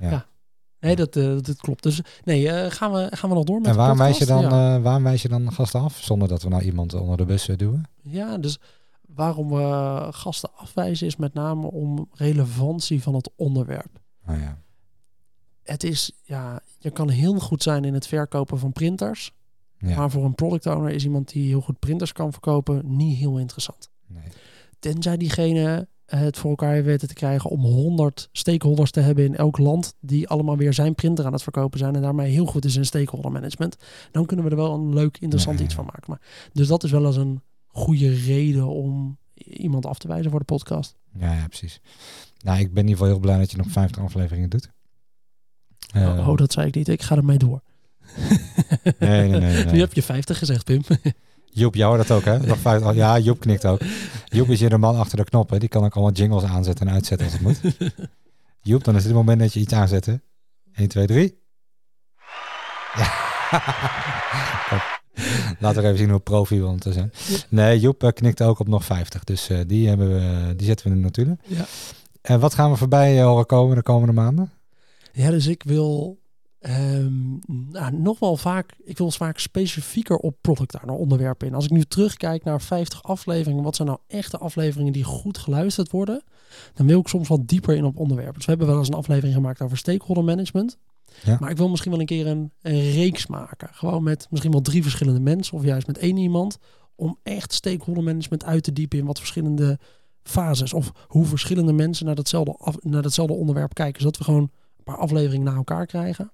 ja. 0.00 0.10
Ja. 0.10 0.26
Nee, 0.80 0.96
dat, 0.96 1.16
eh, 1.16 1.24
dat 1.40 1.56
klopt. 1.56 1.82
Dus 1.82 2.00
nee, 2.24 2.48
eh, 2.50 2.70
gaan, 2.70 2.92
we, 2.92 3.08
gaan 3.10 3.28
we 3.28 3.34
nog 3.34 3.44
door 3.44 3.60
met 3.60 3.66
En 3.70 3.76
waarom 3.76 3.98
wijs, 3.98 4.18
je 4.18 4.26
dan, 4.26 4.40
Ja. 4.42 4.80
waarom 4.80 5.02
wijs 5.02 5.22
je 5.22 5.28
dan 5.28 5.52
gasten 5.52 5.80
af, 5.80 5.98
zonder 6.02 6.28
dat 6.28 6.42
we 6.42 6.48
nou 6.48 6.62
iemand 6.62 6.94
onder 6.94 7.16
de 7.16 7.24
bus 7.24 7.46
duwen? 7.56 7.84
Ja, 8.02 8.38
dus 8.38 8.58
waarom 9.14 9.48
we 9.48 10.08
gasten 10.10 10.50
afwijzen 10.56 11.06
is 11.06 11.16
met 11.16 11.34
name 11.34 11.70
om 11.70 12.08
relevantie 12.12 13.02
van 13.02 13.14
het 13.14 13.30
onderwerp. 13.36 14.00
Oh 14.28 14.36
ja. 14.38 14.62
Het 15.62 15.84
is, 15.84 16.12
ja, 16.22 16.60
je 16.78 16.90
kan 16.90 17.08
heel 17.08 17.38
goed 17.38 17.62
zijn 17.62 17.84
in 17.84 17.94
het 17.94 18.06
verkopen 18.06 18.58
van 18.58 18.72
printers. 18.72 19.32
Ja, 19.78 19.96
Maar 19.96 20.10
voor 20.10 20.24
een 20.24 20.34
product 20.34 20.66
owner 20.66 20.90
is 20.90 21.04
iemand 21.04 21.32
die 21.32 21.48
heel 21.48 21.60
goed 21.60 21.78
printers 21.78 22.12
kan 22.12 22.32
verkopen 22.32 22.96
niet 22.96 23.16
heel 23.16 23.38
interessant. 23.38 23.90
nee. 24.06 24.22
Tenzij 24.78 25.16
diegene 25.16 25.88
het 26.06 26.38
voor 26.38 26.50
elkaar 26.50 26.72
heeft 26.72 26.84
weten 26.84 27.08
te 27.08 27.14
krijgen 27.14 27.50
om 27.50 27.60
100 27.60 28.28
stakeholders 28.32 28.90
te 28.90 29.00
hebben 29.00 29.24
in 29.24 29.36
elk 29.36 29.58
land 29.58 29.94
die 30.00 30.28
allemaal 30.28 30.56
weer 30.56 30.72
zijn 30.74 30.94
printer 30.94 31.26
aan 31.26 31.32
het 31.32 31.42
verkopen 31.42 31.78
zijn 31.78 31.94
en 31.94 32.02
daarmee 32.02 32.32
heel 32.32 32.46
goed 32.46 32.64
is 32.64 32.76
in 32.76 32.84
stakeholder 32.84 33.32
management. 33.32 33.76
Dan 34.10 34.26
kunnen 34.26 34.44
we 34.44 34.50
er 34.50 34.56
wel 34.56 34.74
een 34.74 34.94
leuk, 34.94 35.18
interessant 35.18 35.60
iets 35.60 35.74
van 35.74 35.84
maken. 35.84 36.04
Maar, 36.06 36.20
dus 36.52 36.68
dat 36.68 36.84
is 36.84 36.90
wel 36.90 37.06
eens 37.06 37.16
een 37.16 37.42
goede 37.74 38.14
reden 38.14 38.66
om 38.66 39.18
iemand 39.34 39.86
af 39.86 39.98
te 39.98 40.08
wijzen 40.08 40.30
voor 40.30 40.38
de 40.38 40.44
podcast. 40.44 40.96
Ja, 41.18 41.32
ja, 41.32 41.46
precies. 41.46 41.80
Nou, 42.38 42.58
ik 42.58 42.74
ben 42.74 42.82
in 42.82 42.88
ieder 42.88 42.90
geval 42.90 43.06
heel 43.06 43.18
blij 43.18 43.38
dat 43.38 43.50
je 43.50 43.56
nog 43.56 43.70
50 43.70 44.02
afleveringen 44.02 44.50
doet. 44.50 44.70
Eh, 45.92 46.28
oh, 46.28 46.36
dat 46.36 46.52
zei 46.52 46.66
ik 46.66 46.74
niet. 46.74 46.88
Ik 46.88 47.02
ga 47.02 47.16
ermee 47.16 47.38
door. 47.38 47.62
Nee, 48.98 49.28
nee, 49.28 49.40
nee. 49.40 49.64
nee. 49.64 49.72
Nu 49.72 49.80
heb 49.80 49.92
je 49.92 50.02
50 50.02 50.38
gezegd, 50.38 50.64
Pim. 50.64 50.82
Joep, 51.50 51.74
jou 51.74 51.96
dat 51.96 52.10
ook, 52.10 52.24
hè? 52.24 52.38
Nog 52.38 52.58
50, 52.58 52.88
oh, 52.88 52.94
ja, 52.94 53.18
Joep 53.18 53.40
knikt 53.40 53.64
ook. 53.64 53.80
Joep 54.24 54.48
is 54.48 54.60
hier 54.60 54.70
de 54.70 54.78
man 54.78 54.96
achter 54.96 55.16
de 55.16 55.24
knoppen. 55.24 55.60
Die 55.60 55.68
kan 55.68 55.84
ook 55.84 55.94
allemaal 55.94 56.12
jingles 56.12 56.42
aanzetten 56.42 56.86
en 56.86 56.92
uitzetten 56.92 57.26
als 57.26 57.38
het 57.38 57.42
moet. 57.42 57.60
Joep, 58.62 58.84
dan 58.84 58.94
is 58.94 59.00
het 59.00 59.10
het 59.10 59.20
moment 59.20 59.40
dat 59.40 59.52
je 59.52 59.60
iets 59.60 59.72
aanzet, 59.72 60.06
hè? 60.06 60.14
1, 60.74 60.88
2, 60.88 61.06
3. 61.06 61.38
Ja. 62.94 63.12
Laten 65.60 65.82
we 65.82 65.86
even 65.86 65.98
zien 65.98 66.10
hoe 66.10 66.20
profi 66.20 66.62
we 66.62 66.78
te 66.78 66.92
zijn. 66.92 67.12
Nee, 67.48 67.80
Joep 67.80 68.02
uh, 68.02 68.10
knikt 68.10 68.42
ook 68.42 68.58
op 68.58 68.68
nog 68.68 68.84
50. 68.84 69.24
Dus 69.24 69.50
uh, 69.50 69.58
die, 69.66 69.88
hebben 69.88 70.08
we, 70.08 70.56
die 70.56 70.66
zetten 70.66 70.86
we 70.86 70.92
in 70.92 70.98
de 70.98 71.04
notulen. 71.04 71.40
Ja. 71.46 71.64
En 72.22 72.40
wat 72.40 72.54
gaan 72.54 72.70
we 72.70 72.76
voorbij 72.76 73.22
horen 73.22 73.46
komen 73.46 73.76
de 73.76 73.82
komende 73.82 74.12
maanden? 74.12 74.52
Ja, 75.12 75.30
dus 75.30 75.46
ik 75.46 75.62
wil 75.62 76.18
um, 76.68 77.38
nou, 77.70 77.92
nog 77.92 78.18
wel 78.18 78.36
vaak, 78.36 78.74
ik 78.84 78.98
wil 78.98 79.10
vaak 79.10 79.38
specifieker 79.38 80.16
op 80.16 80.36
product 80.40 80.80
owner 80.80 80.94
onderwerpen 80.94 81.46
in. 81.46 81.54
Als 81.54 81.64
ik 81.64 81.70
nu 81.70 81.84
terugkijk 81.84 82.44
naar 82.44 82.60
50 82.60 83.02
afleveringen, 83.02 83.64
wat 83.64 83.76
zijn 83.76 83.88
nou 83.88 84.00
echte 84.06 84.38
afleveringen 84.38 84.92
die 84.92 85.04
goed 85.04 85.38
geluisterd 85.38 85.90
worden? 85.90 86.22
Dan 86.74 86.86
wil 86.86 87.00
ik 87.00 87.08
soms 87.08 87.28
wat 87.28 87.48
dieper 87.48 87.74
in 87.74 87.84
op 87.84 87.98
onderwerpen. 87.98 88.34
Dus 88.34 88.44
we 88.44 88.50
hebben 88.50 88.68
wel 88.68 88.78
eens 88.78 88.88
een 88.88 88.94
aflevering 88.94 89.34
gemaakt 89.34 89.60
over 89.60 89.76
stakeholder 89.76 90.24
management. 90.24 90.78
Ja. 91.22 91.36
Maar 91.40 91.50
ik 91.50 91.56
wil 91.56 91.68
misschien 91.68 91.90
wel 91.90 92.00
een 92.00 92.06
keer 92.06 92.26
een, 92.26 92.52
een, 92.62 92.92
reeks 92.92 93.26
maken. 93.26 93.68
Gewoon 93.72 94.02
met 94.02 94.26
misschien 94.30 94.52
wel 94.52 94.60
drie 94.60 94.82
verschillende 94.82 95.20
mensen 95.20 95.56
of 95.56 95.64
juist 95.64 95.86
met 95.86 95.98
één 95.98 96.16
iemand. 96.16 96.58
Om 96.96 97.18
echt 97.22 97.52
stakeholder 97.52 98.04
management 98.04 98.44
uit 98.44 98.62
te 98.62 98.72
diepen 98.72 98.98
in 98.98 99.06
wat 99.06 99.18
verschillende 99.18 99.78
fases. 100.22 100.72
Of 100.72 100.92
hoe 101.08 101.24
verschillende 101.24 101.72
mensen 101.72 102.06
naar 102.06 102.14
datzelfde, 102.14 102.56
af, 102.58 102.76
naar 102.80 103.02
datzelfde 103.02 103.34
onderwerp 103.34 103.74
kijken. 103.74 104.00
Zodat 104.00 104.16
we 104.16 104.24
gewoon 104.24 104.50
een 104.76 104.84
paar 104.84 104.96
afleveringen 104.98 105.44
naar 105.44 105.56
elkaar 105.56 105.86
krijgen. 105.86 106.32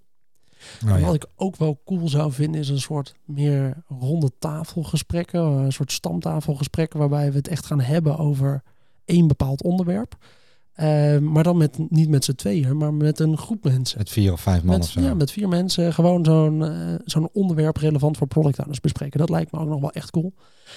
Ja. 0.86 1.00
Wat 1.00 1.14
ik 1.14 1.26
ook 1.36 1.56
wel 1.56 1.80
cool 1.84 2.08
zou 2.08 2.32
vinden 2.32 2.60
is 2.60 2.68
een 2.68 2.80
soort 2.80 3.14
meer 3.24 3.82
ronde 3.88 4.30
tafelgesprekken. 4.38 5.40
Een 5.40 5.72
soort 5.72 5.92
stamtafelgesprekken 5.92 6.98
waarbij 6.98 7.30
we 7.30 7.36
het 7.36 7.48
echt 7.48 7.66
gaan 7.66 7.80
hebben 7.80 8.18
over 8.18 8.62
één 9.04 9.26
bepaald 9.26 9.62
onderwerp. 9.62 10.16
Uh, 10.80 11.18
maar 11.18 11.42
dan 11.42 11.56
met, 11.56 11.78
niet 11.90 12.08
met 12.08 12.24
z'n 12.24 12.34
tweeën, 12.34 12.76
maar 12.76 12.94
met 12.94 13.18
een 13.18 13.38
groep 13.38 13.64
mensen. 13.64 13.98
Met 13.98 14.10
vier 14.10 14.32
of 14.32 14.40
vijf 14.40 14.62
man 14.62 14.78
met, 14.78 14.84
of 14.84 14.90
zo. 14.90 15.00
Ja, 15.00 15.14
met 15.14 15.30
vier 15.30 15.48
mensen. 15.48 15.92
Gewoon 15.92 16.24
zo'n 16.24 16.60
uh, 16.60 16.94
zo'n 17.04 17.28
onderwerp 17.32 17.76
relevant 17.76 18.16
voor 18.16 18.26
product 18.26 18.58
owners 18.58 18.80
bespreken. 18.80 19.18
Dat 19.18 19.30
lijkt 19.30 19.52
me 19.52 19.58
ook 19.58 19.68
nog 19.68 19.80
wel 19.80 19.92
echt 19.92 20.10
cool. 20.10 20.34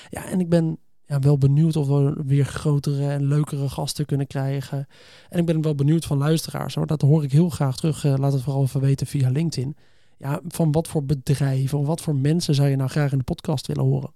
Ja, 0.09 0.25
en 0.25 0.39
ik 0.39 0.49
ben 0.49 0.77
ja, 1.05 1.19
wel 1.19 1.37
benieuwd 1.37 1.75
of 1.75 1.87
we 1.87 2.21
weer 2.25 2.45
grotere 2.45 3.07
en 3.07 3.27
leukere 3.27 3.69
gasten 3.69 4.05
kunnen 4.05 4.27
krijgen. 4.27 4.87
En 5.29 5.39
ik 5.39 5.45
ben 5.45 5.61
wel 5.61 5.75
benieuwd 5.75 6.05
van 6.05 6.17
luisteraars. 6.17 6.75
Hoor. 6.75 6.87
Dat 6.87 7.01
hoor 7.01 7.23
ik 7.23 7.31
heel 7.31 7.49
graag 7.49 7.75
terug. 7.75 8.03
Uh, 8.03 8.13
laat 8.17 8.33
het 8.33 8.41
vooral 8.41 8.63
even 8.63 8.81
weten 8.81 9.07
via 9.07 9.29
LinkedIn. 9.29 9.75
Ja, 10.17 10.41
van 10.47 10.71
wat 10.71 10.87
voor 10.87 11.05
bedrijven 11.05 11.77
of 11.79 11.85
wat 11.85 12.01
voor 12.01 12.15
mensen 12.15 12.55
zou 12.55 12.69
je 12.69 12.75
nou 12.75 12.89
graag 12.89 13.11
in 13.11 13.17
de 13.17 13.23
podcast 13.23 13.67
willen 13.67 13.83
horen? 13.83 14.13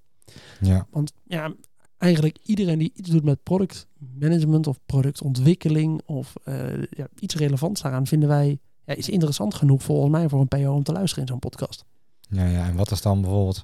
Ja. 0.61 0.87
Want 0.89 1.13
ja, 1.23 1.53
eigenlijk 1.97 2.37
iedereen 2.43 2.79
die 2.79 2.91
iets 2.95 3.09
doet 3.09 3.23
met 3.23 3.43
productmanagement 3.43 4.67
of 4.67 4.79
productontwikkeling 4.85 6.01
of 6.05 6.33
uh, 6.45 6.83
ja, 6.89 7.07
iets 7.19 7.35
relevants 7.35 7.81
daaraan 7.81 8.07
vinden 8.07 8.29
wij 8.29 8.59
ja, 8.85 8.93
is 8.93 9.09
interessant 9.09 9.53
genoeg 9.53 9.83
volgens 9.83 10.11
mij 10.11 10.29
voor 10.29 10.39
een 10.39 10.47
PO 10.47 10.73
om 10.73 10.83
te 10.83 10.91
luisteren 10.91 11.23
in 11.23 11.29
zo'n 11.29 11.39
podcast. 11.39 11.85
Ja, 12.29 12.45
ja, 12.45 12.67
en 12.67 12.75
wat 12.75 12.91
is 12.91 13.01
dan 13.01 13.21
bijvoorbeeld, 13.21 13.63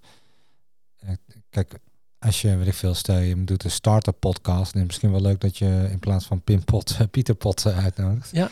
kijk, 1.49 1.79
als 2.19 2.41
je, 2.41 2.57
weet 2.57 2.67
ik 2.67 2.73
veel, 2.73 2.93
stel 2.93 3.17
je 3.17 3.43
doet 3.43 3.63
een 3.63 3.71
startup 3.71 4.19
podcast, 4.19 4.75
is 4.75 4.83
misschien 4.83 5.11
wel 5.11 5.21
leuk 5.21 5.41
dat 5.41 5.57
je 5.57 5.87
in 5.91 5.99
plaats 5.99 6.25
van 6.25 6.41
Pimpot 6.41 6.97
Pieterpot 7.11 7.65
uitnodigt. 7.65 8.29
Ja. 8.31 8.49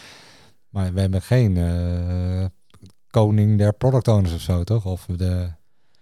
Maar 0.70 0.94
we 0.94 1.00
hebben 1.00 1.22
geen 1.22 1.56
uh, 1.56 2.46
koning 3.10 3.58
der 3.58 3.74
product 3.74 4.08
owners 4.08 4.34
of 4.34 4.41
zo, 4.41 4.63
toch? 4.63 4.86
Of 4.86 5.06
de 5.06 5.52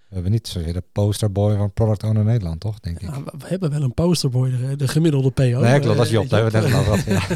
we 0.10 0.16
hebben 0.16 0.32
niet 0.32 0.48
zozeer 0.48 0.74
de 0.74 0.84
posterboy 0.92 1.56
van 1.56 1.74
Product 1.74 2.04
Owner 2.04 2.24
Nederland, 2.24 2.60
toch? 2.60 2.80
Denk 2.80 3.00
ik. 3.00 3.10
we 3.38 3.48
hebben 3.48 3.70
wel 3.70 3.82
een 3.82 3.94
posterboy, 3.94 4.50
de, 4.50 4.76
de 4.76 4.88
gemiddelde 4.88 5.32
PO. 5.32 5.44
Nee, 5.44 5.80
klopt, 5.80 5.98
dat 5.98 6.06
is 6.06 6.12
Job. 6.12 6.30
Daar 6.30 6.44
hebben 6.44 6.62
we 6.62 6.70
net 6.70 6.88
al 6.88 6.98
Ja. 7.14 7.28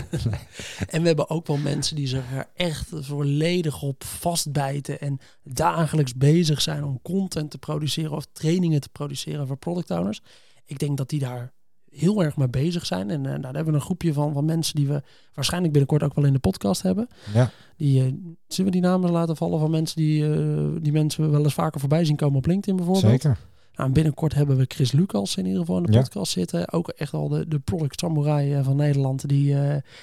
En 0.87 1.01
we 1.01 1.07
hebben 1.07 1.29
ook 1.29 1.47
wel 1.47 1.57
mensen 1.57 1.95
die 1.95 2.07
zich 2.07 2.31
er 2.31 2.49
echt 2.55 2.89
volledig 2.93 3.81
op 3.81 4.03
vastbijten 4.03 4.99
en 4.99 5.19
dagelijks 5.43 6.15
bezig 6.15 6.61
zijn 6.61 6.83
om 6.83 6.99
content 7.01 7.51
te 7.51 7.57
produceren 7.57 8.11
of 8.11 8.27
trainingen 8.31 8.81
te 8.81 8.89
produceren 8.89 9.47
voor 9.47 9.57
product 9.57 9.91
owners. 9.91 10.21
Ik 10.65 10.79
denk 10.79 10.97
dat 10.97 11.09
die 11.09 11.19
daar 11.19 11.53
heel 11.93 12.23
erg 12.23 12.37
mee 12.37 12.49
bezig 12.49 12.85
zijn. 12.85 13.09
En 13.09 13.23
uh, 13.23 13.31
daar 13.31 13.53
hebben 13.53 13.65
we 13.65 13.73
een 13.73 13.81
groepje 13.81 14.13
van, 14.13 14.33
van 14.33 14.45
mensen 14.45 14.75
die 14.75 14.87
we 14.87 15.01
waarschijnlijk 15.33 15.73
binnenkort 15.73 16.03
ook 16.03 16.15
wel 16.15 16.25
in 16.25 16.33
de 16.33 16.39
podcast 16.39 16.81
hebben. 16.81 17.07
Ja. 17.33 17.51
Die, 17.77 18.03
uh, 18.03 18.13
zullen 18.47 18.71
we 18.71 18.77
die 18.77 18.89
namen 18.89 19.11
laten 19.11 19.37
vallen 19.37 19.59
van 19.59 19.71
mensen 19.71 19.95
die, 19.97 20.23
uh, 20.23 20.67
die 20.81 20.91
mensen 20.91 21.31
wel 21.31 21.43
eens 21.43 21.53
vaker 21.53 21.79
voorbij 21.79 22.05
zien 22.05 22.15
komen 22.15 22.37
op 22.37 22.45
LinkedIn 22.45 22.75
bijvoorbeeld? 22.75 23.11
Zeker. 23.11 23.37
Nou, 23.75 23.91
binnenkort 23.91 24.33
hebben 24.33 24.57
we 24.57 24.65
Chris 24.67 24.91
Lucas 24.91 25.37
in 25.37 25.45
ieder 25.45 25.59
geval 25.59 25.77
in 25.77 25.83
de 25.83 25.97
podcast 25.97 26.31
zitten. 26.31 26.71
Ook 26.71 26.89
echt 26.89 27.13
al 27.13 27.27
de, 27.27 27.47
de 27.47 27.59
product 27.59 27.99
samurai 27.99 28.63
van 28.63 28.75
Nederland. 28.75 29.27
Die 29.29 29.55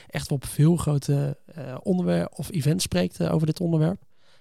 echt 0.09 0.33
op 0.33 0.45
veel 0.45 0.77
grote 0.77 1.37
onderwerpen 1.83 2.39
of 2.39 2.53
events 2.53 2.85
spreekt 2.85 3.29
over 3.29 3.47
dit 3.47 3.61
onderwerp. 3.61 4.01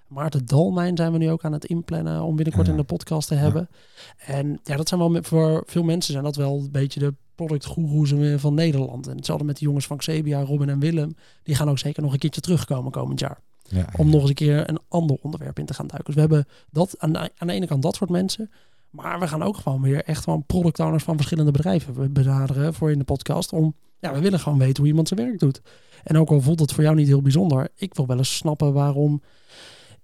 Maarten 0.10 0.46
Dalmijn 0.46 0.98
zijn 0.98 1.12
we 1.12 1.18
nu 1.18 1.30
ook 1.30 1.44
aan 1.44 1.54
het 1.54 1.66
inplannen 1.66 2.22
om 2.22 2.36
binnenkort 2.36 2.66
ja. 2.66 2.72
in 2.72 2.78
de 2.78 2.86
podcast 2.86 3.28
te 3.28 3.36
hebben. 3.36 3.70
Ja. 4.18 4.26
En 4.26 4.60
ja, 4.64 4.76
dat 4.76 4.88
zijn 4.88 5.00
wel 5.00 5.24
voor 5.24 5.64
veel 5.66 5.84
mensen 5.84 6.12
zijn 6.12 6.24
dat 6.24 6.36
wel 6.36 6.58
een 6.58 6.72
beetje 6.72 7.00
de 7.00 7.14
productgoeroes 7.36 8.14
van 8.36 8.54
Nederland. 8.54 9.08
En 9.08 9.16
hetzelfde 9.16 9.46
met 9.46 9.58
de 9.58 9.66
jongens 9.66 9.88
van 9.88 9.98
Xebia, 9.98 10.42
Robin 10.42 10.70
en 10.70 10.80
Willem. 10.80 11.16
Die 11.44 11.56
gaan 11.56 11.70
ook 11.70 11.80
zeker 11.80 12.04
nog 12.04 12.14
een 12.14 12.20
keertje 12.20 12.42
terugkomen 12.42 12.92
komend 12.92 13.20
jaar. 13.20 13.40
Ja, 13.64 13.86
om 13.98 14.10
nog 14.10 14.20
eens 14.22 14.30
een 14.30 14.36
keer 14.36 14.70
een 14.70 14.80
ander 14.88 15.18
onderwerp 15.22 15.60
in 15.60 15.66
te 15.66 15.74
gaan 15.74 15.88
duiken. 15.88 16.14
Dus 16.14 16.24
we 16.24 16.34
hebben 16.34 16.54
dat 16.72 16.96
aan 17.00 17.14
de, 17.14 17.20
aan 17.38 17.48
de 17.48 17.54
ene 17.54 17.68
kant 17.68 17.82
dat 17.82 17.96
soort 17.96 18.10
mensen. 18.10 18.52
Maar 18.90 19.20
we 19.20 19.28
gaan 19.28 19.44
ook 19.44 19.58
gewoon 19.58 19.82
weer 19.82 20.04
echt 20.04 20.24
gewoon 20.24 20.46
product 20.46 20.80
owners 20.80 21.04
van 21.04 21.16
verschillende 21.16 21.52
bedrijven 21.52 22.14
benaderen 22.14 22.74
voor 22.74 22.92
in 22.92 23.00
de 23.00 23.04
podcast. 23.06 23.54
Om, 23.54 23.76
ja, 24.00 24.14
we 24.14 24.20
willen 24.20 24.40
gewoon 24.40 24.60
weten 24.60 24.78
hoe 24.78 24.88
iemand 24.88 25.08
zijn 25.08 25.20
werk 25.20 25.40
doet. 25.40 25.62
En 26.04 26.18
ook 26.18 26.30
al 26.30 26.42
voelt 26.42 26.60
het 26.60 26.74
voor 26.74 26.84
jou 26.84 26.96
niet 26.96 27.08
heel 27.08 27.22
bijzonder. 27.22 27.70
Ik 27.76 27.94
wil 27.94 28.08
wel 28.08 28.18
eens 28.18 28.36
snappen 28.36 28.74
waarom 28.74 29.22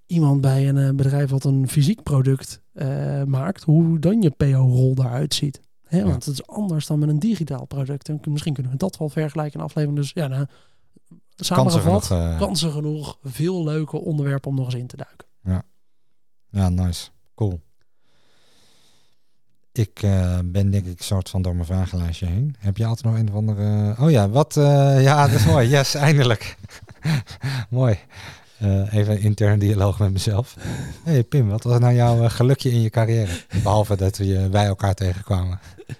iemand 0.07 0.41
bij 0.41 0.69
een 0.69 0.77
uh, 0.77 0.89
bedrijf 0.89 1.29
wat 1.29 1.43
een 1.43 1.67
fysiek 1.67 2.03
product 2.03 2.61
uh, 2.73 3.23
maakt, 3.23 3.63
hoe 3.63 3.99
dan 3.99 4.21
je 4.21 4.29
PO-rol 4.29 4.95
daaruit 4.95 5.33
ziet. 5.33 5.59
Hè, 5.83 6.03
want 6.03 6.25
het 6.25 6.33
is 6.33 6.47
anders 6.47 6.87
dan 6.87 6.99
met 6.99 7.09
een 7.09 7.19
digitaal 7.19 7.65
product. 7.65 8.09
En 8.09 8.19
misschien 8.23 8.53
kunnen 8.53 8.71
we 8.71 8.77
dat 8.77 8.97
wel 8.97 9.09
vergelijken 9.09 9.59
in 9.59 9.65
aflevering. 9.65 9.99
Dus 9.99 10.11
ja, 10.13 10.27
nou, 10.27 10.45
samengevat, 11.35 11.83
kansen 11.83 12.11
genoeg, 12.11 12.33
uh... 12.33 12.39
kansen 12.39 12.71
genoeg. 12.71 13.17
Veel 13.23 13.63
leuke 13.63 13.97
onderwerpen 13.97 14.49
om 14.49 14.55
nog 14.55 14.65
eens 14.65 14.75
in 14.75 14.87
te 14.87 14.97
duiken. 14.97 15.27
Ja, 15.43 15.63
ja 16.49 16.69
nice. 16.69 17.09
Cool. 17.35 17.61
Ik 19.71 20.01
uh, 20.03 20.39
ben 20.45 20.71
denk 20.71 20.85
ik 20.85 21.01
soort 21.01 21.29
van 21.29 21.41
door 21.41 21.53
mijn 21.53 21.65
vragenlijstje 21.65 22.25
heen. 22.25 22.55
Heb 22.59 22.77
je 22.77 22.85
altijd 22.85 23.05
nog 23.05 23.15
een 23.21 23.29
of 23.29 23.35
andere... 23.35 23.95
Oh 23.99 24.11
ja, 24.11 24.29
wat... 24.29 24.53
Ja, 24.53 25.27
dat 25.27 25.39
is 25.39 25.45
mooi. 25.45 25.69
Yes, 25.75 25.93
eindelijk. 25.93 26.57
mooi. 27.69 27.99
Uh, 28.63 28.93
even 28.93 29.19
intern 29.19 29.59
dialoog 29.59 29.99
met 29.99 30.11
mezelf. 30.11 30.55
hey 31.03 31.23
Pim, 31.23 31.49
wat 31.49 31.63
was 31.63 31.79
nou 31.79 31.93
jouw 31.93 32.29
gelukje 32.29 32.71
in 32.71 32.81
je 32.81 32.89
carrière? 32.89 33.31
Behalve 33.63 33.95
dat 33.95 34.17
we 34.17 34.47
bij 34.51 34.65
elkaar 34.65 34.93
tegenkwamen. 34.93 35.59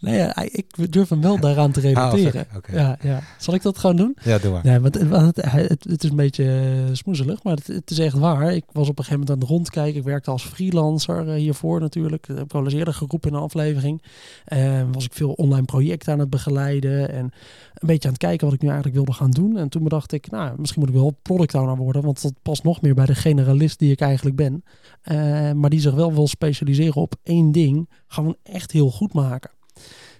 Nee, 0.00 0.16
ja, 0.16 0.36
ik 0.36 0.92
durf 0.92 1.08
hem 1.08 1.20
wel 1.20 1.40
daaraan 1.40 1.72
te 1.72 1.80
relateren. 1.80 2.46
Ah, 2.50 2.56
okay. 2.56 2.76
ja, 2.76 2.98
ja. 3.02 3.20
Zal 3.38 3.54
ik 3.54 3.62
dat 3.62 3.78
gewoon 3.78 3.96
doen? 3.96 4.16
Ja, 4.22 4.38
doe 4.38 4.52
maar. 4.52 4.64
Nee, 4.64 4.80
want 4.80 4.94
het, 5.36 5.36
het, 5.44 5.84
het 5.84 6.04
is 6.04 6.10
een 6.10 6.16
beetje 6.16 6.72
smoezelig, 6.92 7.42
maar 7.42 7.54
het, 7.54 7.66
het, 7.66 7.90
is 7.90 7.98
echt 7.98 8.18
waar. 8.18 8.54
Ik 8.54 8.64
was 8.72 8.88
op 8.88 8.98
een 8.98 9.04
gegeven 9.04 9.20
moment 9.20 9.30
aan 9.30 9.38
het 9.38 9.48
rondkijken. 9.48 9.98
Ik 9.98 10.04
werkte 10.04 10.30
als 10.30 10.44
freelancer 10.44 11.26
uh, 11.26 11.34
hiervoor 11.34 11.80
natuurlijk. 11.80 12.26
Dat 12.26 12.36
heb 12.36 12.46
ik 12.46 12.54
al 12.54 12.64
eens 12.64 12.74
eerder 12.74 12.94
geroepen 12.94 13.30
in 13.30 13.36
een 13.36 13.42
aflevering. 13.42 14.02
Uh, 14.48 14.82
was 14.92 15.04
ik 15.04 15.12
veel 15.12 15.32
online 15.32 15.64
projecten 15.64 16.12
aan 16.12 16.18
het 16.18 16.30
begeleiden. 16.30 17.12
En 17.12 17.32
een 17.74 17.88
beetje 17.88 18.08
aan 18.08 18.14
het 18.14 18.22
kijken 18.22 18.46
wat 18.46 18.54
ik 18.54 18.62
nu 18.62 18.68
eigenlijk 18.68 18.96
wilde 18.96 19.12
gaan 19.12 19.30
doen. 19.30 19.56
En 19.56 19.68
toen 19.68 19.82
bedacht 19.82 20.12
ik, 20.12 20.30
nou, 20.30 20.54
misschien 20.58 20.80
moet 20.80 20.88
ik 20.88 20.94
wel 20.94 21.18
product 21.22 21.54
owner 21.54 21.76
worden. 21.76 22.02
Want 22.02 22.22
dat 22.22 22.34
past 22.42 22.64
nog 22.64 22.80
meer 22.80 22.94
bij 22.94 23.06
de 23.06 23.14
generalist 23.14 23.78
die 23.78 23.90
ik 23.90 24.00
eigenlijk 24.00 24.36
ben. 24.36 24.64
Uh, 25.12 25.52
maar 25.52 25.70
die 25.70 25.80
zich 25.80 25.94
wel 25.94 26.12
wil 26.12 26.28
specialiseren 26.28 27.02
op 27.02 27.14
één 27.22 27.52
ding. 27.52 27.88
Gewoon 28.06 28.36
echt 28.42 28.72
heel 28.72 28.90
goed 28.90 29.12
maken. 29.12 29.21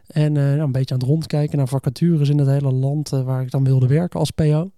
En 0.06 0.34
uh, 0.34 0.56
een 0.56 0.72
beetje 0.72 0.94
aan 0.94 1.00
het 1.00 1.08
rondkijken 1.08 1.58
naar 1.58 1.68
vacatures 1.68 2.28
in 2.28 2.38
het 2.38 2.48
hele 2.48 2.72
land 2.72 3.12
uh, 3.12 3.22
waar 3.22 3.42
ik 3.42 3.50
dan 3.50 3.64
wilde 3.64 3.86
werken 3.86 4.20
als 4.20 4.30
PO. 4.30 4.70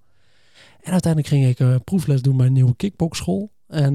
En 0.81 0.93
uiteindelijk 0.93 1.33
ging 1.33 1.47
ik 1.47 1.61
uh, 1.61 1.77
proefles 1.85 2.23
doen 2.23 2.37
bij 2.37 2.47
een 2.47 2.53
nieuwe 2.53 2.77
kickboxschool. 2.77 3.53
En 3.67 3.95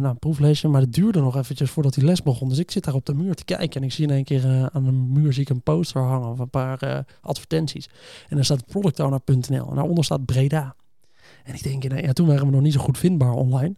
nou, 0.00 0.14
proeflesje, 0.14 0.68
maar 0.68 0.80
het 0.80 0.92
duurde 0.92 1.20
nog 1.20 1.36
eventjes 1.36 1.70
voordat 1.70 1.94
die 1.94 2.04
les 2.04 2.22
begon. 2.22 2.48
Dus 2.48 2.58
ik 2.58 2.70
zit 2.70 2.84
daar 2.84 2.94
op 2.94 3.06
de 3.06 3.14
muur 3.14 3.34
te 3.34 3.44
kijken 3.44 3.80
en 3.80 3.86
ik 3.86 3.92
zie 3.92 4.06
in 4.06 4.14
één 4.14 4.24
keer 4.24 4.70
aan 4.72 4.84
de 4.84 4.92
muur 4.92 5.32
zie 5.32 5.42
ik 5.42 5.48
een 5.48 5.62
poster 5.62 6.02
hangen 6.02 6.28
of 6.28 6.38
een 6.38 6.50
paar 6.50 7.04
advertenties. 7.20 7.88
En 8.28 8.36
daar 8.36 8.44
staat 8.44 8.66
productowner.nl 8.66 9.68
en 9.68 9.74
daaronder 9.74 10.04
staat 10.04 10.24
Breda. 10.24 10.76
En 11.44 11.54
ik 11.54 11.62
denk, 11.62 12.00
ja, 12.00 12.12
toen 12.12 12.26
waren 12.26 12.46
we 12.46 12.52
nog 12.52 12.60
niet 12.60 12.72
zo 12.72 12.80
goed 12.80 12.98
vindbaar 12.98 13.32
online. 13.32 13.74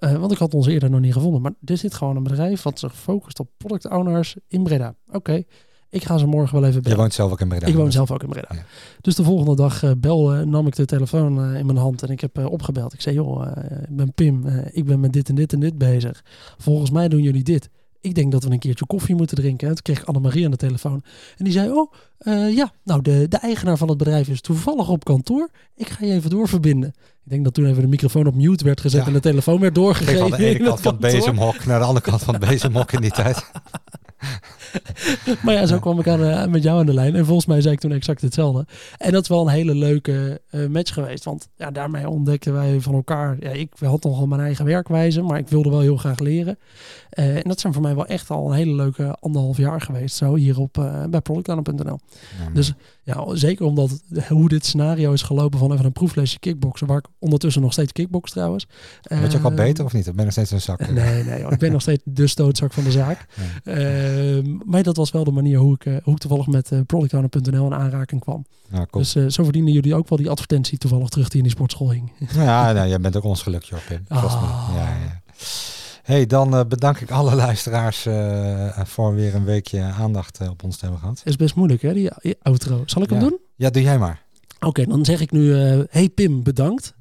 Uh, 0.00 0.16
want 0.16 0.32
ik 0.32 0.38
had 0.38 0.54
ons 0.54 0.66
eerder 0.66 0.90
nog 0.90 1.00
niet 1.00 1.12
gevonden. 1.12 1.42
Maar 1.42 1.52
er 1.64 1.76
zit 1.76 1.94
gewoon 1.94 2.16
een 2.16 2.22
bedrijf 2.22 2.62
wat 2.62 2.78
zich 2.78 2.96
focust 2.96 3.40
op 3.40 3.48
product 3.56 3.90
owners 3.90 4.36
in 4.48 4.62
Breda. 4.62 4.94
Oké, 5.06 5.16
okay. 5.16 5.46
ik 5.90 6.04
ga 6.04 6.18
ze 6.18 6.26
morgen 6.26 6.60
wel 6.60 6.68
even 6.68 6.82
bellen. 6.82 6.96
Je 6.96 7.02
woont 7.02 7.14
zelf 7.14 7.32
ook 7.32 7.40
in 7.40 7.48
Breda? 7.48 7.66
Ik 7.66 7.74
woon 7.74 7.92
zelf 7.92 8.10
ook 8.10 8.22
in 8.22 8.28
Breda. 8.28 8.48
Ja. 8.50 8.64
Dus 9.00 9.14
de 9.14 9.24
volgende 9.24 9.56
dag 9.56 9.82
uh, 9.82 9.90
bel, 9.98 10.36
uh, 10.36 10.42
nam 10.42 10.66
ik 10.66 10.76
de 10.76 10.84
telefoon 10.84 11.54
in 11.54 11.66
mijn 11.66 11.78
hand 11.78 12.02
en 12.02 12.08
ik 12.08 12.20
heb 12.20 12.46
opgebeld. 12.46 12.92
Ik 12.92 13.00
zei, 13.00 13.14
joh, 13.14 13.46
ik 13.88 13.96
ben 13.96 14.14
Pim, 14.14 14.46
ik 14.70 14.84
ben 14.84 15.00
met 15.00 15.12
dit 15.12 15.28
en 15.28 15.34
dit 15.34 15.52
en 15.52 15.60
dit 15.60 15.78
bezig. 15.78 16.24
Volgens 16.58 16.90
mij 16.90 17.08
doen 17.08 17.22
jullie 17.22 17.44
dit. 17.44 17.70
Ik 18.00 18.14
denk 18.14 18.32
dat 18.32 18.44
we 18.44 18.50
een 18.50 18.58
keertje 18.58 18.86
koffie 18.86 19.14
moeten 19.14 19.36
drinken. 19.36 19.68
En 19.68 19.74
toen 19.74 19.82
kreeg 19.82 20.00
ik 20.00 20.04
Annemarie 20.04 20.44
aan 20.44 20.50
de 20.50 20.56
telefoon. 20.56 21.02
En 21.36 21.44
die 21.44 21.52
zei, 21.52 21.70
oh, 21.70 21.92
eh, 22.18 22.54
ja, 22.54 22.72
nou, 22.84 23.02
de, 23.02 23.28
de 23.28 23.36
eigenaar 23.36 23.76
van 23.76 23.88
het 23.88 23.98
bedrijf 23.98 24.28
is 24.28 24.40
toevallig 24.40 24.88
op 24.88 25.04
kantoor. 25.04 25.50
Ik 25.74 25.88
ga 25.88 26.04
je 26.04 26.12
even 26.12 26.30
doorverbinden. 26.30 26.88
Ik 27.24 27.30
denk 27.30 27.44
dat 27.44 27.54
toen 27.54 27.66
even 27.66 27.82
de 27.82 27.88
microfoon 27.88 28.26
op 28.26 28.34
mute 28.34 28.64
werd 28.64 28.80
gezet 28.80 29.00
Ja. 29.00 29.06
en 29.06 29.12
de 29.12 29.20
telefoon 29.20 29.60
werd 29.60 29.74
doorgegeven. 29.74 30.28
van 30.28 30.30
de 30.30 30.44
ene 30.46 30.64
kant 30.64 30.80
van 30.80 30.92
het 30.92 31.00
bezemhok 31.00 31.64
naar 31.64 31.78
de 31.78 31.84
andere 31.84 32.10
kant 32.10 32.22
van 32.22 32.34
het 32.34 32.48
bezemhok 32.48 32.92
in 32.92 33.00
die 33.00 33.10
tijd. 33.10 33.44
Maar 35.44 35.54
ja, 35.54 35.66
zo 35.66 35.78
kwam 35.78 35.98
ik 35.98 36.08
aan, 36.08 36.24
eh, 36.24 36.46
met 36.46 36.62
jou 36.62 36.78
aan 36.80 36.86
de 36.86 36.94
lijn. 36.94 37.14
En 37.14 37.24
volgens 37.24 37.46
mij 37.46 37.60
zei 37.60 37.74
ik 37.74 37.80
toen 37.80 37.92
exact 37.92 38.20
hetzelfde. 38.20 38.66
En 38.98 39.12
dat 39.12 39.22
is 39.22 39.28
wel 39.28 39.40
een 39.40 39.52
hele 39.52 39.74
leuke 39.74 40.40
eh, 40.50 40.66
match 40.66 40.92
geweest. 40.92 41.24
Want 41.24 41.48
ja, 41.56 41.70
daarmee 41.70 42.08
ontdekten 42.08 42.52
wij 42.52 42.80
van 42.80 42.94
elkaar. 42.94 43.36
Ja, 43.40 43.50
ik 43.50 43.72
had 43.78 44.02
nogal 44.02 44.26
mijn 44.26 44.40
eigen 44.40 44.64
werkwijze, 44.64 45.22
maar 45.22 45.38
ik 45.38 45.48
wilde 45.48 45.70
wel 45.70 45.80
heel 45.80 45.96
graag 45.96 46.18
leren. 46.18 46.58
Eh, 47.10 47.36
en 47.36 47.42
dat 47.42 47.60
zijn 47.60 47.72
voor 47.72 47.82
mij 47.82 47.94
wel 47.94 48.06
echt 48.06 48.30
al 48.30 48.46
een 48.50 48.56
hele 48.56 48.74
leuke 48.74 49.16
anderhalf 49.20 49.56
jaar 49.56 49.80
geweest. 49.80 50.16
Zo 50.16 50.34
hier 50.34 50.58
op 50.58 50.72
bij 51.10 51.20
productlanner.nl. 51.20 51.98
Ja, 52.38 52.50
Dus 52.52 52.72
ja, 53.02 53.36
zeker 53.36 53.64
omdat 53.64 54.02
hoe 54.28 54.48
dit 54.48 54.66
scenario 54.66 55.12
is 55.12 55.22
gelopen 55.22 55.58
van 55.58 55.72
even 55.72 55.84
een 55.84 55.92
proeflesje 55.92 56.38
kickboksen. 56.38 56.86
Waar 56.86 56.98
ik 56.98 57.06
ondertussen 57.18 57.62
nog 57.62 57.72
steeds 57.72 57.92
kickbox 57.92 58.30
trouwens. 58.30 58.66
Word 59.02 59.32
je 59.32 59.38
ook 59.38 59.44
al 59.44 59.50
Eh, 59.50 59.56
beter 59.56 59.84
of 59.84 59.92
niet? 59.92 60.08
Of 60.08 60.14
ben 60.14 60.24
nog 60.24 60.32
steeds 60.32 60.50
een 60.50 60.60
zak? 60.60 60.90
Nee, 60.90 61.24
nee, 61.24 61.40
joh. 61.40 61.52
ik 61.52 61.58
ben 61.58 61.72
nog 61.72 61.80
steeds 61.80 62.02
de 62.04 62.26
stootzak 62.26 62.72
van 62.72 62.84
de 62.84 62.90
zaak. 62.90 63.26
Ehm, 63.64 64.56
maar 64.64 64.82
dat 64.82 64.96
was 64.96 65.10
wel 65.10 65.24
de 65.24 65.30
manier 65.30 65.58
hoe 65.58 65.74
ik, 65.74 65.84
eh, 65.84 65.96
hoe 66.02 66.14
ik 66.14 66.20
toevallig 66.20 66.46
met 66.46 66.70
uh, 66.70 66.80
productowner.nl 66.86 67.66
in 67.66 67.74
aanraking 67.74 68.20
kwam. 68.20 68.44
Nou, 68.68 68.86
cool. 68.90 69.02
Dus 69.02 69.14
eh, 69.14 69.24
zo 69.28 69.42
verdienen 69.44 69.72
jullie 69.72 69.94
ook 69.94 70.08
wel 70.08 70.18
die 70.18 70.30
advertentie 70.30 70.78
toevallig 70.78 71.08
terug 71.08 71.28
die 71.28 71.36
in 71.36 71.42
die 71.42 71.52
sportschool 71.52 71.90
hing. 71.90 72.12
Ja, 72.32 72.72
nou, 72.72 72.88
jij 72.88 73.00
bent 73.00 73.16
ook 73.16 73.24
ons 73.24 73.42
gelukje 73.42 73.74
op, 73.76 73.82
Pim. 73.88 74.04
Ah. 74.08 74.70
Ja, 74.74 74.80
ja. 74.80 75.22
Hey, 76.10 76.26
dan 76.26 76.54
eh, 76.54 76.64
bedank 76.68 77.00
ik 77.00 77.10
alle 77.10 77.34
luisteraars 77.46 78.06
eh, 78.06 78.80
voor 78.84 79.14
weer 79.14 79.34
een 79.34 79.44
weekje 79.44 79.82
aandacht 79.82 80.38
eh, 80.38 80.50
op 80.50 80.62
ons 80.62 80.76
te 80.76 80.82
hebben 80.82 81.00
gehad. 81.00 81.22
Is 81.24 81.36
best 81.36 81.54
moeilijk 81.54 81.82
hè, 81.82 81.92
die, 81.92 82.10
outro. 82.42 82.82
Zal 82.86 83.02
ik 83.02 83.10
hem 83.10 83.20
doen? 83.20 83.38
Ja, 83.56 83.70
doe 83.70 83.82
jij 83.82 83.98
maar. 83.98 84.22
Oké, 84.60 84.86
dan 84.86 85.04
zeg 85.04 85.20
ik 85.20 85.30
nu, 85.30 85.54
hey 85.90 86.08
Pim, 86.08 86.42
bedankt. 86.42 86.94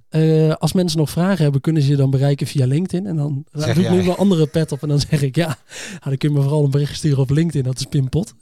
Als 0.58 0.74
mensen 0.74 1.00
nog 1.00 1.10
vragen 1.10 1.44
hebben, 1.44 1.62
kunnen 1.62 1.82
ze 1.82 1.90
je 1.90 1.96
dan 1.96 2.10
bereiken 2.10 2.48
via 2.48 2.66
LinkedIn. 2.66 3.08
En 3.08 3.16
dan 3.16 3.46
Zeg 3.52 3.76
doe 3.76 3.84
ik 3.84 3.90
nu 3.90 4.04
mijn 4.04 4.18
andere 4.18 4.48
pet 4.48 4.72
op 4.72 4.82
en 4.82 4.88
dan 4.88 5.00
zeg 5.00 5.22
ik, 5.22 5.36
ja, 5.36 5.46
nou, 5.90 6.00
dan 6.04 6.18
kun 6.18 6.30
je 6.30 6.36
me 6.36 6.42
vooral 6.42 6.64
een 6.64 6.72
bericht 6.72 6.96
sturen 6.96 7.20
op 7.20 7.30
LinkedIn, 7.30 7.64
dat 7.64 7.80
is 7.80 7.86
Pim 7.86 8.10
Pot. 8.10 8.34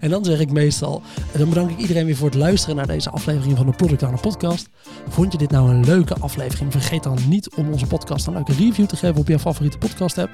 En 0.00 0.10
dan 0.10 0.24
zeg 0.24 0.40
ik 0.40 0.50
meestal, 0.50 1.02
en 1.32 1.38
dan 1.38 1.48
bedank 1.48 1.70
ik 1.70 1.78
iedereen 1.78 2.06
weer 2.06 2.16
voor 2.16 2.28
het 2.28 2.38
luisteren 2.38 2.76
naar 2.76 2.86
deze 2.86 3.10
aflevering 3.10 3.56
van 3.56 3.66
de 3.66 3.72
Product 3.72 4.02
Owner 4.02 4.20
Podcast. 4.20 4.68
Vond 5.08 5.32
je 5.32 5.38
dit 5.38 5.50
nou 5.50 5.70
een 5.70 5.84
leuke 5.84 6.14
aflevering? 6.14 6.72
Vergeet 6.72 7.02
dan 7.02 7.18
niet 7.28 7.54
om 7.54 7.72
onze 7.72 7.86
podcast 7.86 8.26
een 8.26 8.32
leuke 8.32 8.52
review 8.52 8.86
te 8.86 8.96
geven 8.96 9.16
op 9.16 9.28
jouw 9.28 9.38
favoriete 9.38 9.78
podcast 9.78 10.18
app. 10.18 10.30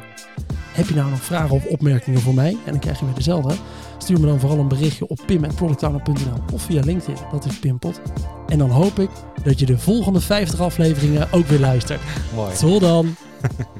Heb 0.73 0.89
je 0.89 0.95
nou 0.95 1.11
nog 1.11 1.23
vragen 1.23 1.55
of 1.55 1.65
opmerkingen 1.65 2.21
voor 2.21 2.35
mij? 2.35 2.51
En 2.51 2.71
dan 2.71 2.79
krijg 2.79 2.99
je 2.99 3.05
weer 3.05 3.15
dezelfde. 3.15 3.55
Stuur 3.99 4.21
me 4.21 4.27
dan 4.27 4.41
vooral 4.41 4.59
een 4.59 4.69
berichtje 4.69 5.09
op 5.09 5.21
pim.productowner.nl 5.27 6.43
of 6.53 6.63
via 6.63 6.83
LinkedIn, 6.85 7.17
dat 7.31 7.45
is 7.45 7.59
Pimpot. 7.59 8.01
En 8.47 8.59
dan 8.59 8.71
hoop 8.71 8.99
ik 8.99 9.11
dat 9.45 9.59
je 9.59 9.67
de 9.67 9.79
volgende 9.79 10.21
50 10.21 10.61
afleveringen 10.61 11.33
ook 11.33 11.47
weer 11.47 11.61
luistert. 11.61 12.01
Mooi. 12.35 12.55
Tot 12.55 12.81
dan! 12.81 13.15